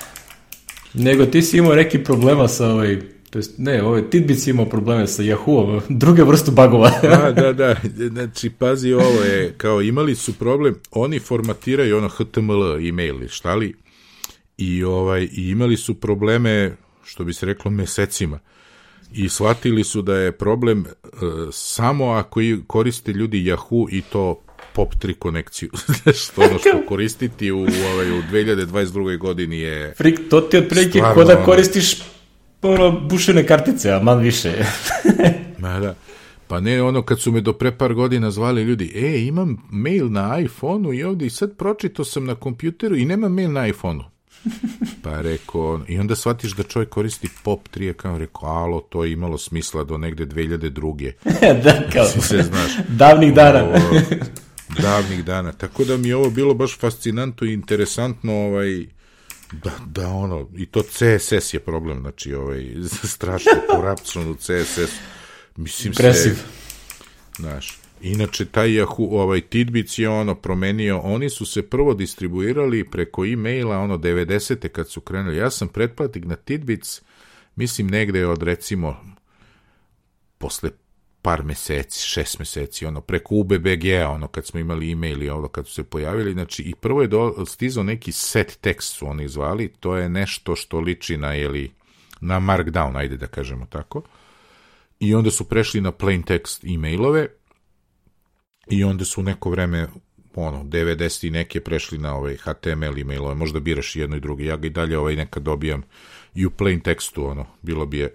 [0.93, 5.07] Nego ti si imao neki problema sa ovaj, To jest, ne, ovaj Tidbits imao probleme
[5.07, 6.91] sa Yahoo, druge vrstu bagova.
[7.03, 7.75] da, da, da,
[8.07, 13.75] znači, pazi, ovo je, kao imali su problem, oni formatiraju ono HTML e-mail, šta li,
[14.57, 18.39] i, ovaj, i imali su probleme, što bi se reklo, mesecima.
[19.13, 21.09] I shvatili su da je problem uh,
[21.51, 24.41] samo ako koriste ljudi Yahoo i to
[24.75, 25.69] POP3 konekciju.
[26.21, 29.17] što ono što koristiti u, ovaj, u 2022.
[29.17, 29.93] godini je...
[29.97, 31.97] Frik, to ti otprilike kod da koristiš
[32.61, 34.53] ono, bušene kartice, a man više.
[35.59, 35.95] Ma da.
[36.47, 40.11] Pa ne ono kad su me do pre par godina zvali ljudi, e, imam mail
[40.11, 44.03] na iPhone-u i ovde i sad pročito sam na kompjuteru i nema mail na iPhone-u.
[45.03, 49.11] Pa rekao, i onda shvatiš da čovjek koristi POP 3, kao rekao, alo, to je
[49.11, 51.11] imalo smisla do negde 2002.
[51.63, 52.71] da, kao, se znaš.
[52.87, 53.63] davnih dana.
[53.63, 54.01] Ovo,
[54.81, 55.51] davnih dana.
[55.51, 58.85] Tako da mi je ovo bilo baš fascinantno i interesantno, ovaj,
[59.51, 62.75] Da, da, ono, i to CSS je problem, znači, ovaj,
[63.15, 64.91] strašno korupcion u CSS.
[65.55, 66.35] Mislim Impressive.
[66.35, 66.41] se...
[67.35, 73.25] Znaš, inače, taj Yahoo, ovaj, Tidbits je ono promenio, oni su se prvo distribuirali preko
[73.25, 74.67] e-maila, ono, 90.
[74.67, 75.37] kad su krenuli.
[75.37, 77.01] Ja sam pretplatnik na Tidbits,
[77.55, 78.97] mislim, negde od, recimo,
[80.37, 80.69] posle
[81.21, 85.67] par meseci, šest meseci, ono, preko UBBG, ono, kad smo imali e-mail i ono, kad
[85.67, 89.73] su se pojavili, znači, i prvo je do, stizao neki set tekst su oni zvali,
[89.79, 91.71] to je nešto što liči na, jeli,
[92.21, 94.01] na markdown, ajde da kažemo tako,
[94.99, 97.27] i onda su prešli na plain text e-mailove,
[98.69, 99.87] i onda su neko vreme
[100.35, 104.57] ono, 90 i neke prešli na ovaj HTML e-mailove, možda biraš jedno i drugo, ja
[104.57, 105.83] ga i dalje ovaj nekad dobijam
[106.35, 108.13] i u plain tekstu, ono, bilo bi je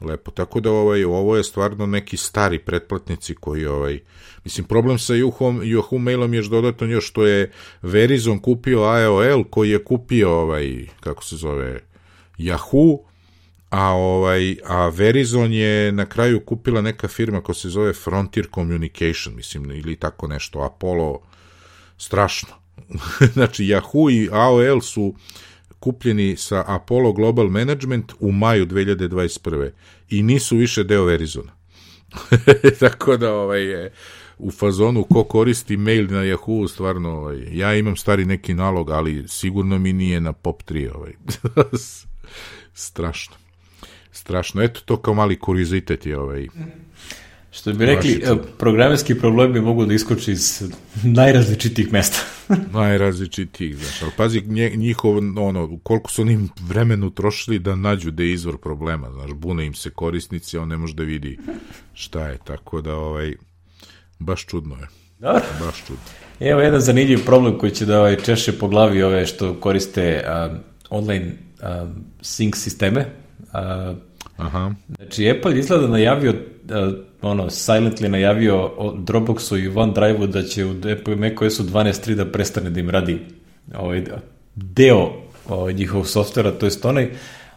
[0.00, 0.30] lepo.
[0.30, 4.00] Tako da ovaj, ovo je stvarno neki stari pretplatnici koji ovaj,
[4.44, 7.52] mislim, problem sa Yahoo, Yahoo mailom je dodatno još što je
[7.82, 11.80] Verizon kupio AOL koji je kupio ovaj, kako se zove,
[12.38, 12.98] Yahoo,
[13.70, 19.34] a ovaj a Verizon je na kraju kupila neka firma koja se zove Frontier Communication,
[19.36, 21.20] mislim, ili tako nešto, Apollo,
[21.98, 22.48] strašno.
[23.34, 25.14] znači, Yahoo i AOL su
[25.84, 29.70] kupljeni sa Apollo Global Management u maju 2021.
[30.10, 31.52] i nisu više deo Verizona.
[32.80, 33.92] tako da ovaj je
[34.38, 39.28] u fazonu ko koristi mail na Yahoo, stvarno, ovaj, ja imam stari neki nalog, ali
[39.28, 41.12] sigurno mi nije na pop 3, ovaj.
[42.74, 43.36] Strašno
[44.14, 44.62] strašno.
[44.62, 46.48] Eto to kao mali kuriozitet je ovaj.
[47.54, 48.22] Što bi rekli,
[48.58, 50.62] programerski problemi mogu da iskoči iz
[51.02, 52.18] najrazličitijih mesta.
[52.72, 54.42] najrazličitijih, znaš, ali pazi
[54.76, 59.66] njihov, ono, koliko su onim vremenu trošili da nađu da je izvor problema, znaš, bune
[59.66, 61.38] im se korisnici, on ne može da vidi
[61.94, 63.32] šta je, tako da, ovaj,
[64.18, 64.86] baš čudno je.
[65.18, 65.42] Dobro.
[65.60, 66.02] Baš čudno.
[66.40, 70.58] Evo jedan zanimljiv problem koji će da ovaj, češe po glavi ove što koriste um,
[70.90, 71.32] online
[71.62, 73.06] um, sync sisteme,
[73.54, 73.96] Uh,
[74.36, 74.74] Aha.
[74.96, 81.16] Znači, Apple izgleda najavio, uh, ono, silently najavio Dropboxu i OneDrive-u da će u Apple
[81.16, 83.18] macOS-u 12.3 da prestane da im radi
[83.74, 84.04] ovaj,
[84.54, 85.12] deo
[85.48, 87.10] ovaj, njihovog softvera, to jest onaj,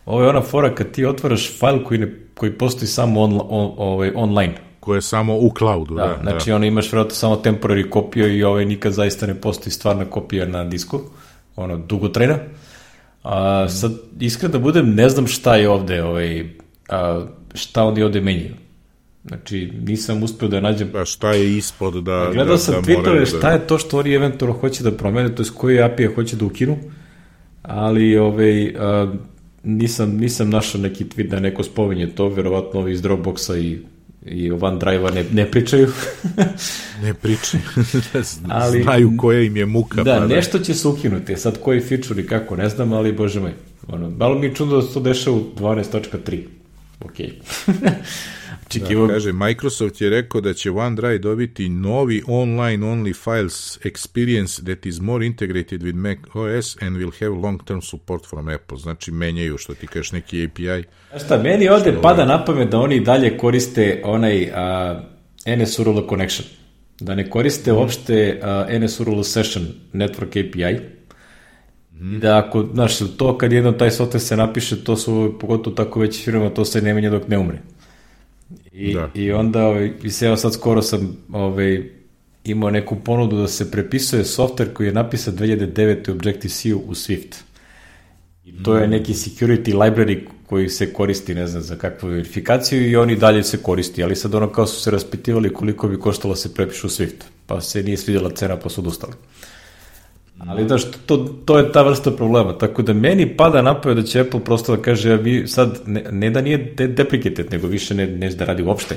[0.05, 3.73] ovo je ona fora kad ti otvaraš fajl koji, ne, koji postoji samo on, on,
[3.77, 4.53] ovaj, online.
[4.79, 6.07] Koje je samo u cloudu, da.
[6.07, 6.55] da znači, da.
[6.55, 10.63] ono, imaš vjerojatno samo temporary kopiju i ovaj, nikad zaista ne postoji stvarna kopija na
[10.63, 11.01] disku,
[11.55, 12.37] ono, dugotrajna.
[13.23, 16.49] A, sad, iskreno da budem, ne znam šta je ovde, ovaj,
[16.89, 18.53] a, šta oni ovde menjaju.
[19.27, 20.91] Znači, nisam uspeo da nađem...
[20.95, 22.30] A šta je ispod da...
[22.34, 23.26] Gledao da, sam da tweetove da...
[23.26, 26.45] šta je to što oni eventualno hoće da promene, to je koje API hoće da
[26.45, 26.77] ukinu,
[27.61, 29.14] ali ovaj, a,
[29.64, 33.80] nisam, nisam našao neki tweet da neko spominje to, verovatno ovi iz Dropboxa i
[34.30, 35.88] i OneDrive-a ne, ne pričaju.
[37.03, 37.64] ne pričaju.
[38.49, 40.03] ali, Znaju koja im je muka.
[40.03, 41.38] Da, pa da, nešto će se ukinuti.
[41.38, 43.51] Sad koji feature i kako, ne znam, ali bože moj.
[43.88, 46.43] Ono, malo mi je čudno da se to deša u 12.3.
[46.99, 47.39] Okej.
[47.67, 47.89] Okay.
[48.73, 54.99] Da, kaže, Microsoft je rekao da će OneDrive dobiti novi online-only files experience that is
[54.99, 58.77] more integrated with Mac OS and will have long-term support from Apple.
[58.77, 60.83] Znači, menjaju, što ti kažeš, neki API.
[61.13, 62.37] A šta, meni ovde što pada ovaj...
[62.37, 66.47] na pamet da oni dalje koriste onaj uh, NSURL connection.
[66.99, 67.75] Da ne koriste mm.
[67.75, 70.96] uopšte uh, NSURL session network API.
[71.99, 72.19] Mm.
[72.19, 76.23] Da ako, znaš, to kad jedno taj software se napiše, to su, pogotovo tako veći
[76.23, 77.57] firma, to se ne menja dok ne umre.
[78.71, 79.09] I, da.
[79.13, 81.89] i onda, ovaj, i se evo sad skoro sam ovaj,
[82.43, 86.09] imao neku ponudu da se prepisuje software koji je napisan 2009.
[86.09, 87.35] u Objective-C u Swift.
[88.45, 88.89] I to je mm.
[88.89, 93.57] neki security library koji se koristi, ne znam, za kakvu verifikaciju i oni dalje se
[93.57, 96.89] koristi, ali sad ono kao su se raspitivali koliko bi koštalo da se prepišu u
[96.89, 99.13] Swift, pa se nije svidjela cena pa su odustali.
[100.39, 102.57] Ali da što to, to je ta vrsta problema.
[102.57, 106.30] Tako da meni pada napoje da će Apple prosto da kaže vi sad ne, ne
[106.30, 108.95] da nije de deprecated, nego više ne, neće da radi uopšte.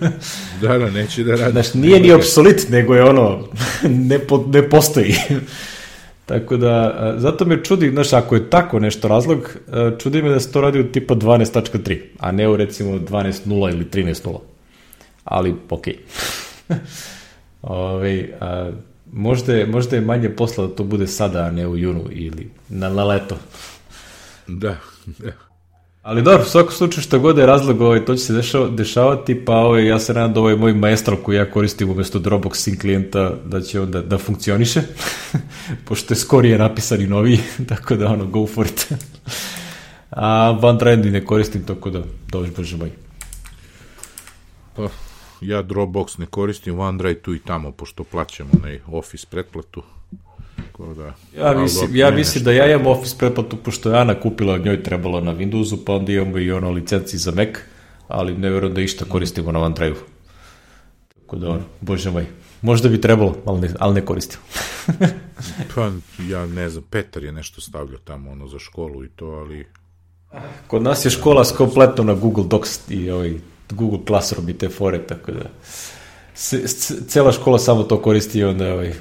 [0.62, 1.52] da, da, neće da radi.
[1.52, 3.48] Znaš, nije ni obsolit, nego je ono,
[4.08, 5.14] ne, po, ne postoji.
[6.26, 9.56] tako da, zato me čudi, znaš, ako je tako nešto razlog,
[9.98, 13.84] čudi me da se to radi u tipa 12.3, a ne u recimo 12.0 ili
[13.84, 14.38] 13.0.
[15.24, 15.94] Ali, okej.
[16.68, 16.76] Okay.
[17.62, 18.70] Ove, ovaj, a,
[19.12, 22.50] Možda je, možda je manje posla da to bude sada, a ne u junu ili
[22.68, 23.36] na, na leto.
[24.46, 24.76] Da,
[25.06, 25.32] da.
[26.02, 29.44] Ali dobro, u svakom slučaju što god je razlog, ovaj, to će se dešava, dešavati,
[29.44, 32.80] pa ovaj, ja se nadam da ovaj moj maestral koji ja koristim umesto Dropbox sync
[32.80, 34.82] klijenta da će onda da funkcioniše,
[35.86, 38.92] pošto je skorije napisan i novi, tako da ono, go for it.
[40.10, 42.90] A OneDrive ne koristim, tako da, dobro, bože moj.
[44.76, 44.88] Pa,
[45.42, 49.82] ja Dropbox ne koristim, OneDrive tu i tamo, pošto plaćam onaj Office pretplatu.
[50.56, 54.54] Tako da, ja mislim, ja mislim da ja imam Office pretplatu, pošto je Ana kupila
[54.54, 57.48] od njoj trebalo na Windowsu, pa onda imamo i ono licenci za Mac,
[58.08, 59.96] ali ne verujem da išta koristimo na OneDrive.
[61.20, 62.26] Tako da, ono, bože moj,
[62.62, 64.38] možda bi trebalo, ali ne, ali ne koristim.
[65.74, 65.90] pa,
[66.28, 69.66] ja ne znam, Petar je nešto stavljao tamo, ono, za školu i to, ali...
[70.66, 73.34] Kod nas je škola kompletno na Google Docs i ovaj
[73.72, 75.50] Google Classroom i te fore, tako da
[77.08, 78.92] cela škola samo to koristi i onda ovaj,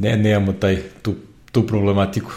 [0.00, 1.14] ne, nemamo taj, tu,
[1.52, 2.32] tu problematiku.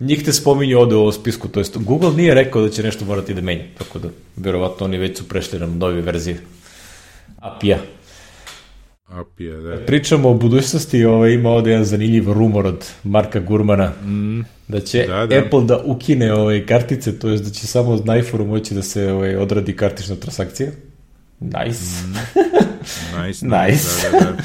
[0.00, 3.04] Njih te spominju ovde u ovom spisku, to jest Google nije rekao da će nešto
[3.04, 6.40] morati da menja, tako da verovatno oni već su prešli na nove verzije
[7.40, 7.78] API-a.
[9.08, 9.76] Apija, da.
[9.86, 14.40] Pričamo o budućnosti, ovaj, ima ovde jedan zanimljiv rumor od Marka Gurmana, mm.
[14.68, 15.38] da će da, da.
[15.38, 19.12] Apple da ukine ovaj, kartice, to je da će samo na iPhone moći da se
[19.12, 20.70] ovaj, odradi kartična transakcija.
[21.40, 22.06] Nice.
[22.06, 22.12] Mm.
[23.22, 23.46] nice.
[23.46, 24.10] nice.
[24.10, 24.36] Da, da, da.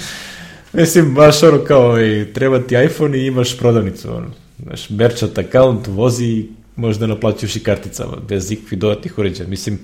[0.73, 4.27] Mislim, baš ono kao, ovaj, treba ti iPhone i imaš prodavnicu, ono.
[4.63, 6.45] Znaš, merchant account, vozi,
[6.75, 9.49] možda naplaćuš i karticama, bez ikakvih dodatnih uređaja.
[9.49, 9.79] Mislim,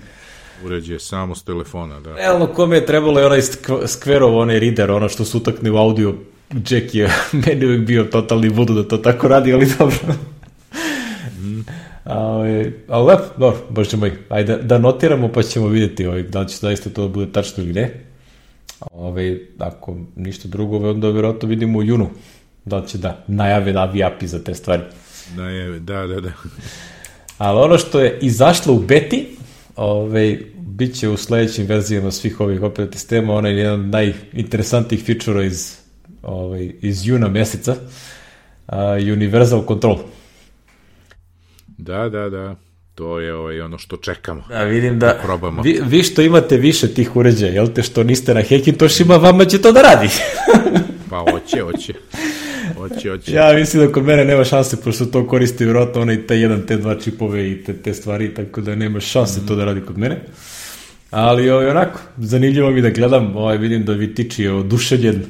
[0.65, 2.15] uređaje samo s telefona, da.
[2.15, 3.41] Realno, kome je trebalo je onaj
[3.87, 6.15] skverov, onaj reader, ono što se utakne u audio,
[6.69, 7.09] Jack je
[7.45, 9.97] meni uvijek bio totalni vudu da to tako radi, ali dobro.
[11.39, 11.65] mm.
[12.07, 16.47] Ali, ali lepo, dobro, bože moj, ajde da, notiramo pa ćemo vidjeti ovaj, da li
[16.47, 18.03] će zaista to da bude tačno ili ne.
[18.91, 22.09] Ove, ako ništa drugo, onda vjerojatno vidimo u junu
[22.65, 24.83] da će da najave da api za te stvari.
[25.35, 26.31] Najave, da, da, da.
[27.37, 29.27] Ali ono što je izašlo u beti,
[29.75, 35.43] ove, bit će u sledećim verzijama svih ovih operativnih sistema onaj jedan od najinteresantijih fičura
[35.43, 35.77] iz,
[36.23, 37.75] ovaj, iz juna meseca,
[38.67, 38.73] uh,
[39.13, 39.97] Universal Control.
[41.77, 42.55] Da, da, da.
[42.95, 44.43] To je ovaj, ono što čekamo.
[44.49, 45.61] Da, vidim da, da probamo.
[45.61, 49.61] Vi, vi što imate više tih uređaja, jel te, što niste na Hackintoshima, vama će
[49.61, 50.09] to da radi.
[51.09, 51.93] pa hoće, hoće.
[52.77, 53.33] Hoće, hoće.
[53.33, 57.51] Ja mislim da kod mene nema šanse, pošto to koristi vjerojatno onaj T1, T2 čipove
[57.51, 59.47] i te, te stvari, tako da nema šanse mm.
[59.47, 60.21] to da radi kod mene.
[61.11, 65.23] Ali ovaj, onako, zanimljivo mi da gledam, ovaj, vidim da Vitiči je oduševljen,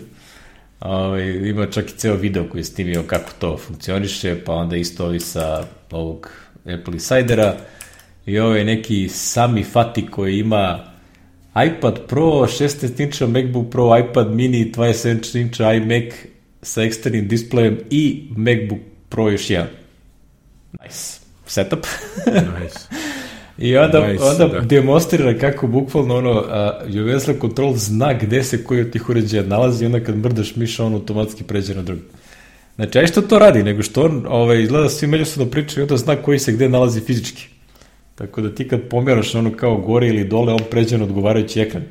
[0.80, 5.06] ovaj, ima čak i ceo video koji je snimio kako to funkcioniše, pa onda isto
[5.06, 6.32] ovi sa ovog
[6.66, 7.56] Apple Insidera
[8.26, 10.80] i ovaj neki Sami Fati koji ima
[11.66, 16.14] iPad Pro, 16 inča MacBook Pro, iPad mini, 27 inča iMac
[16.62, 19.68] sa eksternim displejem i MacBook Pro još jedan.
[20.84, 21.20] Nice.
[21.45, 21.86] Setup.
[22.60, 22.80] nice.
[23.58, 24.60] I onda, nice, onda da.
[24.60, 29.84] demonstrira kako bukvalno ono, uh, Universal Control zna gde se koji od tih uređaja nalazi
[29.84, 32.02] i onda kad mrdaš miša on automatski pređe na drugi.
[32.76, 35.98] Znači, aj što to radi, nego što on ovaj, izgleda svi međusobno pričaju i onda
[35.98, 37.48] zna koji se gde nalazi fizički.
[38.16, 41.84] Tako da ti kad pomjeraš ono kao gore ili dole, on pređe na odgovarajući ekran.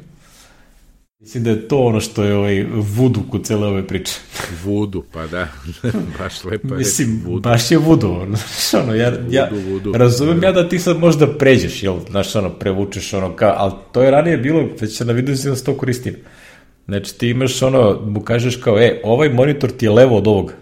[1.21, 4.13] Mislim da je to ono što je ovaj vudu kod cele ove priče.
[4.65, 5.49] Vudu, pa da,
[6.19, 7.41] baš lepo je Mislim, vudu.
[7.41, 8.39] baš je vudu, ono,
[8.83, 9.93] ono ja, vudu, ja vudu.
[9.93, 14.03] razumem ja da ti sad možda pređeš, jel, znaš, ono, prevučeš, ono, kao, ali to
[14.03, 16.17] je ranije bilo, već na vidu da se to koristim.
[16.85, 20.55] Znači, ti imaš, ono, mu kažeš kao, e, ovaj monitor ti je levo od ovoga.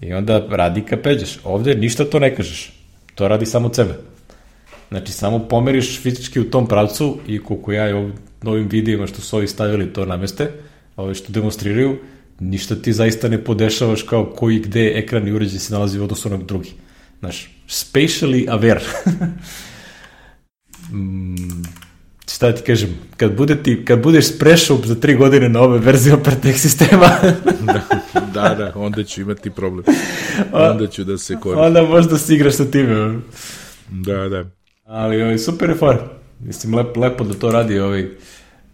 [0.00, 1.38] I onda radi ka peđeš.
[1.44, 2.72] Ovde ništa to ne kažeš.
[3.14, 3.94] To radi samo od sebe.
[4.88, 8.12] Znači, samo pomeriš fizički u tom pravcu i koliko ja je
[8.42, 10.50] novim videima što su ovi stavili to na meste,
[10.96, 11.96] ove što demonstriraju,
[12.40, 16.30] ništa ti zaista ne podešavaš kao koji gde ekran i uređaj se nalazi u odnosu
[16.30, 16.70] na drugi.
[17.18, 18.82] Znaš, spatially aware.
[20.92, 21.62] mm,
[22.32, 25.78] šta da ti kažem, kad, bude ti, kad budeš sprešao za tri godine na ove
[25.78, 27.08] verzije operativnih sistema...
[27.66, 27.80] da,
[28.34, 29.84] da, da, onda ću imati problem.
[30.52, 31.64] Onda ću da se koristim.
[31.64, 33.18] Onda možda se igraš sa time.
[33.90, 34.44] Da, da.
[34.84, 35.96] Ali ovaj, super je for.
[36.40, 38.08] Mislim, lepo, lepo da to radi ovaj,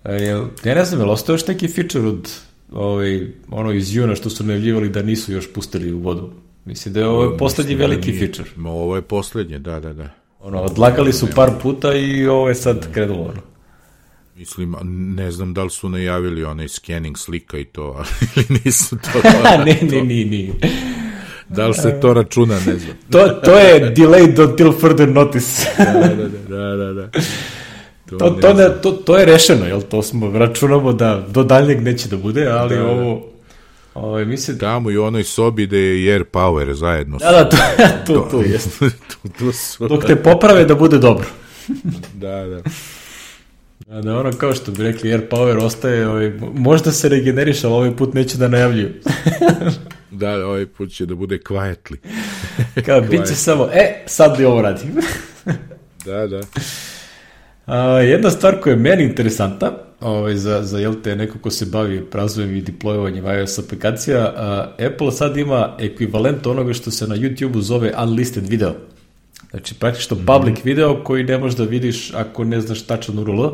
[0.05, 0.25] E,
[0.65, 2.31] ja ne znam, je li ostao još neki feature od
[2.73, 6.31] ovaj, ono iz juna što su najavljivali da nisu još pustili u vodu?
[6.65, 8.51] Mislim da je ovo poslednji Mislim, da veliki nije, feature.
[8.57, 10.11] Ma, ovo je poslednje, da, da, da.
[10.41, 13.23] Ono, odlagali su par puta i ovo je sad krenulo.
[13.23, 13.41] Ono.
[14.37, 14.77] Mislim,
[15.17, 19.21] ne znam da li su najavili onaj scanning slika i to, ali nisu to.
[19.65, 20.90] ne, ne, ne, ne.
[21.51, 22.97] Da li se to računa, ne znam.
[23.11, 25.67] to, to je delayed until further notice.
[25.79, 27.09] da, da, da, da, da.
[28.11, 29.83] To, to, to, ne, to, to je rešeno, jel?
[29.83, 32.91] To smo računamo da do daljnjeg neće da bude, ali da, da.
[32.91, 33.27] ovo...
[33.95, 34.59] Ovaj, mislim...
[34.59, 37.19] Tamo i u onoj sobi da je Air Power zajedno.
[37.19, 37.57] Da, da, to,
[38.07, 38.79] to, to, to, jest.
[38.79, 39.89] to, to su...
[39.89, 41.27] Dok te poprave da bude dobro.
[42.15, 42.63] da, da.
[43.87, 47.75] Da, da, ono kao što bi rekli, Air Power ostaje, ovaj, možda se regeneriš, ali
[47.75, 48.91] ovaj put neće da najavljuju.
[50.11, 51.97] da, ovaj put će da bude quietly.
[52.87, 54.83] kao, bit će samo, e, sad li ovo radi?
[56.07, 56.41] da, da.
[57.67, 61.67] A, jedna stvar koja je meni interesanta, ovaj, za, za jel te neko ko se
[61.67, 67.17] bavi razvojem i deployovanjem iOS aplikacija, a, Apple sad ima ekvivalent onoga što se na
[67.17, 68.75] YouTube-u zove unlisted video.
[69.51, 70.39] Znači, praktično mm -hmm.
[70.39, 73.47] public video koji ne možeš da vidiš ako ne znaš tačan URL.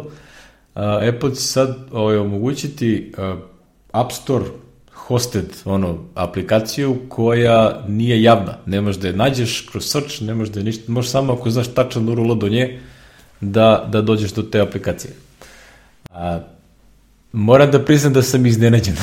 [0.74, 3.36] Apple će sad ovaj, omogućiti a,
[3.92, 4.44] App Store
[5.06, 8.58] hosted ono, aplikaciju koja nije javna.
[8.66, 11.50] Ne možeš da je nađeš kroz search, ne možeš da je ništa, možeš samo ako
[11.50, 12.80] znaš tačan URL do nje,
[13.40, 15.12] da, da dođeš do te aplikacije.
[16.10, 16.40] A,
[17.32, 18.96] moram da priznam da sam iznenađen.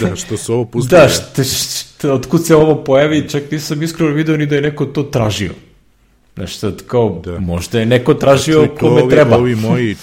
[0.00, 1.00] da, što se ovo pustilo.
[1.00, 4.86] Da, što, što, otkud se ovo pojavi, čak nisam iskreno video ni da je neko
[4.86, 5.52] to tražio.
[6.34, 7.38] Znaš, sad kao, da.
[7.38, 9.36] možda je neko tražio znači, kome ovi, treba.
[9.36, 9.96] Ovi moji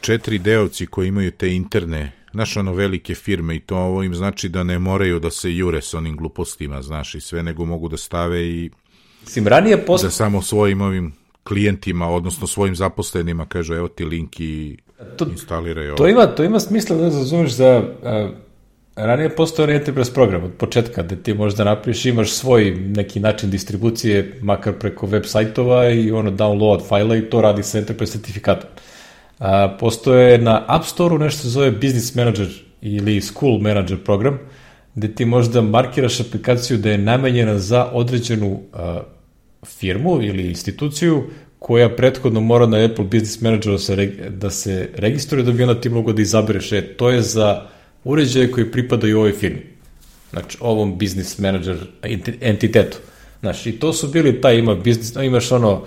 [0.00, 4.48] četiri deovci koji imaju te interne znaš, ono, velike firme i to ovo im znači
[4.48, 7.96] da ne moraju da se jure s onim glupostima, znaš, i sve, nego mogu da
[7.96, 8.70] stave i
[9.22, 10.04] Mislim, ranije post...
[10.04, 11.12] da samo svojim ovim
[11.44, 14.76] klijentima, odnosno svojim zaposlenima, kažu, evo ti link i
[15.16, 15.96] To- instaliraj ovo.
[15.96, 17.82] To ima, to ima smisla da razumeš za...
[18.04, 18.30] A,
[18.96, 24.38] ranije postoje enterprise program od početka, gde ti možda napraviš, imaš svoj neki način distribucije,
[24.42, 28.70] makar preko web sajtova i ono download fajla i to radi sa enterprise certifikatom.
[29.38, 32.48] A, postoje na App Store-u nešto se zove Business Manager
[32.80, 34.38] ili School Manager program,
[34.94, 39.00] gde ti možda markiraš aplikaciju da je namenjena za određenu a,
[39.66, 41.24] firmu ili instituciju
[41.58, 45.80] koja prethodno mora na Apple Business Manageru da se, da se registruje da bi onda
[45.80, 47.62] ti mogo da izabereš, e, to je za
[48.04, 49.62] uređaje koji pripadaju ovoj firmi.
[50.30, 52.98] Znači, ovom business manager enti- entitetu.
[53.40, 55.82] Znači, i to su bili, taj ima business, imaš ono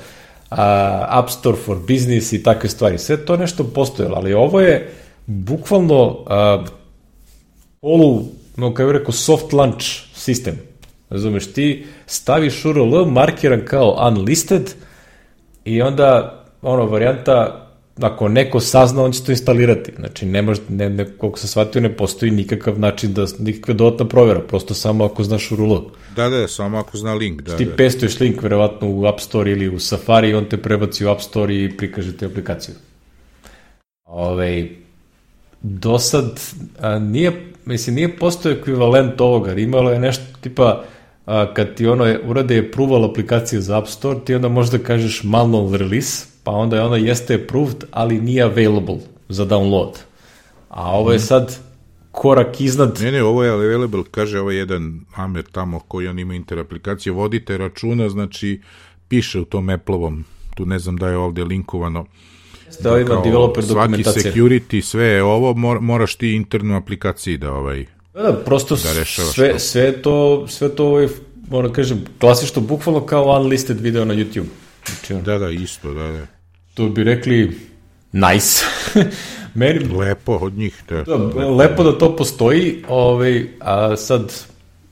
[0.51, 2.97] a, App Store for Business i takve stvari.
[2.97, 4.93] Sve to nešto postojalo, ali ovo je
[5.25, 6.65] bukvalno a,
[7.81, 8.23] polu,
[8.57, 10.59] no kako bih rekao, soft launch sistem.
[11.09, 14.73] Razumeš, ti staviš URL markiran kao unlisted
[15.65, 17.67] i onda ono varijanta
[18.03, 19.91] ako neko sazna, on će to instalirati.
[19.99, 24.07] Znači, ne može, ne, ne, koliko se shvatio, ne postoji nikakav način da, nikakva dodatna
[24.07, 25.75] provera, prosto samo ako znaš URL.
[26.15, 27.75] Da, da, samo ako zna link, da, Ti da.
[27.75, 31.55] pestuješ link verovatno u App Store ili u Safari on te prebaci u App Store
[31.55, 32.75] i prikaže ti aplikaciju.
[34.05, 34.67] Ove,
[35.61, 36.41] do sad
[36.79, 40.83] a, nije, mislim, nije postoje ekvivalent ovoga, imalo je nešto tipa
[41.25, 44.77] a, kad ti ono je, urade je approval aplikacije za App Store, ti onda možda
[44.77, 48.97] kažeš manual release, pa onda je ona jeste approved, ali nije available
[49.29, 49.91] za download.
[50.69, 51.59] A ovo je sad
[52.11, 56.33] korak iznad Ne, ne, ovo je available, kaže ovaj jedan Amer tamo koji on ima
[56.33, 58.61] inter aplikacije, vodite računa, znači
[59.07, 60.23] piše u tom Apple-ovom,
[60.55, 62.05] tu ne znam da je ovde linkovano,
[62.79, 67.53] da ima kao developer svaki security, sve je ovo, mor, moraš ti internu aplikaciji da
[67.53, 67.85] ovaj...
[68.13, 69.59] Da, da, prosto da rešavaš sve, to.
[69.59, 71.07] sve to, sve to ovaj,
[71.49, 74.45] moram da kažem, klasično, bukvalno kao unlisted video na YouTube.
[74.87, 76.25] Znači, Da, da, isto, da, da.
[76.73, 77.57] to bi rekli
[78.11, 78.65] nice.
[79.53, 81.03] Meni, Lepo od njih, da.
[81.03, 81.15] da,
[81.47, 84.33] lepo da to postoji, ovaj, a sad,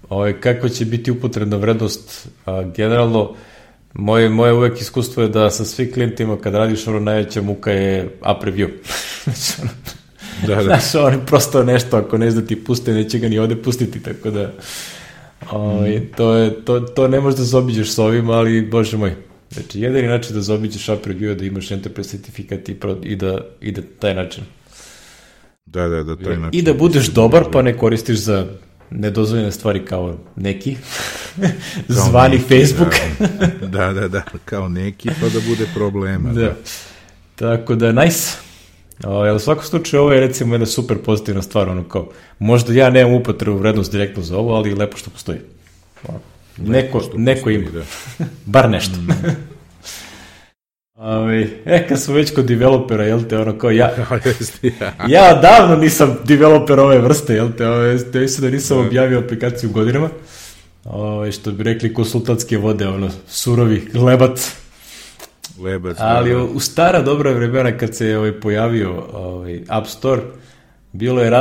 [0.09, 3.35] ovaj, kakva će biti upotrebna vrednost, a, generalno,
[3.93, 8.17] moje, moje uvek iskustvo je da sa svih klijentima kad radiš ono najveća muka je
[8.21, 8.69] app review.
[9.23, 9.71] znači, ono,
[10.47, 10.63] Da, da.
[10.63, 14.03] Znaš, on je prosto nešto, ako ne zna ti puste, neće ga ni ovde pustiti,
[14.03, 14.53] tako da
[15.51, 19.28] ovaj, to, je, to, to ne možeš da zaobiđeš s ovim, ali bože moj.
[19.51, 23.15] Znači, jedini način da zaobiđeš app review je da imaš enterprise certifikat i, pro, i,
[23.15, 24.43] da, i da taj način.
[25.65, 28.47] Da, da, da, to je I da budeš dobar, pa ne koristiš za
[28.91, 30.75] nedozvoljene stvari kao neki,
[31.87, 32.93] zvani neki, Facebook.
[33.61, 36.33] Da, da, da, kao neki, pa da bude problema.
[36.33, 36.55] Da.
[37.35, 38.37] Tako da, nice.
[39.03, 42.09] O, jel, u svakom slučaju ovo je recimo jedna super pozitivna stvar, ono kao,
[42.39, 45.39] možda ja nemam upotrebu vrednost direktno za ovo, ali lepo što postoji.
[46.07, 46.13] O,
[46.61, 47.83] Neko, neko postoji, ima, da.
[48.45, 48.95] bar nešto.
[50.95, 53.91] Ove, e, kad smo već kod developera, jel te, ono kao, ja,
[55.07, 55.33] ja.
[55.41, 60.09] davno nisam developer ove vrste, jel te, ove, te mislim da nisam objavio aplikaciju godinama,
[60.83, 64.51] ove, što bi rekli konsultantske vode, ono, surovi lebac,
[65.63, 66.43] Lebac, Ali da, da.
[66.43, 70.21] u, u stara dobra vremena kad se ovaj pojavio ovaj App Store,
[70.93, 71.31] bilo je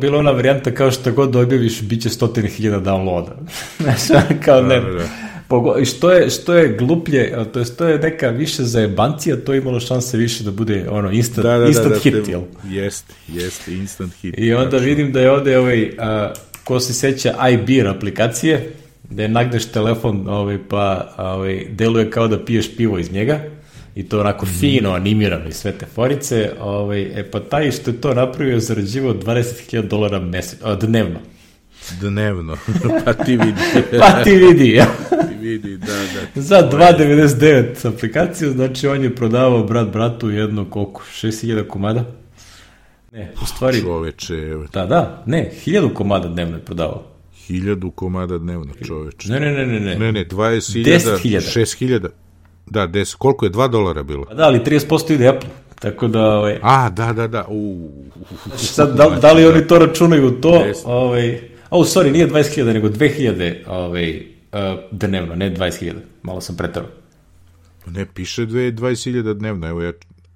[0.00, 3.30] bila ona varijanta kao što god objaviš biće stotine hiljada downloada.
[3.78, 4.80] Znaš, kao ne.
[4.80, 5.08] Da, da, da.
[5.48, 9.58] Pogo, što je, što je gluplje, to je, to je neka više zajebancija, to je
[9.58, 12.40] imalo šanse više da bude ono instant, Da, da, da, instant da, hit, te- jel?
[12.70, 14.34] Jeste, jeste, instant hit.
[14.38, 14.86] I onda tačno.
[14.86, 16.32] vidim da je ovde ovaj, a,
[16.64, 18.72] ko se seća iBeer aplikacije,
[19.10, 23.40] da je nagneš telefon ovaj, pa ovaj, deluje kao da piješ pivo iz njega
[23.94, 28.00] i to onako fino animirano i sve te forice, ovaj, e pa taj što je
[28.00, 31.18] to napravio zarađivao 20.000 dolara mesec, a, dnevno.
[32.00, 32.56] Dnevno,
[33.04, 33.60] pa ti vidi.
[34.00, 34.86] Pa ti vidi, ja.
[35.28, 36.40] ti vidi, da, da.
[36.42, 42.04] Za 2.99 aplikaciju, znači on je prodavao brat bratu jedno koliko, 6.000 komada?
[43.12, 47.04] Ne, u stvari, Čoveče, evo, da, da, ne, 1000 komada dnevno je prodavao.
[47.46, 49.32] hiljadu komada dnevno, čoveče.
[49.32, 49.94] Ne, ne, ne, ne, ne.
[49.96, 51.60] Ne, ne, 20.000, 10.000.
[51.60, 52.08] 6.000.
[52.70, 53.50] Da, 10, koliko je?
[53.50, 54.24] 2 dolara bilo?
[54.24, 55.48] Pa da, ali 30% ide Apple.
[55.78, 57.44] Tako da, ovaj, A, da, da, da.
[57.48, 57.88] U,
[58.56, 60.64] sad, da, da li oni to računaju to?
[60.84, 61.40] Ovaj,
[61.70, 64.16] oh, sorry, nije 20.000, nego 2.000 ovaj,
[64.52, 64.58] uh,
[64.90, 65.92] dnevno, ne 20.000.
[66.22, 66.88] Malo sam pretarao.
[67.86, 69.92] ne, piše dve- 20.000 dnevno, evo ja...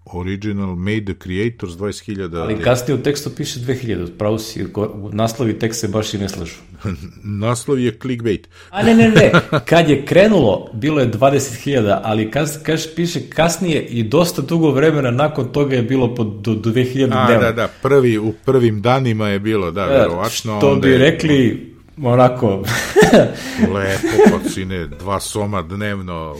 [0.06, 2.38] Original Made the Creators 20.000.
[2.38, 4.66] Ali kasnije u tekstu piše 2000, pravo si,
[5.12, 6.54] naslovi tekst se baš i ne slažu.
[7.40, 8.48] Naslov je clickbait.
[8.70, 9.32] A ne, ne, ne,
[9.64, 15.10] kad je krenulo, bilo je 20.000, ali kas, kaš, piše kasnije i dosta dugo vremena
[15.10, 17.42] nakon toga je bilo po, do, do 2000 A, dnevno.
[17.42, 20.58] da, da, prvi, u prvim danima je bilo, da, verovatno.
[20.58, 22.62] Što bi je- rekli, onako,
[23.74, 26.36] Lepo, pa sine, dva soma dnevno.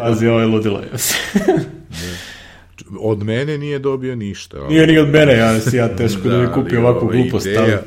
[0.00, 0.80] pazi, ovo je ludilo.
[3.00, 4.56] Od mene nije dobio ništa.
[4.58, 7.04] ali- Nije ni od mene, ja si ja teško da, Da, bi kupio ali ovakvu
[7.04, 7.46] ova glupost.
[7.46, 7.82] ideja-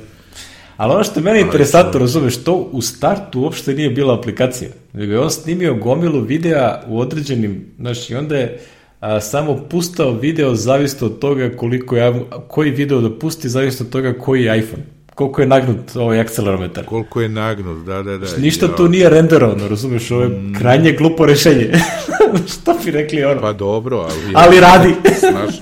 [0.77, 4.69] Ali, ono što je meni interesantno, razumeš, to u startu uopšte nije bila aplikacija.
[4.93, 8.59] Nego je on snimio gomilu videa u određenim, znaš, i onda je
[8.99, 12.13] a, samo pustao video zavisno od toga koliko je,
[12.47, 14.83] koji video da pusti, zavisno od toga koji je iPhone.
[15.15, 16.85] Koliko je nagnut ovaj akcelerometar.
[16.85, 18.27] Koliko je nagnut, da, da, da.
[18.37, 21.71] Ništa tu nije renderovano, razumeš, ovo je krajnje glupo rešenje.
[22.53, 23.41] što bi rekli ono?
[23.41, 24.33] Pa dobro, ali...
[24.33, 24.95] Ali radi.
[25.19, 25.55] Znaš,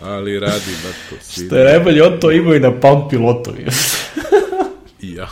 [0.00, 1.46] ali radi, ba to svi.
[1.46, 3.50] Što je najbolje, on to imao i na Palm pilotu.
[5.00, 5.28] Ja,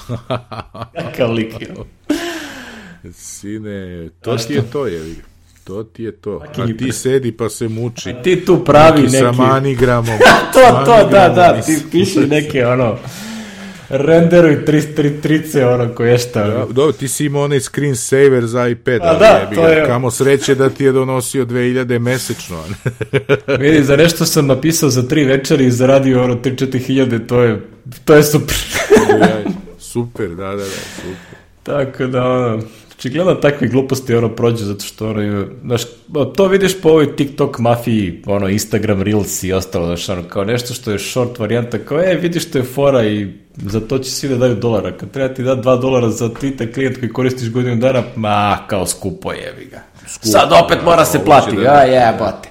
[0.94, 1.74] Kakav lik je.
[3.12, 5.15] sine, to ti je to, je.
[5.65, 6.43] To ti je to.
[6.59, 8.11] A ti sedi pa se muči.
[8.11, 10.19] A ti tu pravi Neki sa manigramom.
[10.52, 12.98] to, to, da, manigramom da, ti piši neke, ono,
[13.97, 16.45] renderuj tri, tri, trice, ono, koje šta.
[16.45, 20.11] Da, dobro, ti si imao onaj screensaver za iPad, A da, jebi to je- Kamo
[20.11, 22.65] sreće da ti je donosio 2000 mesečno.
[23.61, 27.61] Vidi, za nešto sam napisao za tri večeri i zaradio, ono, 3-4 hiljade, to je,
[28.05, 28.57] to je super.
[29.81, 31.39] Super, da, da, da, super.
[31.65, 32.62] Tako da, ono,
[33.05, 35.82] očigledno takve gluposti ono prođe zato što ono, znaš,
[36.36, 40.74] to vidiš po ovoj TikTok mafiji, ono, Instagram Reels i ostalo, znaš, ono, kao nešto
[40.74, 44.28] što je short varijanta, kao, e, vidiš što je fora i za to će svi
[44.28, 44.97] da daju dolara.
[44.97, 48.86] Kad treba ti da 2 dolara za Twitter klijent koji koristiš godinu dana, ma, kao
[48.86, 49.81] skupo jebi ga.
[50.06, 52.48] Sad opet mora da, se plati, da- a jebote.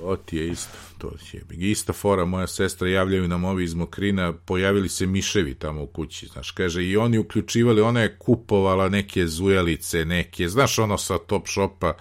[0.00, 0.78] To ti je isto,
[1.10, 1.70] to ti je.
[1.70, 6.26] Ista fora, moja sestra javljaju nam ovi iz Mokrina, pojavili se miševi tamo u kući,
[6.26, 11.48] znaš, kaže, i oni uključivali, ona je kupovala neke zujalice, neke, znaš, ono sa top
[11.48, 11.96] shopa,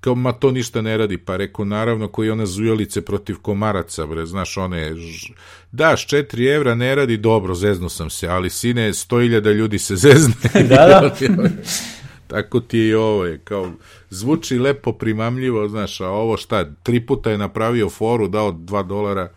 [0.00, 4.26] kao, ma to ništa ne radi, pa rekao, naravno, koji one zujalice protiv komaraca, bre,
[4.26, 5.32] znaš, one, ž...
[5.72, 10.34] daš 4 evra, ne radi, dobro, zeznu sam se, ali sine, 100.000 ljudi se zezne.
[10.54, 11.16] Da, da.
[12.32, 13.70] Tako ti je i ovo, je, kao,
[14.10, 19.28] zvuči lepo, primamljivo, znaš, a ovo šta, tri puta je napravio foru, dao 2 dolara,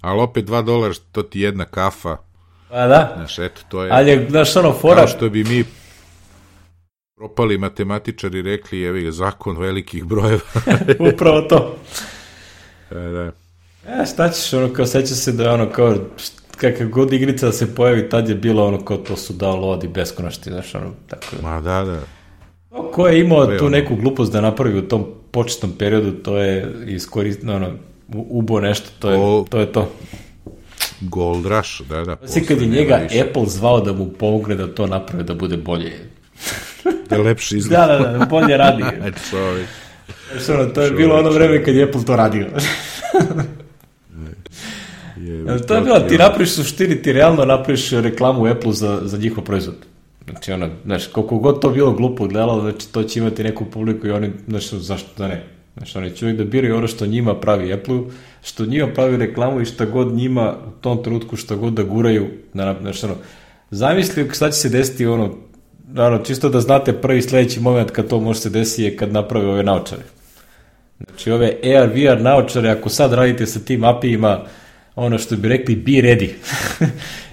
[0.00, 2.16] ali opet 2 dolara, to ti jedna kafa,
[2.68, 3.12] Pa da.
[3.16, 5.64] znaš, eto, to je, Ali je, znaš, ono, fora, kao što bi mi
[7.16, 10.40] propali matematičari rekli, evi ga, zakon velikih brojeva.
[11.12, 11.76] upravo to.
[12.90, 13.32] E, da.
[14.02, 15.94] E, šta ćeš, ono, kao seća se da je ono, kao,
[16.56, 20.52] kakav god igrica da se pojavi, tad je bilo ono, kao to su downloadi beskonačni,
[20.52, 21.48] znaš, ono, tako da.
[21.48, 22.00] Ma da, da.
[22.92, 27.56] Ko je imao tu neku glupost da napravi u tom početnom periodu, to je iskoristno,
[27.56, 27.72] ono,
[28.08, 29.92] ubo nešto, to je, to je to.
[31.00, 32.16] Gold Rush, da, da.
[32.26, 33.20] Sve kad je njega više.
[33.20, 35.92] Apple zvao da mu pomogne da to napravi da bude bolje.
[37.10, 37.80] Da lepši izgled.
[37.80, 38.82] Da, da, da, bolje radi.
[39.30, 39.68] Čovjek.
[40.32, 42.46] Znaš, ono, to je bilo ono vreme kad je Apple to radio.
[45.16, 49.44] Je, to je bilo, ti napraviš suštini, ti realno napraviš reklamu Apple za, za njihov
[49.44, 49.76] proizvod.
[50.30, 54.06] Znači, ono, znaš, koliko god to bilo glupo gledalo, znači, to će imati neku publiku
[54.06, 55.44] i oni, znaš, zašto da ne?
[55.76, 58.00] Znaš, oni će uvijek da biraju ono što njima pravi Apple,
[58.42, 62.26] što njima pravi reklamu i šta god njima u tom trenutku šta god da guraju,
[62.52, 63.14] na, znaš, ono,
[63.70, 65.34] zamisli šta će se desiti, ono,
[65.88, 69.46] naravno, čisto da znate prvi sledeći moment kad to može se desiti je kad naprave
[69.46, 70.02] ove naočare.
[70.98, 74.40] Znači ove AR, VR naočare, ako sad radite sa tim API-ima,
[74.96, 76.28] ono što bi rekli, be ready.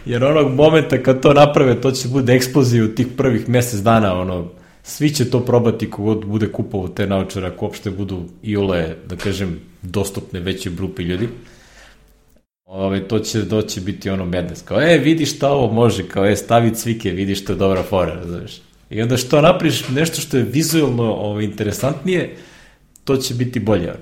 [0.06, 4.22] Jer onog momenta kad to naprave, to će bude eksplozija u tih prvih mesec dana,
[4.22, 4.52] ono,
[4.84, 9.60] svi će to probati kogod bude kupovao te naočare, ako uopšte budu iole, da kažem,
[9.82, 11.30] dostupne veće grupe ljudi.
[12.66, 14.62] Ove, to će doći biti ono madness.
[14.62, 18.14] Kao, e, vidi šta ovo može, kao, e, stavi cvike, vidi što je dobra fora,
[18.14, 18.62] razumeš.
[18.90, 22.36] I onda što napriš nešto što je vizualno ovo, interesantnije,
[23.04, 23.94] to će biti bolje.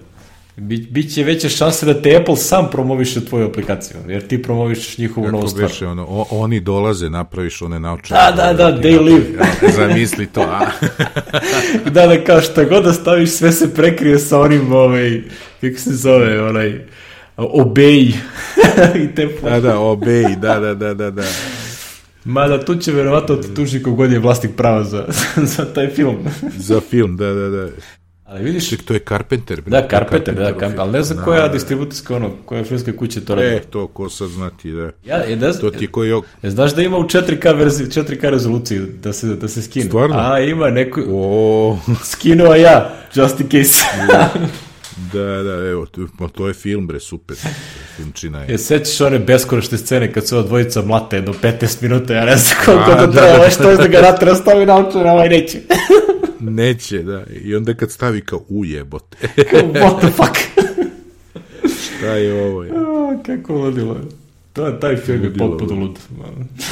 [0.61, 5.27] Bi, biće veće šanse da te Apple sam promoviše tvoju aplikaciju, jer ti promovišeš njihovu
[5.27, 5.67] novu Kako stvar.
[5.67, 8.35] beše, ono, o, oni dolaze, napraviš one naučare.
[8.35, 9.25] Da, da, da, they live.
[9.75, 10.59] Zamisli to, a?
[11.93, 15.21] da, da, kao šta god da staviš, sve se prekrije sa onim, ovaj,
[15.61, 16.85] kako se zove, onaj,
[17.37, 18.13] obey
[19.03, 21.23] i te Da, da, obej, da, da, da, da, da.
[22.25, 25.05] Mada tu će verovatno tuži kogod je vlasnik prava za,
[25.55, 26.17] za taj film.
[26.57, 27.67] Za film, da, da, da.
[28.31, 29.61] Ali vidiš, Ček, to je Carpenter.
[29.61, 29.71] bre.
[29.71, 31.25] da, Carpenter, da, Carpenter, ali ne znam film.
[31.25, 33.47] koja distribucijska, ono, koja filmska kuća to radi.
[33.47, 34.91] E, to ko sad znati, da.
[35.05, 36.25] Ja, je, da, To ti je koji ok...
[36.43, 39.85] E, Znaš da ima u 4K verziji, 4K rezoluciji da se, da se skine?
[39.85, 40.15] Stvarno?
[40.19, 41.03] A, ima neko...
[41.09, 41.77] O,
[42.11, 43.83] Skinuo ja, just in case.
[45.13, 47.37] Da, da, evo, to, to je film, bre, super.
[47.95, 48.51] Filmčina je.
[48.51, 52.37] Je sećaš one beskonačne scene kad su ova dvojica mlate jedno 15 minuta, ja ne
[52.37, 55.57] znam koliko to treba, da, što je da ga natera stavi naučar, ovaj neće.
[56.41, 57.23] neće, da.
[57.43, 59.17] I onda kad stavi kao ujebote.
[59.53, 60.37] What the fuck?
[61.81, 62.63] Šta je ovo?
[62.63, 62.71] Je?
[62.71, 63.97] A, kako ludilo.
[64.53, 65.99] To, taj film je potpuno lud.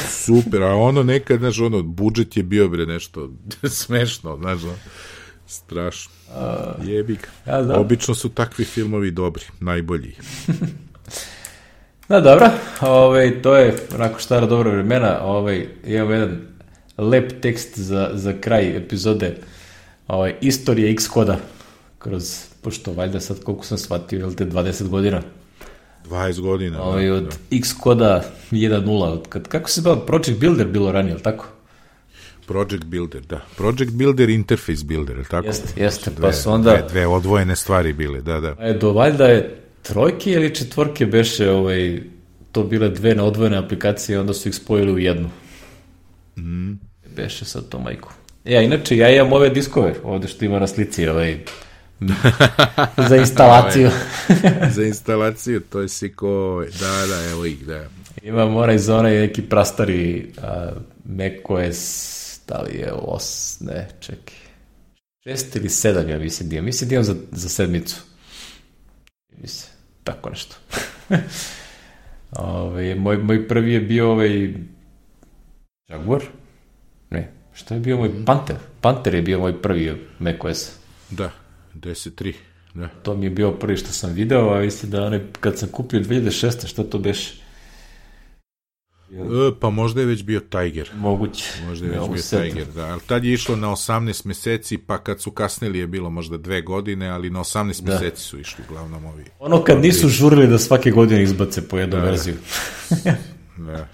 [0.08, 3.30] Super, a ono nekad, znaš, ono, budžet je bio, bre, nešto
[3.82, 4.74] smešno, znaš, ono,
[5.46, 6.12] strašno.
[6.28, 7.28] Uh, Jebik.
[7.46, 7.80] Ja, da.
[7.80, 10.14] Obično su takvi filmovi dobri, najbolji.
[12.08, 12.50] da, dobro.
[12.80, 15.20] Ove, ovaj, to je onako stara dobra vremena.
[15.22, 16.38] Ove, ovaj, imamo jedan
[16.98, 19.36] lep tekst za, za kraj epizode.
[20.10, 21.38] Ovaj, istorija X koda.
[21.98, 25.22] Kroz, pošto valjda sad koliko sam shvatio, je li te 20 godina?
[26.08, 26.82] 20 godina.
[26.82, 27.56] Ovaj, da, od da.
[27.56, 29.04] X koda 1.0.
[29.04, 30.06] Od, kad, kako se bavio?
[30.06, 31.46] Project Builder bilo ranije, ali tako?
[32.46, 33.40] Project Builder, da.
[33.56, 35.46] Project Builder, Interface Builder, je tako?
[35.46, 36.70] Jeste, jeste, pa su onda...
[36.70, 38.56] Dve, dve odvojene stvari bile, da, da.
[38.60, 42.02] E, do valjda je trojke ili četvorke beše ovaj,
[42.52, 45.30] to bile dve neodvojene aplikacije, onda su ih spojili u jednu.
[46.38, 46.72] Mm.
[47.16, 48.12] Beše sad to majku.
[48.44, 51.38] Ja, inače, ja imam ove diskove, ovde što ima na slici, ovaj,
[53.08, 53.86] za instalaciju.
[53.88, 57.84] Ovaj, za instalaciju, to je siko, da, da, evo ih, da.
[58.22, 60.44] Imam onaj za onaj neki prastari uh,
[61.04, 64.36] macOS da li je os, ne, čekaj,
[65.24, 67.96] šest ili sedam, ja mislim da imam, mislim da imam za, za sedmicu.
[69.42, 69.72] Mislim,
[70.04, 70.56] tako nešto.
[71.10, 71.22] Ove,
[72.52, 74.54] ovaj, moj, moj prvi je bio ovaj
[75.88, 76.22] Jaguar,
[77.10, 78.56] ne, šta je bio moj Panther?
[78.80, 80.70] Panther je bio moj prvi macOS.
[81.10, 81.30] Da,
[81.74, 82.34] 10.3.
[82.74, 82.88] Da.
[82.88, 86.00] To mi je bio prvi što sam video, a mislim da onaj, kad sam kupio
[86.00, 86.66] 2006.
[86.66, 87.34] šta to beše?
[89.12, 90.90] E, pa možda je već bio Tiger.
[90.94, 91.44] Moguće.
[91.66, 92.42] Možda je već bio setu.
[92.42, 92.86] Tiger, da.
[92.86, 96.62] Ali tad je išlo na 18 meseci, pa kad su kasnili je bilo možda dve
[96.62, 97.92] godine, ali na 18 da.
[97.92, 99.24] meseci su išli uglavnom ovi.
[99.38, 102.36] Ono kad nisu žurili da svake godine izbace po jednu da, verziju.
[103.56, 103.88] da.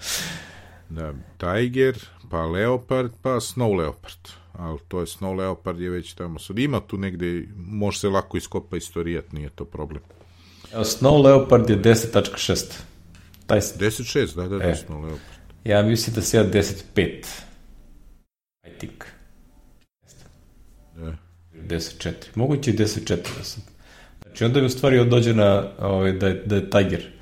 [0.89, 1.95] Da, Tiger,
[2.29, 4.29] pa Leopard, pa Snow Leopard.
[4.53, 6.39] Ali to je Snow Leopard je već tamo.
[6.39, 10.01] Sad ima tu negde, može se lako iskopa istorijat, nije to problem.
[10.73, 12.65] Snow Leopard je 10.6.
[13.47, 13.59] Taj...
[13.59, 15.37] 10.6, da, da, da, e, smo Leopard.
[15.63, 17.25] Ja mislim da se ja 10.5.
[18.67, 19.05] I think.
[20.95, 21.15] Da.
[21.53, 22.13] 10.4.
[22.35, 23.63] Moguće i 10.4 da sam.
[24.23, 27.16] Znači onda mi u stvari dođe na ovaj, da, je, da je Tiger.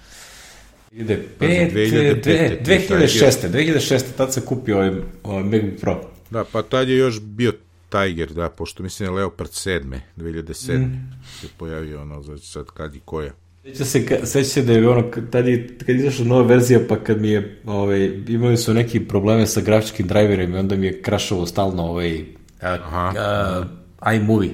[0.96, 3.50] Ide 5, 2006.
[3.52, 4.04] 2006.
[4.18, 4.92] Tad se kupio ovaj,
[5.24, 6.02] ovaj MacBook Pro.
[6.30, 7.54] Da, pa tad je još bio
[7.90, 10.00] Tiger, da, pošto mislim je Leopard 7.
[10.18, 10.78] 2007.
[10.78, 11.12] Mm.
[11.42, 13.32] se pojavio ono, znači sad kad i koja.
[13.64, 17.22] Seća se, seća se da je ono, tad je, kad izašla nova verzija, pa kad
[17.22, 21.46] mi je, ovaj, imali su neki probleme sa grafičkim driverima i onda mi je krašovo
[21.46, 22.26] stalno ovaj,
[22.62, 23.64] a,
[24.00, 24.52] a, iMovie.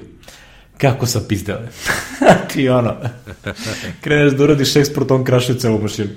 [0.78, 1.58] Kako sam pizdeo.
[2.52, 2.96] Ti ono,
[4.02, 6.08] kreneš da uradiš eksport, on krašuje celu mašinu.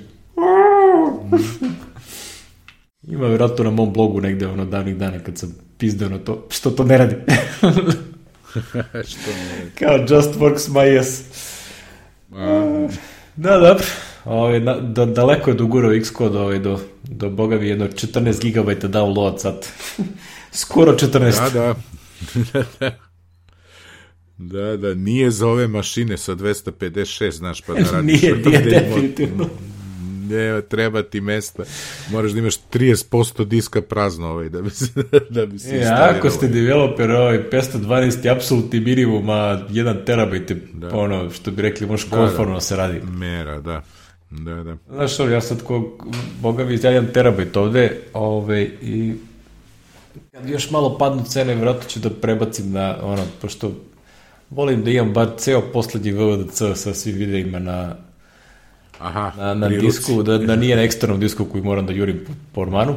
[3.12, 6.70] Ima vjerojatno na mom blogu negde ono davnih dana kad sam pizdeo na to, što
[6.70, 7.14] to ne radi.
[9.10, 9.70] što ne radi?
[9.78, 11.22] Kao just works my ass.
[13.36, 13.84] Da, dobro.
[14.24, 18.68] Ovaj, na, da, daleko je dogurao Xcode ovaj, do, do boga mi jedno 14 GB
[18.92, 19.66] download sad.
[20.52, 21.52] Skoro 14.
[21.52, 21.74] Da,
[22.80, 22.96] da.
[24.38, 28.22] da, da, nije za ove mašine sa 256, znaš, pa da radiš.
[28.22, 29.48] nije, nije, definitivno
[30.30, 31.62] ne, treba ti mesta.
[32.10, 34.86] Moraš da imaš 30% diska prazno ovaj, da bi se,
[35.30, 40.50] da bi se e, Ako ste developer, ovaj, 512 je apsolutni minimum, a 1 terabajt
[40.50, 40.96] je da.
[40.96, 42.60] ono, što bi rekli, možeš da, konformno da.
[42.60, 43.00] se radi.
[43.00, 43.82] Mera, da.
[44.30, 44.76] Da, da.
[44.88, 45.98] Znaš što, ja sad ko,
[46.40, 49.14] boga mi ja 1 terabajt ovde, ovaj, i
[50.32, 53.72] kad još malo padnu cene, vjerojatno ću da prebacim na, ono, pošto
[54.50, 57.96] volim da imam bar ceo poslednji VVDC sa svim videima na,
[58.98, 62.32] Aha, na, na disku, da, da nije na eksternom disku koji moram da jurim po,
[62.52, 62.94] po ormanu.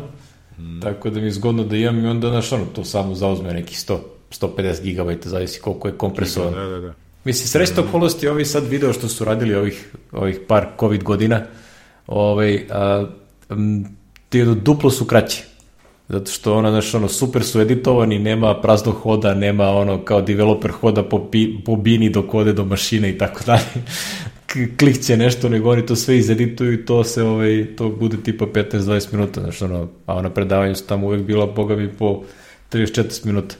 [0.56, 0.82] Hmm.
[0.82, 3.78] Tako da mi je zgodno da imam i onda, znaš, ono, to samo zauzme nekih
[3.78, 3.98] 100,
[4.32, 6.54] 150 GB, zavisi koliko je kompresovan.
[6.54, 6.94] Da, da, da.
[7.24, 11.42] Mislim, srećno okolosti, ovi sad video što su radili ovih, ovih par COVID godina,
[12.08, 13.06] ovaj, a,
[13.50, 13.86] m,
[14.30, 15.44] ti duplo su kraći.
[16.10, 20.72] Zato što ona, znaš, ono, super su editovani, nema praznog hoda, nema ono, kao developer
[20.72, 23.64] hoda po, pi, po bini dok ode do mašine i tako dalje
[24.78, 29.14] klikće nešto, nego oni to sve izedituju i to se, ovaj, to bude tipa 15-20
[29.14, 32.24] minuta, znači ono, a ona predavanju su tamo uvek bila, boga mi, po
[32.72, 33.56] 34 minuta.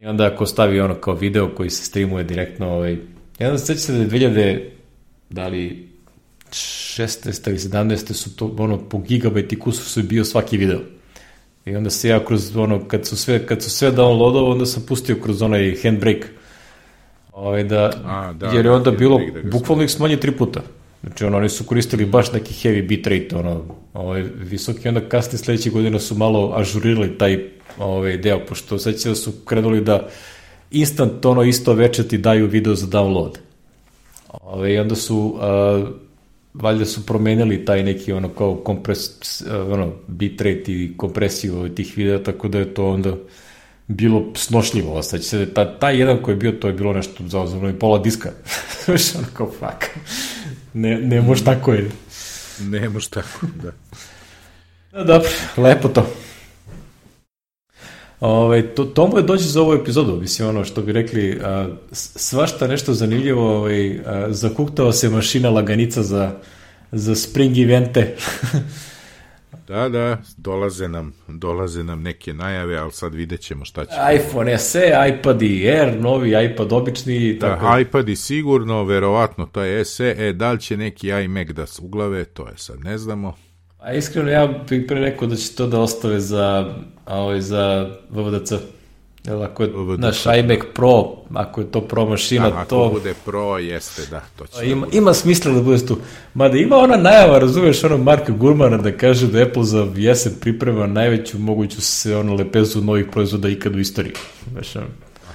[0.00, 2.96] I onda ako stavi ono kao video koji se streamuje direktno, ovaj,
[3.38, 4.60] jedan se se da je 2000,
[5.30, 5.88] da li
[6.50, 7.48] 16.
[7.48, 8.12] ili 17.
[8.12, 10.80] su to, ono, po gigabajt i kusur su bio svaki video.
[11.64, 14.82] I onda se ja kroz, ono, kad su sve, kad su sve downloadovao, onda sam
[14.88, 16.26] pustio kroz onaj handbrake,
[17.32, 20.60] Ovaj, da, A, da, jer je onda da, bilo, da bukvalno ih smanji tri puta.
[21.02, 23.64] Znači, ono, oni su koristili baš neki heavy bitrate, ono,
[23.94, 27.44] ovaj, visoki, onda kasnije sledeće godine su malo ažurirali taj
[27.78, 30.08] ovaj, deo, pošto seća da su krenuli da
[30.70, 33.38] instant ono isto veče ti daju video za download.
[34.28, 35.84] Ove, I onda su, a,
[36.54, 39.10] valjda su promenili taj neki ono kao kompres,
[39.72, 43.16] ono, bitrate i kompresiju tih videa, tako da je to onda
[43.94, 44.94] bilo snošljivo.
[44.94, 47.78] Ostaće se, ta, taj jedan koji je bio, to je bilo nešto za ozavno i
[47.78, 48.30] pola diska.
[48.84, 49.90] Znaš, ono kao, fuck.
[50.74, 51.90] Ne, ne moš tako je.
[52.60, 53.72] Ne može tako, da.
[54.92, 56.06] Da, dobro, lepo to.
[58.20, 61.68] Ove, to, to mu je doći za ovu epizodu, mislim, ono što bi rekli, a,
[61.92, 66.32] svašta nešto zanimljivo, ovaj, a, zakuktao se mašina laganica za,
[66.92, 68.16] za spring evente.
[69.68, 73.94] Da, da, dolaze nam, dolaze nam neke najave, ali sad vidjet ćemo šta će.
[74.14, 77.34] iPhone SE, iPad i Air, novi iPad obični.
[77.34, 77.78] Da, tako.
[77.78, 81.82] iPad i sigurno, verovatno, to je SE, e, da li će neki iMac da se
[81.82, 83.34] uglave, to je sad, ne znamo.
[83.78, 86.74] A iskreno, ja bih pre rekao da će to da ostave za,
[87.06, 88.52] ovaj, za VVDC.
[89.24, 92.88] Jel, ako je naš iMac Pro, ako je to Pro mašina, Da, ako to...
[92.92, 94.52] bude Pro, jeste, da, to će.
[94.56, 95.98] Pa Ima, ima smisla da bude tu.
[96.34, 100.86] Mada ima ona najava, razumeš, ono Marka Gurmana da kaže da Apple za jesen priprema
[100.86, 104.12] najveću moguću se ono lepezu novih proizvoda ikad u istoriji.
[104.52, 104.76] Znaš,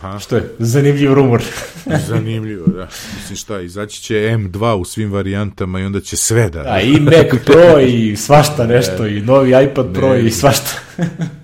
[0.01, 0.19] Aha.
[0.19, 0.55] što je?
[0.59, 1.43] Zanimljiv rumor.
[2.07, 2.87] Zanimljivo, da.
[3.15, 6.63] Mislim šta, izaći će M2 u svim varijantama i onda će sve da...
[6.67, 10.71] A i Mac Pro i svašta nešto, i novi iPad Pro i svašta.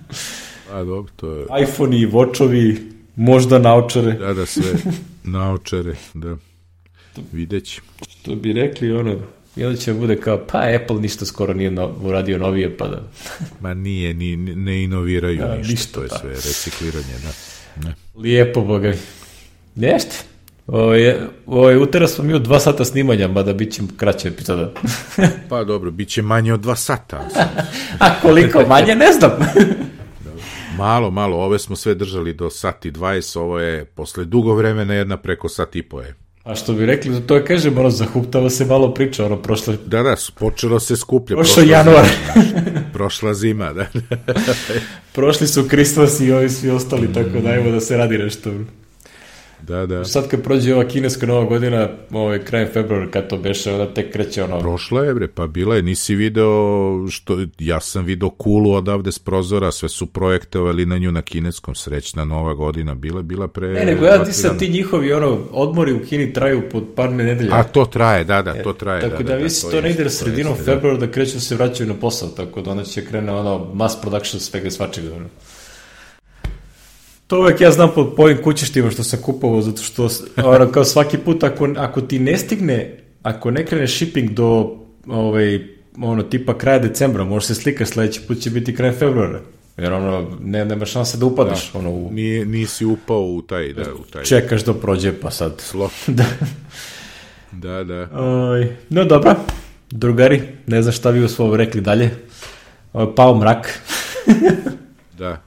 [0.74, 1.46] A, dobro, to je...
[1.62, 2.76] iPhone i Watchovi,
[3.16, 4.12] možda naočare.
[4.12, 4.72] Da, da, sve
[5.24, 6.36] naočare, da.
[7.32, 7.80] Videći.
[8.22, 9.16] To bi rekli, ono,
[9.56, 13.02] i onda će bude kao, pa Apple ništa skoro nije no, uradio novije, pa da...
[13.62, 16.16] Ma nije, ni, ne inoviraju Da, ništa, ništa, to je da.
[16.16, 17.88] sve recikliranje, da.
[17.88, 17.94] Ne.
[18.16, 18.94] Lijepo, boga.
[19.76, 20.16] Jeste.
[20.66, 24.28] Ovo je, ovo je utera smo mi u dva sata snimanja, mada bit će kraća
[24.28, 24.72] epizoda.
[25.48, 27.28] Pa dobro, bit će manje od dva sata.
[28.04, 29.32] A koliko manje, ne znam.
[30.78, 35.16] Malo, malo, ove smo sve držali do sati 20, ovo je posle dugo vremena jedna
[35.16, 36.14] preko sat i po je.
[36.44, 40.02] A što bi rekli, to je, kažem, ono, zahuktava se malo priča, ono, prošle, Da,
[40.02, 41.36] da, počelo se skuplja.
[41.36, 42.04] prošao prošla januar.
[42.04, 43.86] zima, prošla zima, da.
[45.14, 48.50] Prošli su Kristos i ovi svi ostali, tako da ajmo da se radi nešto.
[49.66, 50.04] Da, da.
[50.04, 54.12] Sad kad prođe ova kineska nova godina, ovaj, krajem februara, kad to beše, onda tek
[54.12, 54.60] kreće ono...
[54.60, 56.48] Prošla je, bre, pa bila je, nisi video
[57.10, 61.74] što, ja sam video kulu odavde s prozora, sve su projektovali na nju na kineskom,
[61.74, 63.68] srećna nova godina, bila, bila pre...
[63.68, 67.54] Ne, nego ja ti sad ti njihovi ono, odmori u Kini traju pod par nedelja.
[67.54, 69.00] A to traje, da, da, to traje.
[69.00, 70.74] Tako da, da, da, da, visi to, to sredinom jeste, da.
[70.74, 74.00] februara da kreću da se vraćaju na posao, tako da onda će krene ono mass
[74.02, 75.16] production svega svačega.
[75.16, 75.26] Ono.
[77.26, 80.08] To uvek ja znam po, po ovim kućištima što sam kupovao, zato što
[80.44, 84.76] ono, kao svaki put ako, ako ti ne stigne, ako ne krene shipping do
[85.06, 85.60] ovaj,
[85.98, 89.40] ono, tipa kraja decembra, može se slikaš sledeći put će biti kraj februara.
[89.76, 93.82] Jer ono, ne, nema šanse da upadneš, ono, u, Nije, nisi upao u taj, da,
[93.94, 95.60] u taj čekaš da prođe, pa sad.
[95.60, 95.92] slot.
[96.06, 96.24] da.
[97.52, 98.08] Da, da.
[98.20, 99.34] Oj, no dobro,
[99.90, 102.10] drugari, ne znam šta vi u svom rekli dalje.
[103.16, 103.80] Pao mrak.
[105.18, 105.43] Da.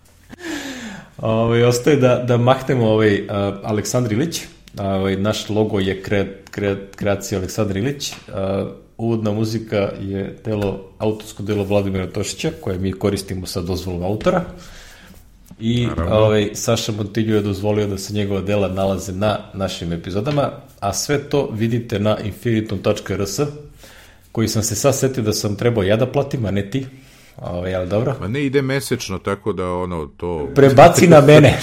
[1.17, 3.29] Ovaj, ostaje da, da mahnemo ovaj, uh,
[3.63, 4.41] Aleksandar Ilić.
[4.79, 8.11] Ovaj, naš logo je kre, kre, kreacija Aleksandar Ilić.
[8.11, 8.35] Uh,
[8.97, 14.43] uvodna muzika je delo, autorsko delo Vladimira Tošića, koje mi koristimo sa dozvolom autora.
[15.59, 20.93] I ovaj, Saša Montilju je dozvolio da se njegova dela nalaze na našim epizodama, a
[20.93, 23.39] sve to vidite na infinitum.rs,
[24.31, 26.85] koji sam se sad setio da sam trebao ja da platim, a ne ti.
[27.37, 28.15] Ovaj, ali dobro.
[28.21, 30.49] Ma ne ide mesečno, tako da ono, to...
[30.55, 31.57] Prebaci na mene,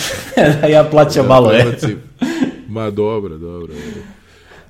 [0.61, 1.59] da ja plaćam malo, e.
[1.59, 1.97] Prebaci-
[2.69, 3.73] Ma dobro, dobro.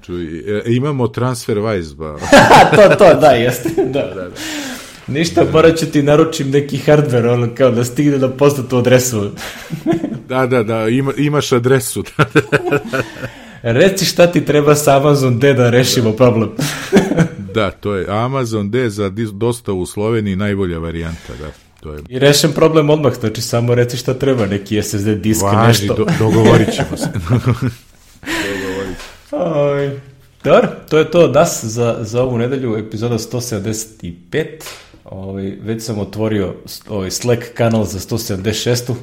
[0.03, 2.17] Čuj, e, imamo TransferWise, ba.
[2.77, 3.69] to, to, da, jeste.
[3.87, 4.31] Da, da, da.
[5.07, 9.31] Ništa, morat ću ti naručim neki hardware, ono kao da stigne da postatu adresu.
[10.29, 12.05] Da, da, da, ima, imaš adresu.
[13.63, 16.51] Reci šta ti treba sa Amazon D da rešimo problem.
[17.55, 21.51] Da, to je Amazon D za dostavu u Sloveniji najbolja varijanta, da.
[21.81, 25.89] To je I rešen problem odmah, znači samo reci šta treba, neki SSD disk, važi,
[25.89, 25.95] nešto.
[25.95, 27.09] do, dogovorit ćemo se.
[29.33, 30.01] Oj.
[30.45, 34.13] Dobro, to je to od nas za, za ovu nedelju, epizoda 175.
[35.05, 36.55] Ovaj, već sam otvorio
[36.89, 38.95] ovaj Slack kanal za 176.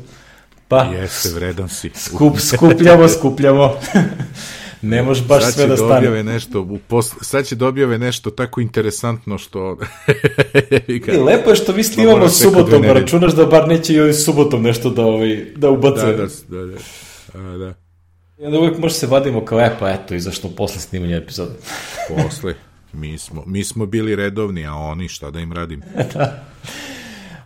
[0.67, 1.91] Pa, Jeste, vredan si.
[1.95, 3.73] skup, skupljamo, skupljamo.
[4.81, 5.97] ne možeš baš sad sve da da stane.
[5.97, 9.77] objave nešto, u post, sad će da objave nešto tako interesantno što...
[10.87, 12.93] I lepo je što Pa snimamo subotom, pa nedelje.
[13.01, 16.05] računaš da bar neće i ovim subotom nešto da, ovaj, da ubace.
[16.05, 16.77] da, da, da, da,
[17.33, 17.73] a, da.
[18.41, 21.53] I onda uvijek možda se vadimo kao, e pa eto, izašlo posle snimanja epizode.
[22.23, 22.55] Posle.
[22.93, 25.81] Mi smo, mi smo bili redovni, a oni šta da im radim.
[26.13, 26.45] da.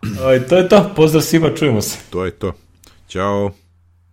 [0.03, 1.97] O, to je to, pozdrav svima, čujemo se.
[2.09, 2.53] To je to.
[3.07, 3.51] Ćao.